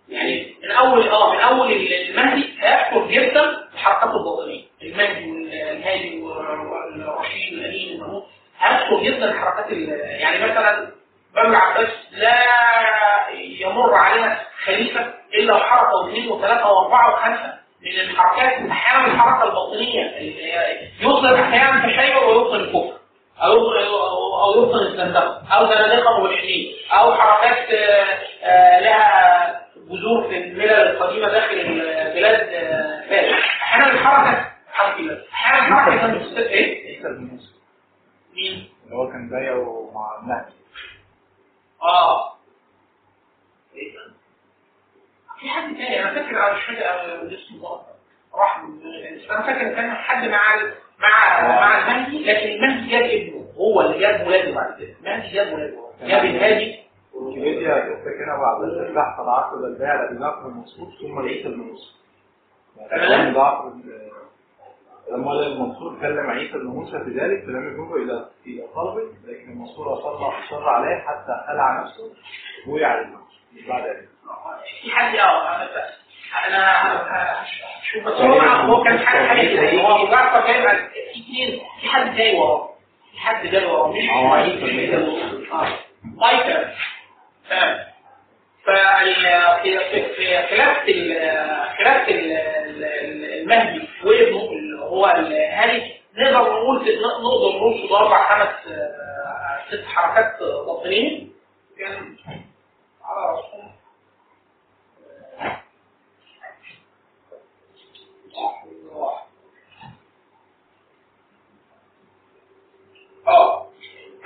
[0.08, 4.64] يعني من أول آه من أول المهدي هيكثر جدا الحركات الباطنية.
[4.82, 8.22] المهدي والهادي والرشيد والأمين والمهمود
[8.58, 9.88] هيكثر جدا الحركات ال-
[10.20, 10.90] يعني مثلا
[11.34, 12.36] بنو العباس لا
[13.34, 20.44] يمر علينا خليفة إلا وحركه واثنين وثلاثة وأربعة وخمسة من الحركات أحيانا الحركة الباطنية اللي
[20.44, 22.94] هي يوصل أحيانا تشيع ويوصل الكفر
[23.42, 30.36] أو أو أو يوصل الزندقه أو زنادقه ملحدين أو حركات آه، آه، لها جذور في
[30.38, 35.18] الملل القديمة داخل البلاد آه، فارس أحيانا الحركة حركة.
[35.32, 37.38] أحيانا الحركة كانت إيه؟ بن
[38.34, 40.63] مين؟ اللي هو كان بايعه مع المهدي
[41.82, 42.34] آه.
[45.40, 47.80] في حد تاني أنا فاكر أنا مش فاكر آه، اسمه
[48.34, 48.58] راح
[49.30, 53.46] أنا فاكر كان حد مع ال- مع مع المهدي لكن المهدي جاب ابنه.
[53.56, 54.94] هو اللي جاب ولاده بعد كده.
[55.00, 55.78] المهدي جاب ولاده.
[56.02, 56.78] جاب الهادي.
[57.14, 61.20] ويكيبيديا تفتكرها بعد ذلك تحت العقد البيع لابي جعفر المنصور ثم
[61.56, 61.92] موسى
[62.76, 63.08] يعني تمام.
[63.24, 63.72] كان جعفر
[65.10, 69.94] لما المنصور كلم عيسى بن موسى في ذلك فلم يجوبه إلى إلى طلبه لكن المنصور
[69.94, 72.12] اصر اصر عليه حتى خلع نفسه
[72.68, 73.02] ووقع
[73.68, 74.08] بعد ذلك.
[74.82, 75.62] في حد آه
[76.48, 76.58] أنا
[77.42, 79.70] هشوف بس هو هو كان حاجة حاجة كده.
[79.82, 80.06] هو
[80.46, 82.70] جاي مع- في اثنين في حد جاي وراه.
[83.12, 83.88] في حد جاي وراه.
[83.92, 84.08] مش
[85.52, 85.68] آه.
[86.20, 86.68] طيب
[88.64, 92.32] فال- في في- في خلافة ال- خلافة ال-
[92.84, 94.43] ال- المهدي وابنه
[94.94, 101.26] هو الهري نقدر نقول نقدر نقول في أربع خمس آه، ست حركات باطنيه
[101.78, 102.16] كان
[103.04, 103.38] على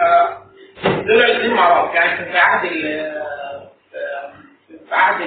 [0.01, 0.43] آه
[0.85, 1.95] دول الاثنين مع بعض.
[1.95, 2.69] يعني في عهد
[4.89, 5.21] في عهد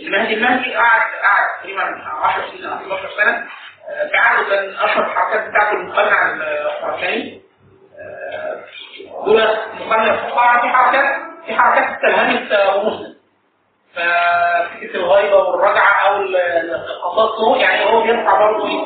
[0.00, 3.46] المهدي المهدي قعد قعد تقريبا 10 سنين 12 سنة.
[4.14, 6.32] عهده كان اشهر الحركات بتاعته المقنع
[6.66, 7.42] الخراساني
[9.26, 9.48] دول
[9.80, 11.04] مقنع الفقاعه في حركات
[11.46, 12.52] في حركات استلهمت
[12.84, 13.16] مسلم
[13.94, 16.36] ففكرة الغيبة والرجعة أو ال-
[16.74, 18.82] القصاص يعني هو بيرفع برضه إيه؟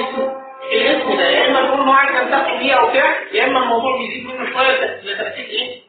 [0.00, 0.32] اسم
[0.72, 2.16] الاسم ده يا إما يكون إن هو عايز
[2.58, 5.82] بيه أو بتاع يا إما الموضوع بيزيد منه شوية لترتيب إيه؟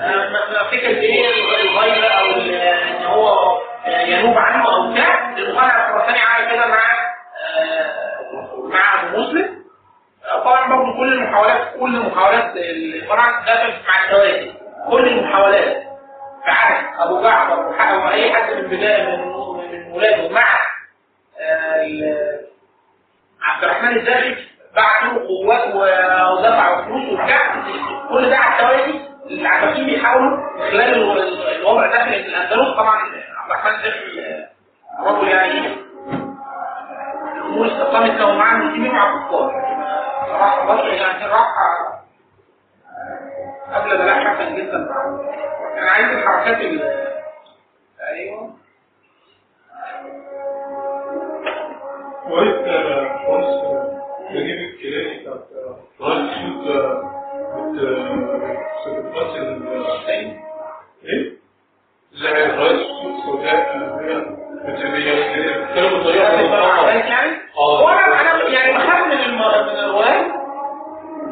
[0.00, 1.30] آه، فكرة إيه
[1.62, 3.58] الغيبة أو إن هو
[4.06, 6.82] ينوب عنه أو بتاع المقنع الخراساني عمل كده مع
[7.58, 9.56] آه، مع أبو مسلم.
[10.44, 14.52] طبعا برضه كل المحاولات كل المحاولات الفرع كان مع التوازي
[14.90, 15.82] كل المحاولات.
[16.44, 17.58] عهد أبو جعفر
[18.06, 19.18] واي حد من بداية من
[19.70, 20.44] من ولاده مع
[21.40, 22.40] آه،
[23.42, 24.36] عبد الرحمن الداخل
[24.76, 27.62] بعت له قوات ودفع فلوس وبتاع.
[28.10, 29.00] كل ده على التوازي
[29.30, 30.38] العباسيين بيحاولوا
[30.70, 32.76] خلال ال- الوضع داخل الأندلس.
[32.76, 32.98] طبعا
[34.20, 34.48] آه،
[35.00, 35.76] رجل يعني
[37.36, 39.52] الأمور استقامت له مع المسلمين مع الكفار.
[40.30, 41.48] راح مصر يعني راح.
[43.74, 44.88] قبل بلاء حسن جدا.
[45.78, 46.82] أنا عايز الحركات ال
[48.00, 48.54] أيوه.
[52.30, 52.64] وقت
[53.26, 53.64] خالص
[54.30, 55.44] نجيب الكلام بتاعت
[56.00, 56.66] راجل السود
[59.06, 60.36] بتمثل
[61.04, 61.32] إيه؟
[65.98, 66.26] بطريقه
[66.72, 67.84] عارف يعني آه.
[67.84, 69.16] وأنا أنا يعني بخاف من.
[69.16, 70.26] من الروايات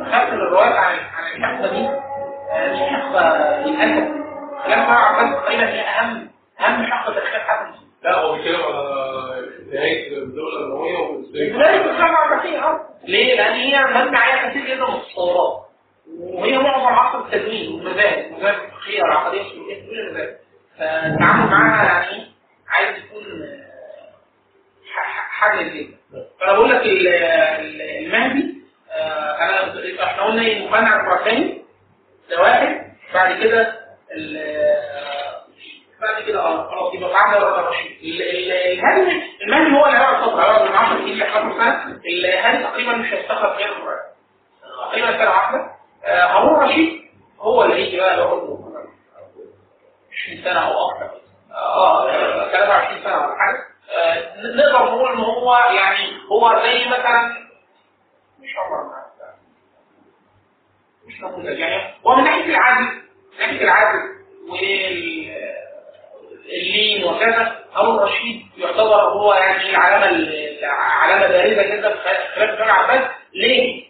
[0.00, 1.88] بخاف من الروايات عن عن الحقبه دي
[2.52, 3.20] آه، مش حقبه
[3.66, 4.14] للاسف
[4.66, 6.28] مع عباس تقريبا هي اهم
[6.60, 8.84] اهم حقبه في حياه المسلمين لا هو بيتكلم على
[9.72, 14.84] نهايه الدولة الامويه وازاي لازم تفهم عباسيه آه ليه؟ لأن هي مبنى عليها كثير جدا
[14.86, 15.64] من التصورات
[16.20, 20.36] وهي معظم عصر التدوين والمذاهب المذاهب الفقهيه والعقديه كل المذاهب
[20.78, 22.26] فالتعامل معاها يعني
[22.68, 24.14] عايز يكون آه،
[25.30, 25.96] حاجة جديده
[26.40, 28.54] فأنا بقول لك ال- ال- المهدي
[28.92, 31.64] آه، أنا إحنا قلنا إيه المقنع الخراساني
[32.30, 32.84] ده واحد.
[33.14, 33.78] بعد كده
[34.16, 34.64] ال-
[36.00, 40.42] بعد كده آه خلاص يبقى بعد الرشيد ال- ال- الهادي المهدي هو اللي هيقعد فتره
[40.42, 43.70] هيقعد من 10 سنين ل 11 سنه الهادي تقريبا مش هيستخدم غير
[44.90, 45.58] تقريبا سنة واحدة.
[46.04, 47.00] آه، هارون رشيد
[47.38, 48.63] هو اللي هيجي بقى يقعد
[50.22, 51.10] 20 سنة أو أكثر.
[51.52, 53.64] آه آه، 23 سنة ولا حاجة.
[53.90, 57.44] آه، نقدر نقول ان هو يعني هو زي مثلا
[58.40, 59.04] مش عمر
[61.06, 64.14] مش نموذج يعني هو من ناحية العدل من ناحية العدل
[66.44, 72.64] واللين وكذا هارون رشيد يعتبر هو يعني العلامة ال- علامه بارزه جدا في خلاف الدولة
[72.64, 73.84] العباس ليه؟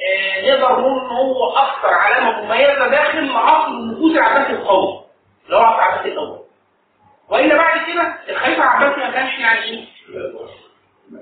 [0.00, 5.01] آه، نقدر نقول ان هو أكثر علامة مميزة داخل عصر النفوذ العباسي القوي.
[5.52, 6.38] اللي هو العباسي الأول.
[7.28, 9.84] وإلا بعد كده الخليفة العباسي ما كانش يعني إيه؟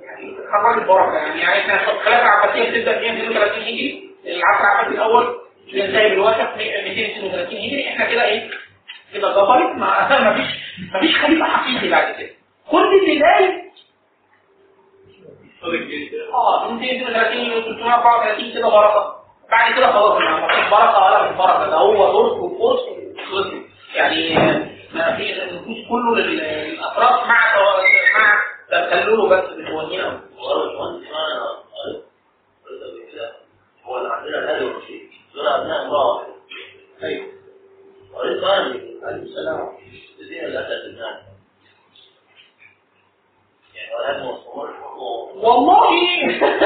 [0.03, 4.11] يعني خرج البركه يعني يعني إحنا الخلافه العباسيه بتبدا 132 هجري.
[4.27, 5.41] العصر العباسي الأول
[5.73, 7.89] بينتهي بالوقت 232 هجري.
[7.89, 8.51] إحنا كده إيه؟
[9.15, 9.87] كده ظبطت ما
[10.25, 10.61] ما فيش
[10.93, 12.31] ما فيش خليفة حقيقي بعد كده.
[12.71, 13.71] كل بدايه
[16.35, 19.17] آه 232 334 كده بركة.
[19.51, 21.67] بعد كده خلاص ما فيش بركة ولا مش بركة.
[21.67, 23.70] ده هو درس وفرس وخلص.
[23.95, 24.35] يعني
[24.95, 27.57] ما في النفوس كله لل- للأطراف مع
[28.15, 28.41] مع
[28.71, 29.51] تخلله بس
[33.13, 33.33] كده
[33.85, 36.35] هو اللي عندنا الهادي والرشيد دول عندنا امراه واحدة
[37.03, 37.27] أيوه.
[38.15, 38.61] قريت كمان
[39.03, 39.69] عليه السلام
[40.21, 41.17] الدين اللي اتت الناس
[43.75, 44.69] يعني الهادي والصمود
[45.35, 45.91] والله.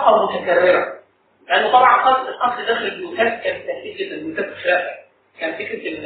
[0.00, 0.98] موثقه متكررة.
[1.48, 4.90] لأنه طبعا قتل القتل داخل البيوتات كانت فكره البيوتات الخلافه
[5.40, 5.98] كان فكرة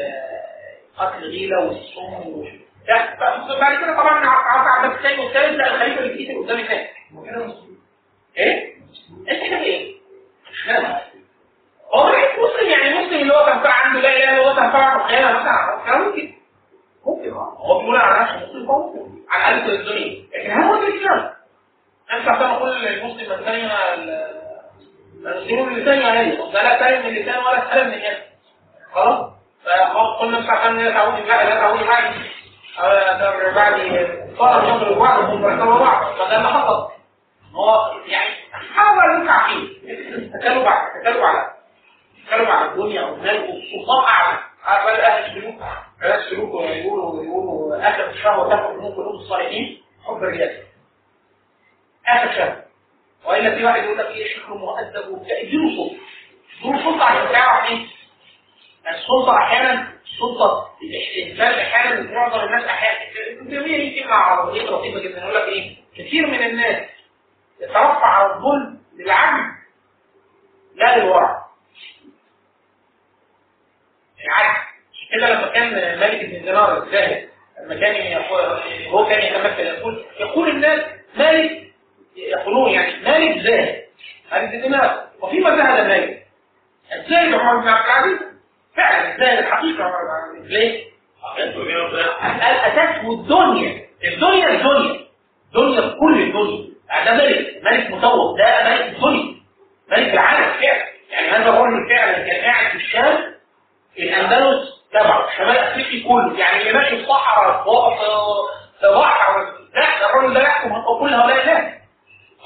[0.98, 2.44] قتل الغيلة والسم و-
[2.88, 6.88] لا، ف- بعد كده طبعا عبد عبد الثاني والثالث لا الخليفة اللي كتير قدامي تاني
[8.38, 8.74] إيه؟
[9.28, 9.94] إيه؟
[11.94, 14.72] هو رئيس مسلم يعني مسلم اللي هو كان فاعل عنده لا إله إلا الله كان
[14.72, 16.32] فاعل خيانة مثلا كان ممكن.
[17.06, 17.56] ممكن آه.
[17.58, 20.24] هو بيقول على نفسه مسلم الاقل في الدنيا.
[20.34, 21.32] لكن هل هو الاسلام؟
[22.12, 23.72] أنت عشان أقول المسلم الثاني
[25.24, 26.12] المسلمون اللسان يا
[26.52, 28.18] ده لا سالم من اللسان ولا سالم من اليد
[28.94, 29.32] خلاص؟
[29.94, 32.04] فقلنا مش عشان لا تعودي بقى لا تعودي بعد
[32.78, 33.72] أو بعد
[34.38, 36.14] صار الشهر بعض هم ركبوا بعض.
[36.14, 36.88] فده اللي حصل.
[37.54, 38.34] هو يعني
[38.74, 39.68] حاول ينفع فيه
[40.38, 41.50] تكلوا بعد تكلوا على
[42.26, 44.38] تكلوا على الدنيا والمال والسلطان أعلى.
[44.64, 45.62] عارف بقى أهل السلوك؟
[46.02, 49.82] أهل السلوك يقولوا يقولوا اخر الشهر تاخد من قلوب الصالحين.
[50.06, 50.62] حب الرجال.
[52.08, 52.62] اخر شهر
[53.24, 55.96] والا في واحد يقول لك إيه شكله مؤدب وبتاع اديله سلطه
[56.62, 57.86] اديله سلطه عشان تعرف إيه
[58.90, 63.12] السلطه أحيانا السلطه الانسان أحيانا معظم الناس أحيانا
[63.50, 65.18] تيميه ليه كلمه عربيه لطيفه جدا.
[65.20, 66.88] يقول لك إيه؟ كثير من الناس
[67.60, 69.52] يترفع على الظلم للعدل
[70.74, 71.46] لا للورع
[74.24, 74.58] العدل
[75.12, 77.28] كده لما كان مالك بن دينار الزاهد
[77.60, 78.22] لما كان
[78.90, 80.80] هو كان يتمثل يقول يقول الناس
[81.16, 81.71] مالك
[82.16, 83.82] يقولون يعني مالك زاهد
[84.30, 86.26] هذه دينار وفيما زهد مالك
[86.92, 88.18] الزاهد عمر بن عبد العزيز؟
[88.76, 90.52] فعلا الزاهد الحقيقي عمر بن عبد العزيز.
[90.52, 90.84] ليه؟
[92.50, 94.48] الاساس والدنيا الدنيا.
[94.48, 95.00] الدنيا.
[95.54, 96.72] دنيا كل الدنيا.
[97.04, 99.34] ده ملك ملك مطوق ده ملك الدنيا.
[99.90, 100.84] ملك العالم فعلا.
[101.10, 103.34] يعني هذا الرجل فعلا كان قاعد في الشام
[103.98, 104.82] الأندلس.
[104.92, 106.38] تبعه شمال أفريقيا كله.
[106.38, 107.64] يعني اللي ماشي في صحراء
[108.80, 109.40] في بحر
[109.74, 110.70] لا ده الراجل ده يحكم
[111.00, 111.74] كل هؤلاء الناس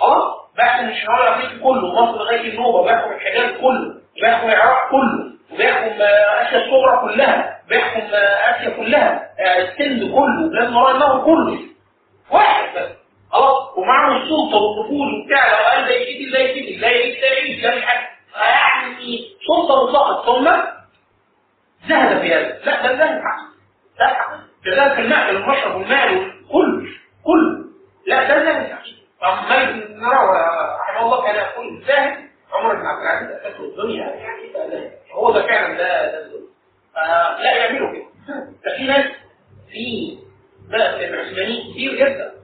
[0.01, 5.93] خلاص؟ بيحكم الشمال الافريقي كله مصر لغايه النوبه بيحكم الحجاز كله بيحكم العراق كله وبيحكم
[6.03, 8.01] آسيا الصغرى كلها بيحكم
[8.51, 11.59] آسيا كلها السند كله بلاد وراء النهر كله.
[12.31, 12.89] واحد بس.
[13.33, 17.83] خلاص؟ ومعه السلطة والنفوذ وبتاع لو قال ده يجيب ده يجيب ده يجيب ده مش
[17.85, 18.05] عارف
[18.37, 19.19] يعني
[19.49, 20.25] سلطة مطلقة.
[20.27, 20.45] ثم
[21.89, 22.59] زهد في هذا.
[22.65, 23.57] لا ده زهد حقيقي
[23.99, 26.09] ده حقيقي كذلك الماء المشرب والماء
[26.53, 26.87] كله
[27.25, 27.65] كله.
[28.07, 30.05] لا ده زهد حقيقي مالك بن
[30.81, 35.77] رحمه الله كان يقول الزاهد عمر بن عبد العزيز اساسه الدنيا يعني هو ده فعلا
[35.79, 36.47] ده ده الزهد
[37.41, 37.57] لا.
[37.57, 38.07] يعملوا كده.
[38.65, 39.05] ده في ناس
[39.73, 40.19] في
[40.71, 42.35] في العثمانيين كتير جدا.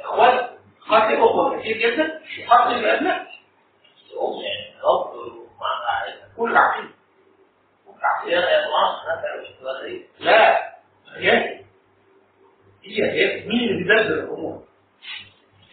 [0.00, 0.46] إخوان
[0.90, 3.26] قاتل اخوه كتير جدا قاتل الابناء
[6.36, 6.90] كل عقيد
[10.20, 10.72] لا
[11.16, 11.30] هي.
[12.84, 13.48] هي هي.
[13.48, 14.62] مين اللي بيبذل الأمور؟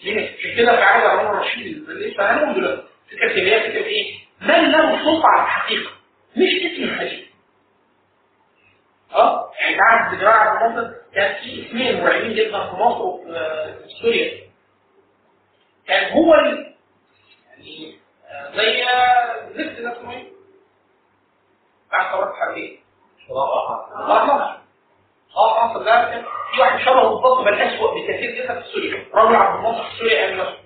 [0.04, 4.16] مين عشان كده في عهد عمر الرشيد اللي فهمهم دلوقتي فكرة اللي هي فكرة إيه؟
[4.42, 5.92] من له سلطة على الحقيقة
[6.36, 7.28] مش اسم الحقيقة.
[9.14, 14.42] آه يعني تعرف بجماعه في مصر كان في اثنين مرعبين جدا في مصر وفي سوريا.
[15.88, 16.76] كان هو ال...
[17.50, 17.96] يعني
[18.56, 18.84] زي
[19.56, 20.24] زفت ده اسمه إيه؟
[21.88, 22.78] بتاع الثورات الحربية.
[23.30, 24.61] الله
[25.38, 26.24] آه مصر ده كان
[26.56, 30.22] في واحد شبهه بالظبط بل اسوء بكثير جدا في سوريا رجل عبد الناصر في سوريا
[30.28, 30.58] قال نفسه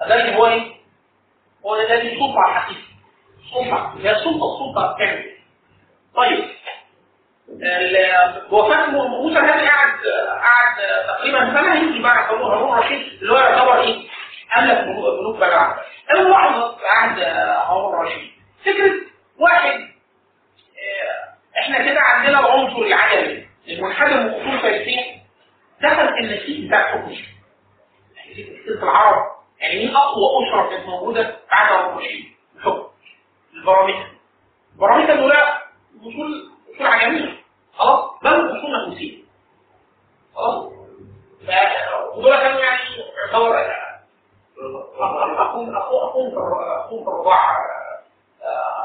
[0.00, 0.72] فذلك هو إيه؟
[1.66, 2.80] هو ده دي سلطة على الحقيقة.
[3.54, 3.94] سلطة.
[4.02, 5.24] هي سلطة السلطه كاملة.
[6.16, 6.44] طيب
[8.50, 9.90] وفاة موسى هذا قعد
[10.42, 10.76] قعد
[11.06, 14.08] تقريبا سنه يجي بعد هارون الرشيد اللي هو يعتبر إيه؟
[14.58, 15.84] أملك بنوك بني العباس.
[16.14, 17.18] أول في عهد
[17.70, 18.30] هارون الرشيد.
[18.64, 18.92] فكرة
[19.40, 19.80] واحد
[21.58, 25.00] إحنا كده عندنا العنصر العجمي المنحدر من اصول فارسيه
[25.82, 27.10] دخل النسيج بتاع الحكم.
[28.16, 29.22] يعني في العرب.
[29.60, 32.24] يعني مين أقوى أسرة كانت موجودة بعد الرشيد؟
[32.56, 32.84] الحكم.
[33.54, 34.06] البراميكا
[34.74, 37.36] البراميكا دول اصول اصول عجميه
[37.74, 38.28] خلاص؟ بل
[38.58, 39.18] اصول نفوسيه
[40.34, 40.72] خلاص؟
[42.16, 42.80] ودول كانوا يعني
[43.26, 43.56] يعتبر
[45.42, 47.56] اخوهم اخوهم اخوهم في الرضاعة.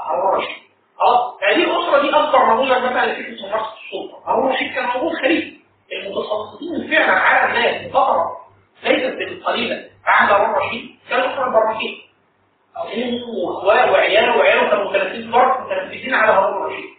[0.06, 0.64] هارون الرشيد
[1.00, 4.24] خلاص هذه الأسرة دي أكبر نموذج مثلا لفكره ممارسه السلطة.
[4.28, 5.58] هارون الرشيد كان موجود خليفه
[5.92, 8.38] المتسلطين فعلا على الناس فتره
[8.84, 9.90] ليست بالقليلة.
[10.06, 11.98] عهد هارون الرشيد كانوا اسره البرمكيه
[12.76, 16.90] ابوه واخوانه وعياله وعياله كانوا متنفذين برضه متنفذين على هارون الرشيد.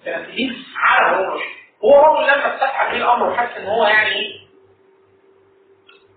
[0.00, 1.50] متنفذين على هارون الرشيد.
[1.84, 4.38] هو رجل لما استفتح عليه الأمر وحس إن هو يعني إيه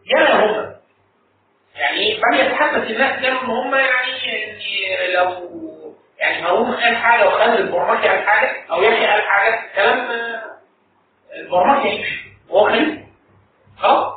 [0.05, 0.71] يلا هم.
[1.75, 5.70] يعني بل يتحدث الناس كانوا إن هم يعني لو
[6.21, 10.07] يعني هارون قال حاجة وخالد البرمكي قال حاجة أو يحيى قال حاجة كلام
[11.35, 13.01] البرمكي يمشي وهو خليفه
[13.79, 14.13] خلاص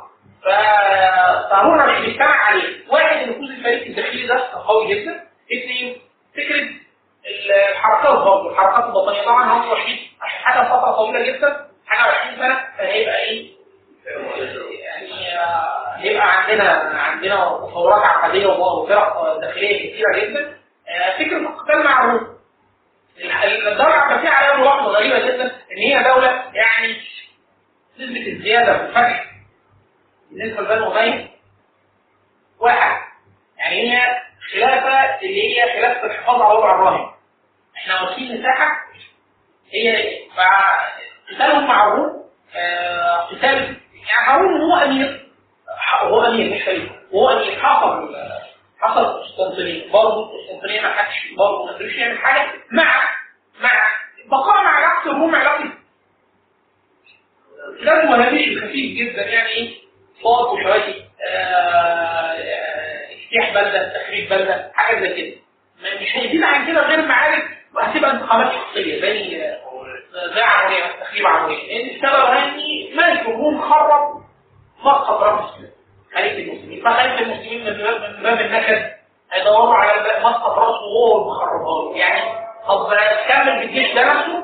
[1.49, 2.89] فهارون الرشيد اجتمع عليه.
[2.89, 5.23] واحد النفوذ الفريق الداخلي ده قوي جدا.
[5.53, 6.01] اثنين
[6.33, 6.69] فكرة
[7.71, 8.51] الحركات برضه.
[8.51, 13.55] الحركات الوطنيه طبعا هارون الرشيد عشان حاجة فتره طويلة جدا حاجة 20 سنة فهيبقى إيه؟
[14.83, 15.09] يعني
[16.03, 16.71] هيبقى عندنا
[17.01, 20.54] عندنا تصورات عقدية وفرق داخلية كثيره جدا.
[21.19, 22.35] فكره القتال مع الروم
[23.67, 27.01] الدولة العباسيه عليها ملاحظة غريبة جدا إن هي دولة يعني
[27.99, 29.25] نسبه الزيادة في الفتح.
[30.31, 31.29] بالنسبة لبني أمية
[32.59, 33.01] واحد.
[33.57, 34.21] يعني هي
[34.53, 37.11] خلافة اللي هي خلافه الحفاظ على وضع الراهن.
[37.77, 38.85] إحنا واخدين مساحة
[39.73, 40.15] هي
[41.29, 42.25] قتالهم مع الروم
[43.31, 45.29] قتال يعني هارون هو أمير.
[46.01, 46.95] هو أمير مش خليفة.
[47.13, 48.15] هو أمير حصل
[48.79, 49.91] حصل قسطنطينية.
[49.91, 52.51] برضه قسطنطينيه ما حدش برضه ما قدرش يعمل حاجة.
[52.71, 53.09] مع
[53.61, 53.87] مع
[54.25, 55.69] بقاء مع عكس الروم علاقي
[57.79, 59.75] لازم هامش خفيف جدا يعني إيه؟
[60.23, 61.05] صوت وشواتي
[63.11, 65.41] اجتياح بلدة تخريب بلدة حاجة زي كده.
[66.01, 67.43] مش هيزيد عن كده غير معارك
[67.75, 69.29] وهتبقى انتقامات شخصية زي
[70.35, 74.23] زي عمليه تخريب عمليه لأن السبب هاني ملك الروم خرب
[74.79, 75.69] مسقط رمز
[76.15, 76.83] خليفه المسلمين.
[76.83, 78.91] فخليفه المسلمين من باب النكد؟
[79.31, 81.97] هيدوروا على مسقط راسه وهو له.
[81.97, 82.21] يعني
[82.67, 82.89] طب
[83.27, 84.43] كمل بالجيش ده نفسه؟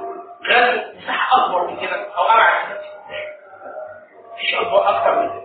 [0.49, 0.81] غزو.
[1.03, 1.95] مساحة أكبر من كده.
[2.17, 2.81] أو أبعد من كده.
[4.33, 5.41] مفيش اكبر أكتر من كده.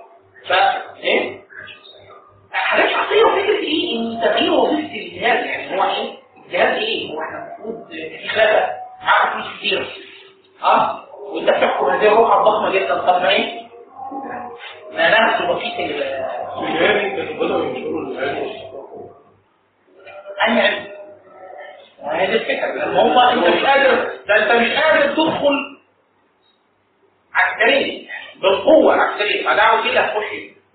[0.48, 0.53] ف
[0.97, 1.40] إيه؟
[2.53, 5.47] حاجات شخصية وفكرة إيه؟ إن تغيير وظيفة الجهاز.
[5.47, 6.12] يعني هو إيه؟
[6.47, 8.73] الجهاز إيه؟ هو إحنا المفروض في خلافه
[9.03, 9.89] معاه فلوس كتير
[10.62, 12.94] آه وانت بتحكم هذه الروح الضخمه جدا.
[12.98, 13.66] طب ما إيه؟
[14.93, 19.11] ما نفس وظيفه ال- سوداني كانوا بدأوا ينشروا العلم والثقافة
[20.49, 20.87] أنهي علم؟
[22.03, 23.95] هذه الفكرة لما هم أنت مش قادر
[24.28, 25.77] ده أنت مش قادر تدخل
[27.35, 28.07] عسكريا
[28.43, 30.27] بالقوة العسكرية فدعوة كده هتخش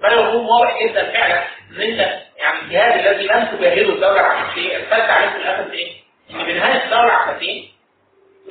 [0.01, 1.99] بل الروم واضح جدا فعلا إن أنت
[2.37, 5.91] يعني الجهاد الذي لم تجاهده الدولة العباسية ارتد عليه في الآخر إيه؟
[6.31, 7.63] إن بنهاية الدولة العباسية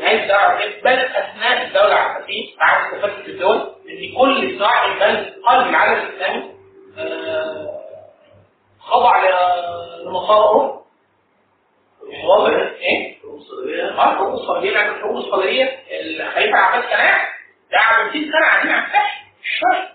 [0.00, 3.69] نهاية الدولة العباسية بل أثناء الدولة العباسية بعد تفكك الدول
[4.00, 5.16] إن كل صراع بل
[5.46, 6.50] قلب العالم الإسلامي
[6.98, 7.80] آه،
[8.80, 10.80] خضع ل- لمسار أوروبا
[12.28, 13.16] واضح إيه؟
[13.84, 15.64] الحروب الصليبيه لكن الحروب الصليبيه
[16.00, 17.28] الخليفة العباس كان قاعد
[17.72, 19.90] قعد 200 سنه قاعدين على الساحل الشرق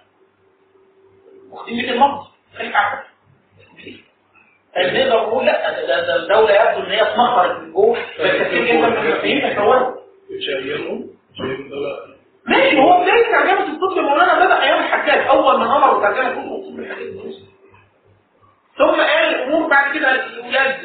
[1.52, 3.06] واخدين بيت المقدس الخليفة عباس.
[4.78, 7.98] نقدر نقول لا؟ ده- الدولة يبدو إن هي اتمخرت من جوه.
[8.20, 9.96] بس كتير جدا من المسيحيين تكونوا
[10.32, 12.15] اتشينوا اتشينوا دولة
[12.46, 17.08] ماشي هو بدايه ترجمة الطب مولانا بدأ أيام الحجاج؟ أول ما أمر بترجمه الطب الحجاج.
[17.08, 17.46] المصري
[18.78, 20.78] ثم قال الأمور بعد كده الأولاد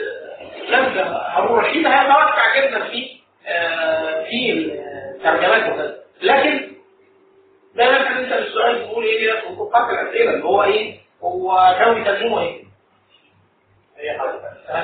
[0.66, 4.53] أولاد هارون الرشيد هيتوسع جدا في آه، في
[5.16, 6.70] الترجمات وكذا لكن
[7.74, 12.41] دايما كان انت السؤال بيقول إيه في فقط الأسئلة اللي هو إيه؟ هو كانوا بيترجموا
[12.41, 12.62] إيه؟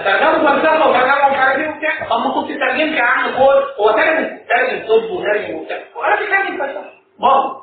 [0.04, 3.90] ترجموا فلسفه وترجموا مش عارف إيه وبتاع طب ما كنت ترجمت يا عم كود هو
[3.90, 7.62] ترجم ترجم طب وترجم وبتاع وأنا بترجم فلسفه برضه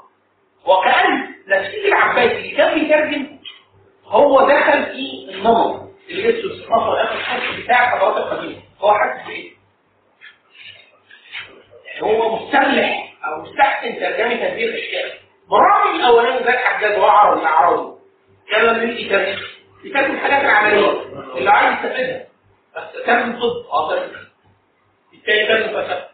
[0.66, 3.28] وكان نفسي العباسي اللي كان بيترجم
[4.06, 9.52] هو دخل في النمط اللي اسمه الثقافه والاخر الحس بتاع الحضارات القديمه هو حاسس بايه؟
[11.86, 15.14] يعني هو مستملح أو مستحسن ترجمه هذه الاشياء
[15.50, 17.94] برغم الاولاني زي الحجاج وعربي الاعرابي
[18.52, 19.42] كان لما يجي يترجم
[19.84, 21.02] يترجم الحاجات العملية.
[21.38, 22.28] اللي عايز يستفيدها.
[22.76, 23.70] بس ترجم طب.
[23.72, 24.06] آه
[25.14, 26.08] التاني ترجم فلسفه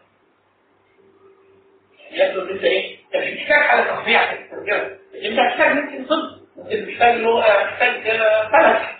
[2.12, 3.82] يبدو ان انت إيه؟ انت مش محتاج حاجة
[4.18, 4.98] عشان تترجمها.
[5.24, 6.40] انت محتاج ممكن طب.
[6.56, 8.96] ممكن محتاج لغه محتاج آه، فلك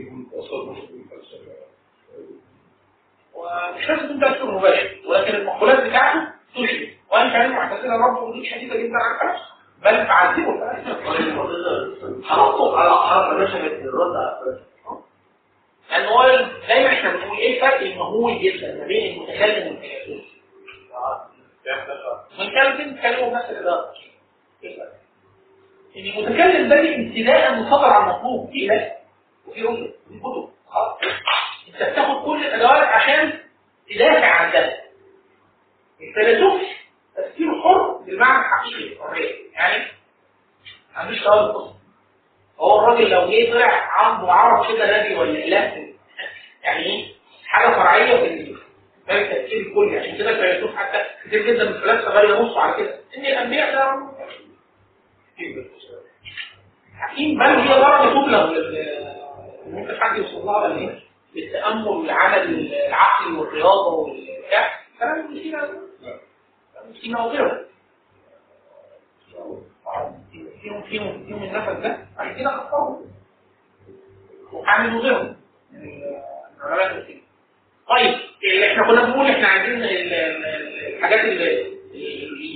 [0.00, 1.52] يكون أصلا مش بالفلسفة
[3.34, 6.20] ومش لازم انت تكون مباشر ولكن المقولات بتاعته
[6.54, 9.55] تشبه وان كان معتزلة برضه ردود شديده جدا على الفلسفة.
[9.86, 10.52] بل الفلسفه
[12.24, 14.60] حرصوا على حرف نشأت الرد على.
[15.90, 16.22] لأن هو
[16.68, 20.24] دايما إحنا بنقول إيه الفرق المهول جدا ما بين المتكلم والفيلسوف
[22.38, 23.92] المتكلم كلمه بنفس الاداره؟
[25.96, 28.96] إن المتكلم ده ابتداء من صدر عن مطلوب في لا
[29.48, 30.48] وفي رسل وفي كتب
[31.68, 33.32] أنت بتاخد كل الادوات عشان
[33.90, 34.76] تدافع عن ده.
[36.00, 36.62] الفيلسوف
[37.16, 38.88] تفكيره حر بالمعنى الحقيقي.
[38.88, 39.84] للحريه يعني
[40.94, 41.74] ما عندوش القصة
[42.60, 45.86] هو الراجل لو جه طلع عنده عرض كده نبي ولا إله.
[46.62, 47.06] يعني إيه؟
[47.46, 48.54] حاجة فرعية في
[49.06, 52.94] في التفكير الكلي عشان كده الفيلسوف حتى كتير جدا من الفلاسفة بقى ينصوا على كده.
[53.16, 54.06] إن الأنبياء ده
[56.98, 58.52] حكيم بل هي درجة تبلغ
[59.66, 61.00] ممكن حد يوصل لها بل إيه؟
[61.34, 64.80] بالتامل والعمل العقلي والرياضة والبتاع.
[64.98, 67.64] كلام ابن سينا ابن سينا وغيره
[77.88, 78.14] طيب
[78.72, 81.76] إحنا كنا بنقول إحنا عايزين ال- ال- الحاجات اللي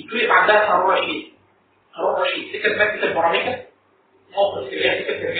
[0.01, 1.33] يتوقف عندها هارون رشيد
[1.97, 3.63] هارون رشيد فكره ماده البراميكا
[4.37, 5.31] موقف هي فكره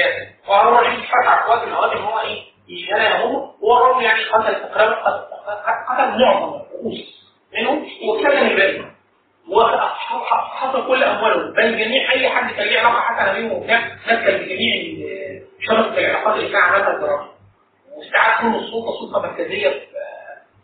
[0.49, 4.55] وهارون رشيد فتح من الاوقات ان هو إيه يهمه هو يعني قتل
[5.89, 7.31] قتل معظم الرؤوس.
[7.55, 8.91] منهم وسجن الباقي
[9.49, 11.53] وحصل كل أمواله.
[11.55, 14.75] بل جميع أي حد كان ليه علاقه حتى بيهم وبتاع نكل بجميع
[15.61, 17.31] شبكه العلاقات اللي كان عملها الدراسه
[17.97, 19.69] واستعاد كل السلطة سلطة مركزية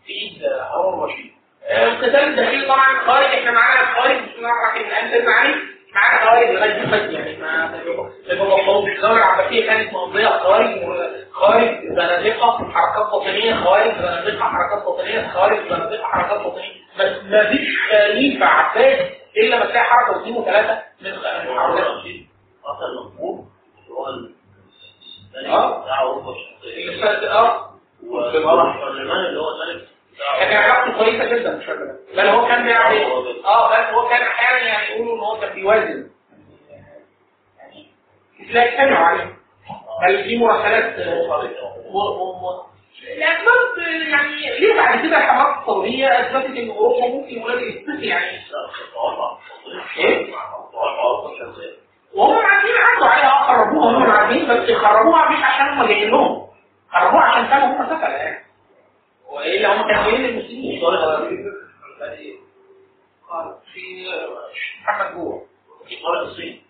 [0.07, 1.33] في إيد هارون الرشيد.
[1.71, 5.11] القتال الداخلي طبعا خارج إحنا معانا خوارج بسم الله الرحمن الرحيم.
[5.11, 5.55] سيدنا علي
[5.95, 7.67] معانا خوارج لغاية دلوقتي يعني ما
[8.29, 10.81] بطلوش الدولة العباسية كانت مقضية خوارج
[11.33, 16.76] خوارج زنادقه حركات باطنيه خوارج زنادقه حركات باطنيه خوارج زنادقه حركات باطنيه بس
[17.25, 21.87] ما فيش خليفه عباس إلا ما تلاقي حركه واثنين وثلاثه من من حركات
[22.65, 23.45] قتل مقبول.
[25.37, 25.85] اللي هو آه.
[27.31, 27.73] آه.
[28.07, 29.89] وفرح سليمان اللي هو الملك
[30.41, 32.97] كان علاقته كويسة جدا مش فاكر بل هو كان بيعمل
[33.45, 36.11] آه بل هو كان أحيانا يعني يقولوا إن هو كان بيوازن.
[37.59, 37.87] يعني
[38.51, 39.37] تلاقي كانوا عليه
[40.07, 40.95] بل في مراسلات
[43.05, 48.41] آه، يعني ليه بعد كده الحملات الثوريه أثبتت إن أوروبا ممكن ولاد يستثني يعني.
[49.97, 50.35] إيه؟
[52.15, 56.47] وهم عارفين عدوا عليها خربوها هم عارفين بس خربوها مش عشان هم جايين لهم
[56.93, 58.45] خربوها عشان كانوا هم سفله يعني.
[59.29, 60.81] وإلا هم كانوا جايين للمسلمين
[63.31, 64.07] قال في
[64.83, 65.43] محمد جوع.
[65.89, 66.63] في قارة الصين.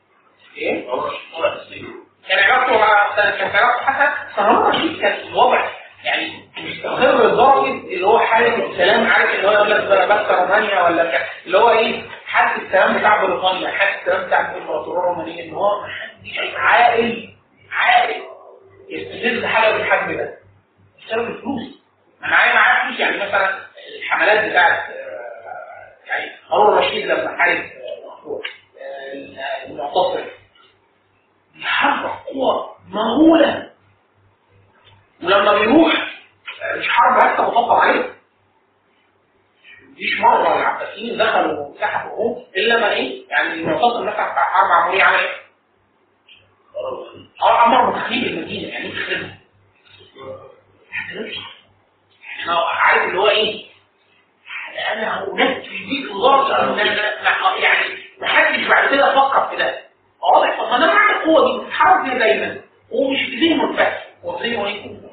[0.56, 1.86] إيه؟ قارة الصين.
[2.28, 5.68] كان علاقته مع كان علاقته حتى هارون رشيد كان وضع
[6.04, 10.82] يعني مستقر لدرجه اللي هو حالة السلام عارف اللي هو يقول لك بقى بس رومانيا
[10.82, 15.54] ولا كان اللي هو إيه؟ حالة السلام بتاع بريطانيا حالة السلام بتاع الامبراطوريه الرومانيه إن
[15.54, 17.28] هو محدش عاقل
[17.72, 18.14] عاقل.
[18.88, 20.38] يستفز حاجة بالحجم ده.
[21.06, 21.82] بسبب الفلوس
[22.22, 23.58] أنا معايا معايا فلوس يعني مثلا
[23.98, 27.58] الحملات بتاعت آه، يعني هارون رشيد لما حارب
[28.80, 30.24] آه، المعتصم.
[31.64, 33.70] حرب قوة مهولة.
[35.22, 35.92] ولما بيروح
[36.78, 38.12] مش حرب حتى مطبق عليه.
[39.92, 45.02] مفيش مرة العباسيين دخلوا مساحة الروم إلا ما إيه؟ يعني المعتصم مثلا بتاع حرب عمرية
[45.04, 45.36] عمل إيه؟
[47.42, 49.38] أه أمر بتخريب المدينة يعني إيه تخريبها؟
[52.40, 53.66] إحنا عارف اللي هو إيه؟
[54.92, 56.10] أنا هنفذ بيك
[56.48, 59.78] أنا- أنا- يعني ما حدش بعد كده فكر في ده.
[60.20, 60.58] واضح.
[60.60, 61.64] طب ما أنا معاك القوة دي.
[61.64, 62.60] بتتحرك دايما
[62.90, 65.05] ومش في ذهنه الفتح هو إيه؟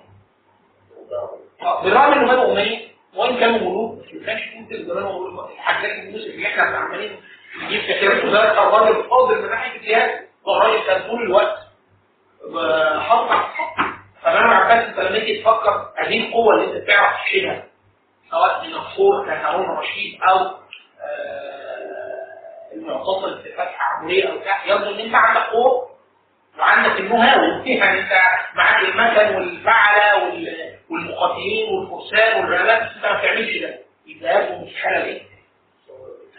[1.83, 2.79] بالرغم انه بنو اميه
[3.15, 7.19] وإن كانوا ملوك بس ما كانش ممكن زمان ملوك الحاجات اليوسف اللي إحنا عمالين
[7.63, 11.57] نجيب كثير وده الراجل الفاضل من ناحية الجهاد الراجل كان طول الوقت
[12.95, 13.29] الخط
[14.23, 17.63] فبنو عباس أنت لما تيجي تفكر هذه القوة اللي أنت بتعرف تشيلها
[18.31, 20.53] سواء من الصور كهارون رشيد أو آه،
[22.73, 25.89] المعتصم في فتح عمرية أو بتاع يبدو ان انت عندك قوة.
[26.59, 28.11] وعندك النهاوي يعني أنت
[28.55, 35.21] معاك المكن والفعلة وال- والمقاتلين والفرسان انت ما بتعملش ده يبقى يبدو مش حالة إيه؟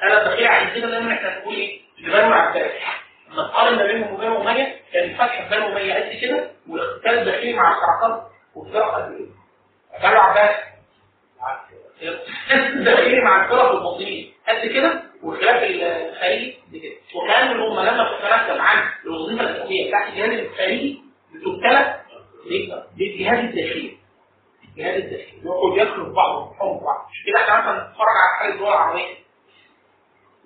[0.01, 2.70] حاله دقيقه عايزين إن إحنا نقول إيه؟ لبنو عباس.
[3.31, 7.72] لما تقارن ما بينهم وبين أمية كان فتح بنو أمية قد كده؟ والاختلاف الداخلي مع
[7.76, 8.22] الحركات
[8.55, 9.26] والفرق قد إيه؟
[10.10, 10.56] بنو عباس.
[12.52, 18.82] الداخلي مع الفرق الباطنيه قد كده؟ والخلاف الخارجي قد كده؟ وكان هم لما تتناسب عن
[19.05, 20.98] الوظيفة الأساسية بتاعت الجهاز الخارجي
[21.35, 22.01] بتبتلى.
[22.97, 23.97] بالجهاز الداخلي
[24.96, 27.09] الداخلي يقعد يدخل في بعض ويحكموا في بعض.
[27.10, 29.14] مش كده إحنا مثلا نتفرج على حاله الدول العربيه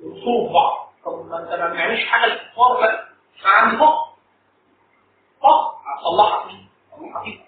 [0.03, 0.93] يوصلوا في بعض.
[1.05, 3.09] طب ما أنت ما بنعملش حاجة للكفار لا
[3.45, 4.09] أنا عندي فقر
[5.43, 7.41] فقر هتصلحها مين؟ هتصلحها فيك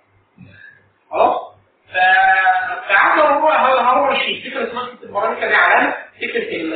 [1.10, 1.40] خلاص
[1.88, 2.90] ف-
[3.22, 4.50] أروح هروح الشيء.
[4.50, 6.70] فكرة مسجد المراميكا دي علامه فكرة ال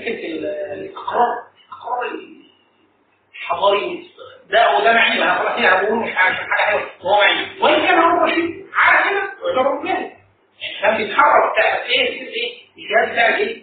[0.00, 2.10] فكرة ال- الاستقرار الاستقرار
[3.34, 4.10] الحضاري
[4.50, 6.90] ده وده معيب أنا خلاص أنا بقول مش عشان حاجة حلوة.
[7.02, 9.22] هو معيب وإن كان هو رشيد عارف كده؟
[9.84, 10.10] جاهز
[10.60, 13.62] يعني كان بيتحرك بتاع إيه؟ إيه؟ الجهاز بتاع إيه؟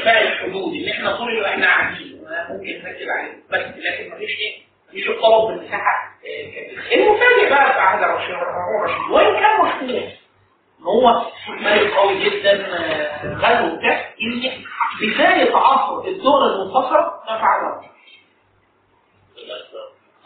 [0.00, 2.20] بتاع الحدود اللي إحنا طول الوقت إحنا قاعدين.
[2.50, 8.06] ممكن نركز عليه بس لكن مفيش إيه؟ مفيش الطلب بالمساحه آه، المفاجئ بقى بتاع هذا
[8.06, 9.10] الرشيد هو رشيد.
[9.10, 10.10] وإن كان مشهور
[10.82, 12.52] هو ملك قوي جدا
[13.24, 14.52] غزو وبتاع إن
[15.00, 17.86] بدايه عصر الدول المنتصره ما فعل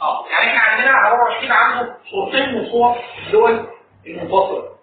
[0.02, 3.66] آه يعني إحنا عندنا هارون رشيد عنده صورتين من صور الدول
[4.06, 4.78] المنتصره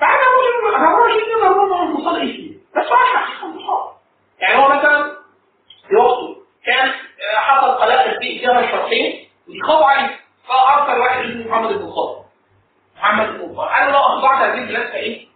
[0.00, 3.96] فاحنا ممكن هارون رشيد نقدر نقول انه انتصار اسمي بس هو مش حقيقه انتصار
[4.40, 5.16] يعني هو مثلا
[5.98, 6.36] وقته
[6.66, 10.16] كان آه، حصل قلاقل في الجبهه الشرقيه ودي خاضوا عليه
[10.48, 12.22] فارسل واحد اسمه محمد بن صالح.
[12.96, 15.26] محمد بن قال له لو اخضعت هذه البلاد فايه؟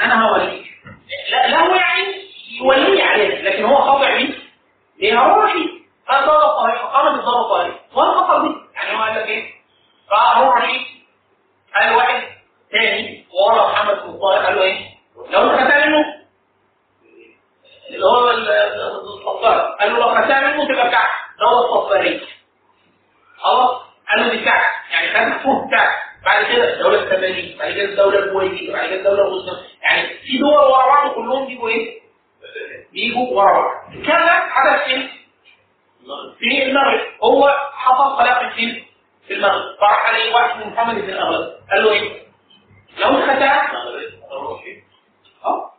[0.00, 0.66] أنا هوليك
[1.30, 2.22] لا هو يعني
[2.60, 4.38] يولي عليه لكن هو خاضع مين؟
[4.98, 5.68] لهارون رشيد.
[6.08, 9.50] فضرب طريق فقام بالضرب طريق وانتصر به يعني هو قال لك إيه؟
[10.10, 10.86] فهارون رشيد
[11.74, 12.22] قال واحد
[12.72, 14.78] تاني ورا محمد بن صالح قال له إيه؟
[15.30, 15.72] لو انت
[17.90, 21.10] اللي هو ال- الصفار قال له لو خدتها تبقى بتاعك.
[21.38, 22.20] دولة صفارية
[23.38, 23.80] خلاص؟
[24.10, 24.72] قال له دي بتاعك.
[24.92, 25.94] يعني خدها فوق بتاعك.
[26.24, 30.54] بعد كده الدولة التمارين بعد كده الدولة الكويتية بعد كده الدولة الغزنة يعني في دول
[30.54, 32.00] ورا بعض كلهم بيجوا إيه؟
[32.92, 33.92] بيجوا ورا بعض.
[34.06, 35.08] كذا حدث فين؟
[36.38, 38.86] في المغرب هو حصل خلاف فين؟
[39.26, 39.76] في المغرب.
[39.80, 42.22] فراح عليه واحد من محمد بن الاغلب قال له إيه؟
[42.98, 43.72] لو انت خدتها
[45.44, 45.72] آه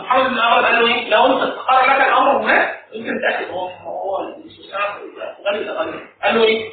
[0.00, 3.68] محمد بن عمر قال له إيه؟ لو أنت استقر لك الأمر هناك انت متاكد هو
[3.68, 4.98] هو الاستسلام
[5.46, 6.72] غالب غالب قال له إيه؟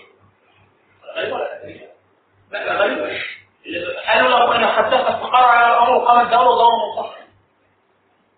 [1.15, 1.81] غالب ولا غالب؟
[2.51, 2.99] لا لا غالب
[4.07, 7.25] قال له لو أنا خدتها استقر على الأمر وقامت دولة ودوله منفصلة.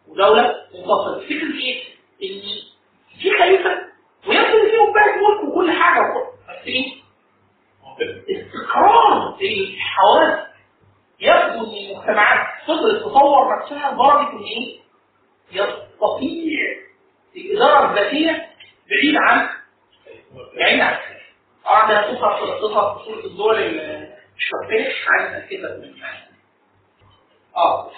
[0.07, 1.19] ودوله منفصلة.
[1.19, 1.83] فكرة إيه؟
[2.23, 2.41] ان
[3.22, 3.69] في خليفه
[4.27, 6.02] ويبدو ان في مبارك ملك وكل حاجة
[6.49, 7.02] بس إيه؟
[8.30, 10.48] استقرار الحواس
[11.19, 14.81] يبدو إن المجتمعات تقدر تطور نفسها لدرجة إن إيه؟
[15.52, 16.77] يستطيع
[17.35, 18.49] الاداره الذاتيه
[18.89, 19.49] بعيد عن
[20.57, 20.98] بعيد عن.
[21.65, 23.56] طبعا ده هتظهر تظهر في صوره الدول
[24.38, 24.91] الشرقية.
[25.38, 25.93] اتاكد من
[27.57, 27.91] آه.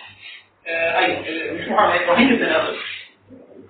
[0.68, 1.20] أيوه.
[1.28, 2.44] آه، مش محمد إبراهيم بن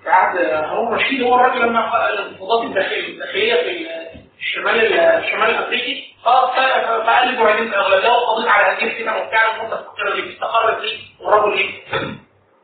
[0.04, 3.88] في عهد هارون رشيد هو الراجل لما الانفضاضات الداخلية في
[4.40, 10.34] الشمال الشمال الأفريقي فقال إبراهيم بن اغلب لو قضيت على هذه الفتن وبتاع المتفقره اللي
[10.34, 11.72] استقرت دي والراجل إيه؟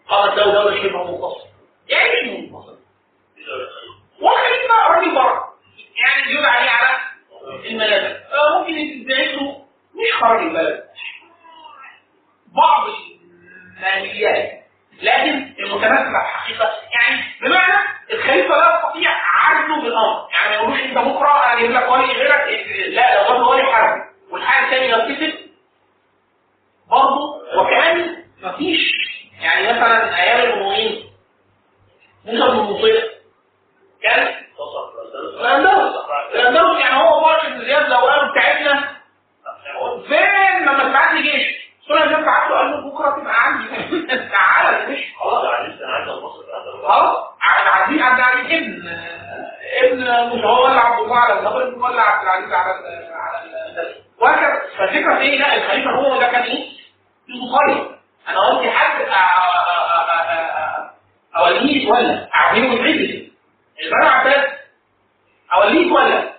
[0.09, 1.45] قامت له دوله شبه منفصله
[1.87, 2.77] يعني إيه منفصله؟
[4.21, 5.53] والخليفه راجل بره
[5.97, 6.97] يعني يدعى عليه على
[7.69, 10.83] الملاذ آه، ممكن يدعي له مش خارج البلد
[12.55, 12.87] بعض
[13.77, 14.58] الماليات
[15.01, 17.73] لكن المتمثل الحقيقة يعني بمعنى
[18.13, 20.27] الخليفة لا يستطيع عزله بالأمر.
[20.31, 24.01] يعني ما يقولوش أنت بكرة أنا أجيب لك ولي غيرك لا لو له ولي حربي.
[24.31, 25.39] والحاجة الثانية يتفق
[26.89, 28.91] برضه وكمان مفيش
[29.41, 31.09] يعني مثلا أيام الامويين
[32.25, 32.95] موسى بن مطيع
[34.03, 34.35] كان
[35.39, 35.95] الاندلس
[36.35, 38.99] الاندلس يعني هو باشا بن زياد لو قالوا بتاعتنا.
[40.07, 41.58] فين لما تبعت لي جيش؟
[41.89, 43.67] سنة جنب له قال له بكرة تبقى عندي.
[44.31, 44.87] تعالى.
[44.93, 45.45] مش خلاص
[46.87, 48.89] خلاص عبد العزيز عبد العزيز ابن
[49.83, 52.71] ابن مش هو ولا عبد الله على المغرب ولا عبد العزيز على
[53.13, 54.61] على وهكذا.
[54.77, 56.69] فالفكرة في إيه لا الخليفة هو ده كان إيه؟
[57.29, 57.95] مخير
[58.29, 59.01] أنا قلت حد
[61.37, 63.29] اوليه يتولى اعمله يتعزل
[63.83, 64.45] البني عباس.
[65.53, 66.33] اوليه يتولى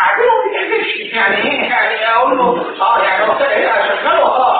[0.00, 4.55] اعمله ما يعني إيه؟ يعني أقول له آه يعني هو إيه؟ اشغله وخلاص.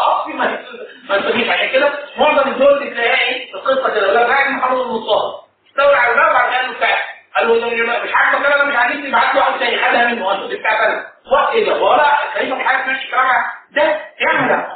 [1.09, 4.09] ما تجيش عشان كده معظم الدول إيه؟ القصة كده.
[4.09, 6.99] ولا قاعد محمد بن مصطفى استولى على الباب بعد كده بتاع.
[7.37, 7.69] قال له
[8.05, 9.77] مش عاجبك أنا مش عاجبني بعت له واحد تاني.
[9.79, 10.27] خدها منه.
[10.27, 13.27] قال له دي بتاعت أنا وقت إيه ده؟ ولا الخليفه مش عارف ماشي كلام
[13.71, 14.67] ده يعمل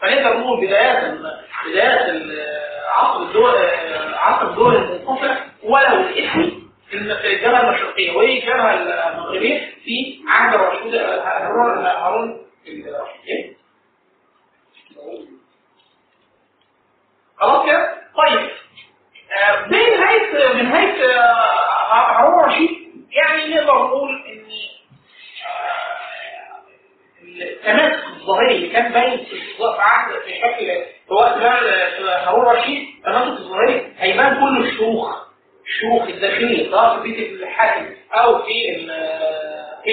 [0.00, 1.14] فنقدر نقول بدايات
[1.66, 2.00] بدايات
[2.94, 3.54] عصر الدول
[4.14, 8.16] عصر الدول المنفصله ولو الاسم في الجبهة المشرقية.
[8.16, 8.74] والجبهه
[9.12, 13.56] المغربية في عهد الرشيد هارون هارون إيه؟
[17.36, 18.50] خلاص كده؟ طيب
[19.36, 22.70] آه، بنهايه بنهايه آه، هارون الرشيد
[23.10, 24.44] يعني نقدر نقول إن
[25.46, 29.36] آه، التماسك الظاهري اللي كان باين في
[29.78, 30.66] عهد في شكل
[31.08, 35.26] في وقت هارون الرشيد التماسك الظاهري هيبان كل الشروخ
[35.66, 38.52] الشروخ الداخليه سواء في بيت الحاكم أو في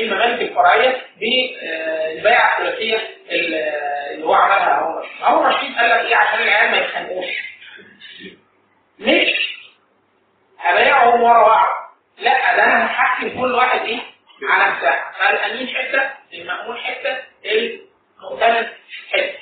[0.02, 3.00] الممالك الفرعية بالبيعه الثلاثيه
[3.30, 7.26] اللي هو عملها هارون الرشيد هارون الرشيد قال لك إيه عشان العيال ما يتخانقوش.
[9.00, 9.58] مش
[10.60, 11.68] هبايعهم ورا بعض.
[12.20, 14.00] لا ده أنا هحكم كل واحد إيه؟
[14.50, 18.68] على مساحه فالأمين حتة المأمون حتة المؤتمن
[19.12, 19.38] حتة.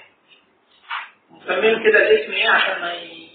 [1.32, 3.28] مسميهم كده الاسم إيه عشان ما ي...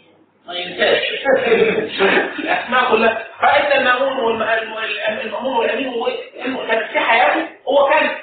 [0.47, 1.03] ما ينساش.
[2.39, 3.26] الأسماء كلها.
[3.41, 4.83] فانت المأمون والمأمون
[6.67, 8.17] كانت في حياته هو كان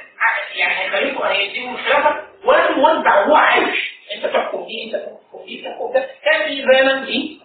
[0.56, 5.94] يعني هيخليكم هيديله الخلافة ولكن موزع وهو عايش أنت تحكم دي أنت تحكم دي تحكم
[5.94, 7.42] ده كان ايذانا دي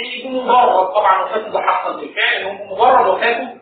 [0.00, 3.58] إن يكون مجرد طبعا وفاته ده حصل بالفعل إن هو مجرد وفاته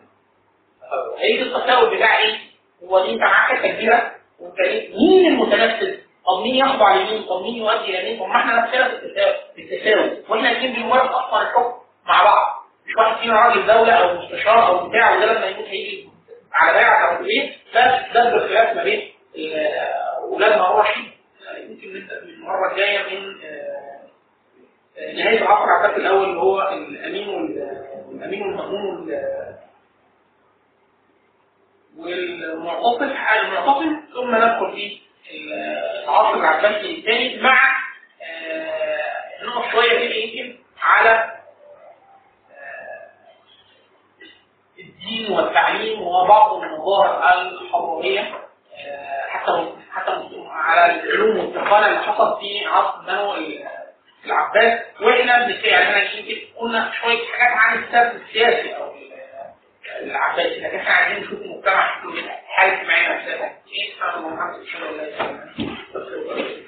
[1.19, 2.37] هيجي التساؤل بتاع إيه؟
[2.83, 5.97] هو دي انت معاك حتة كبيرة وأنت إيه؟ مين المتنفذ؟
[6.27, 8.97] طب مين يخضع لمين؟ طب مين يؤدي لمين؟ طب ما إحنا نفسنا في
[9.55, 11.73] في التساوي وإحنا الاثنين بنمارس أصلا الحكم
[12.05, 12.56] مع بعض
[12.87, 16.09] مش واحد فينا راجل دولة أو مستشار أو بتاع وده لما يموت هيجي
[16.53, 19.11] على بيعه أو إيه فده الخلاف ما بين
[20.23, 21.11] أولاد هارون رشيد.
[21.57, 27.77] يمكن نبدا من المرة الجاية من آه، نهاية العصر العباسي الأول اللي هو الأمين وال-
[28.07, 29.57] والامين والمأمون وال-
[31.97, 34.99] والمعتصم المعتصم ثم ندخل في
[36.03, 37.77] العصر العباسي الثاني مع
[38.23, 41.37] آه، نقف شوية كده يمكن على
[42.51, 43.07] آه،
[45.07, 50.11] الدين والتعليم وبعض المظاهر الحضاريه آه، حتى حتى
[50.49, 53.35] على العلوم والتقنيه اللي حصلت في عصر بنو
[54.25, 54.79] العباس.
[55.01, 58.93] وإحنا يعني إحنا قلنا شوية حاجات عن السبب السياسي أو
[60.01, 64.33] العباسي لكن إحنا عايزين نشوف المجتمع الحالة الاجتماعية نفسها إيه؟ سبحان الله.
[64.33, 66.67] وبحمده سبحان الله وبحمده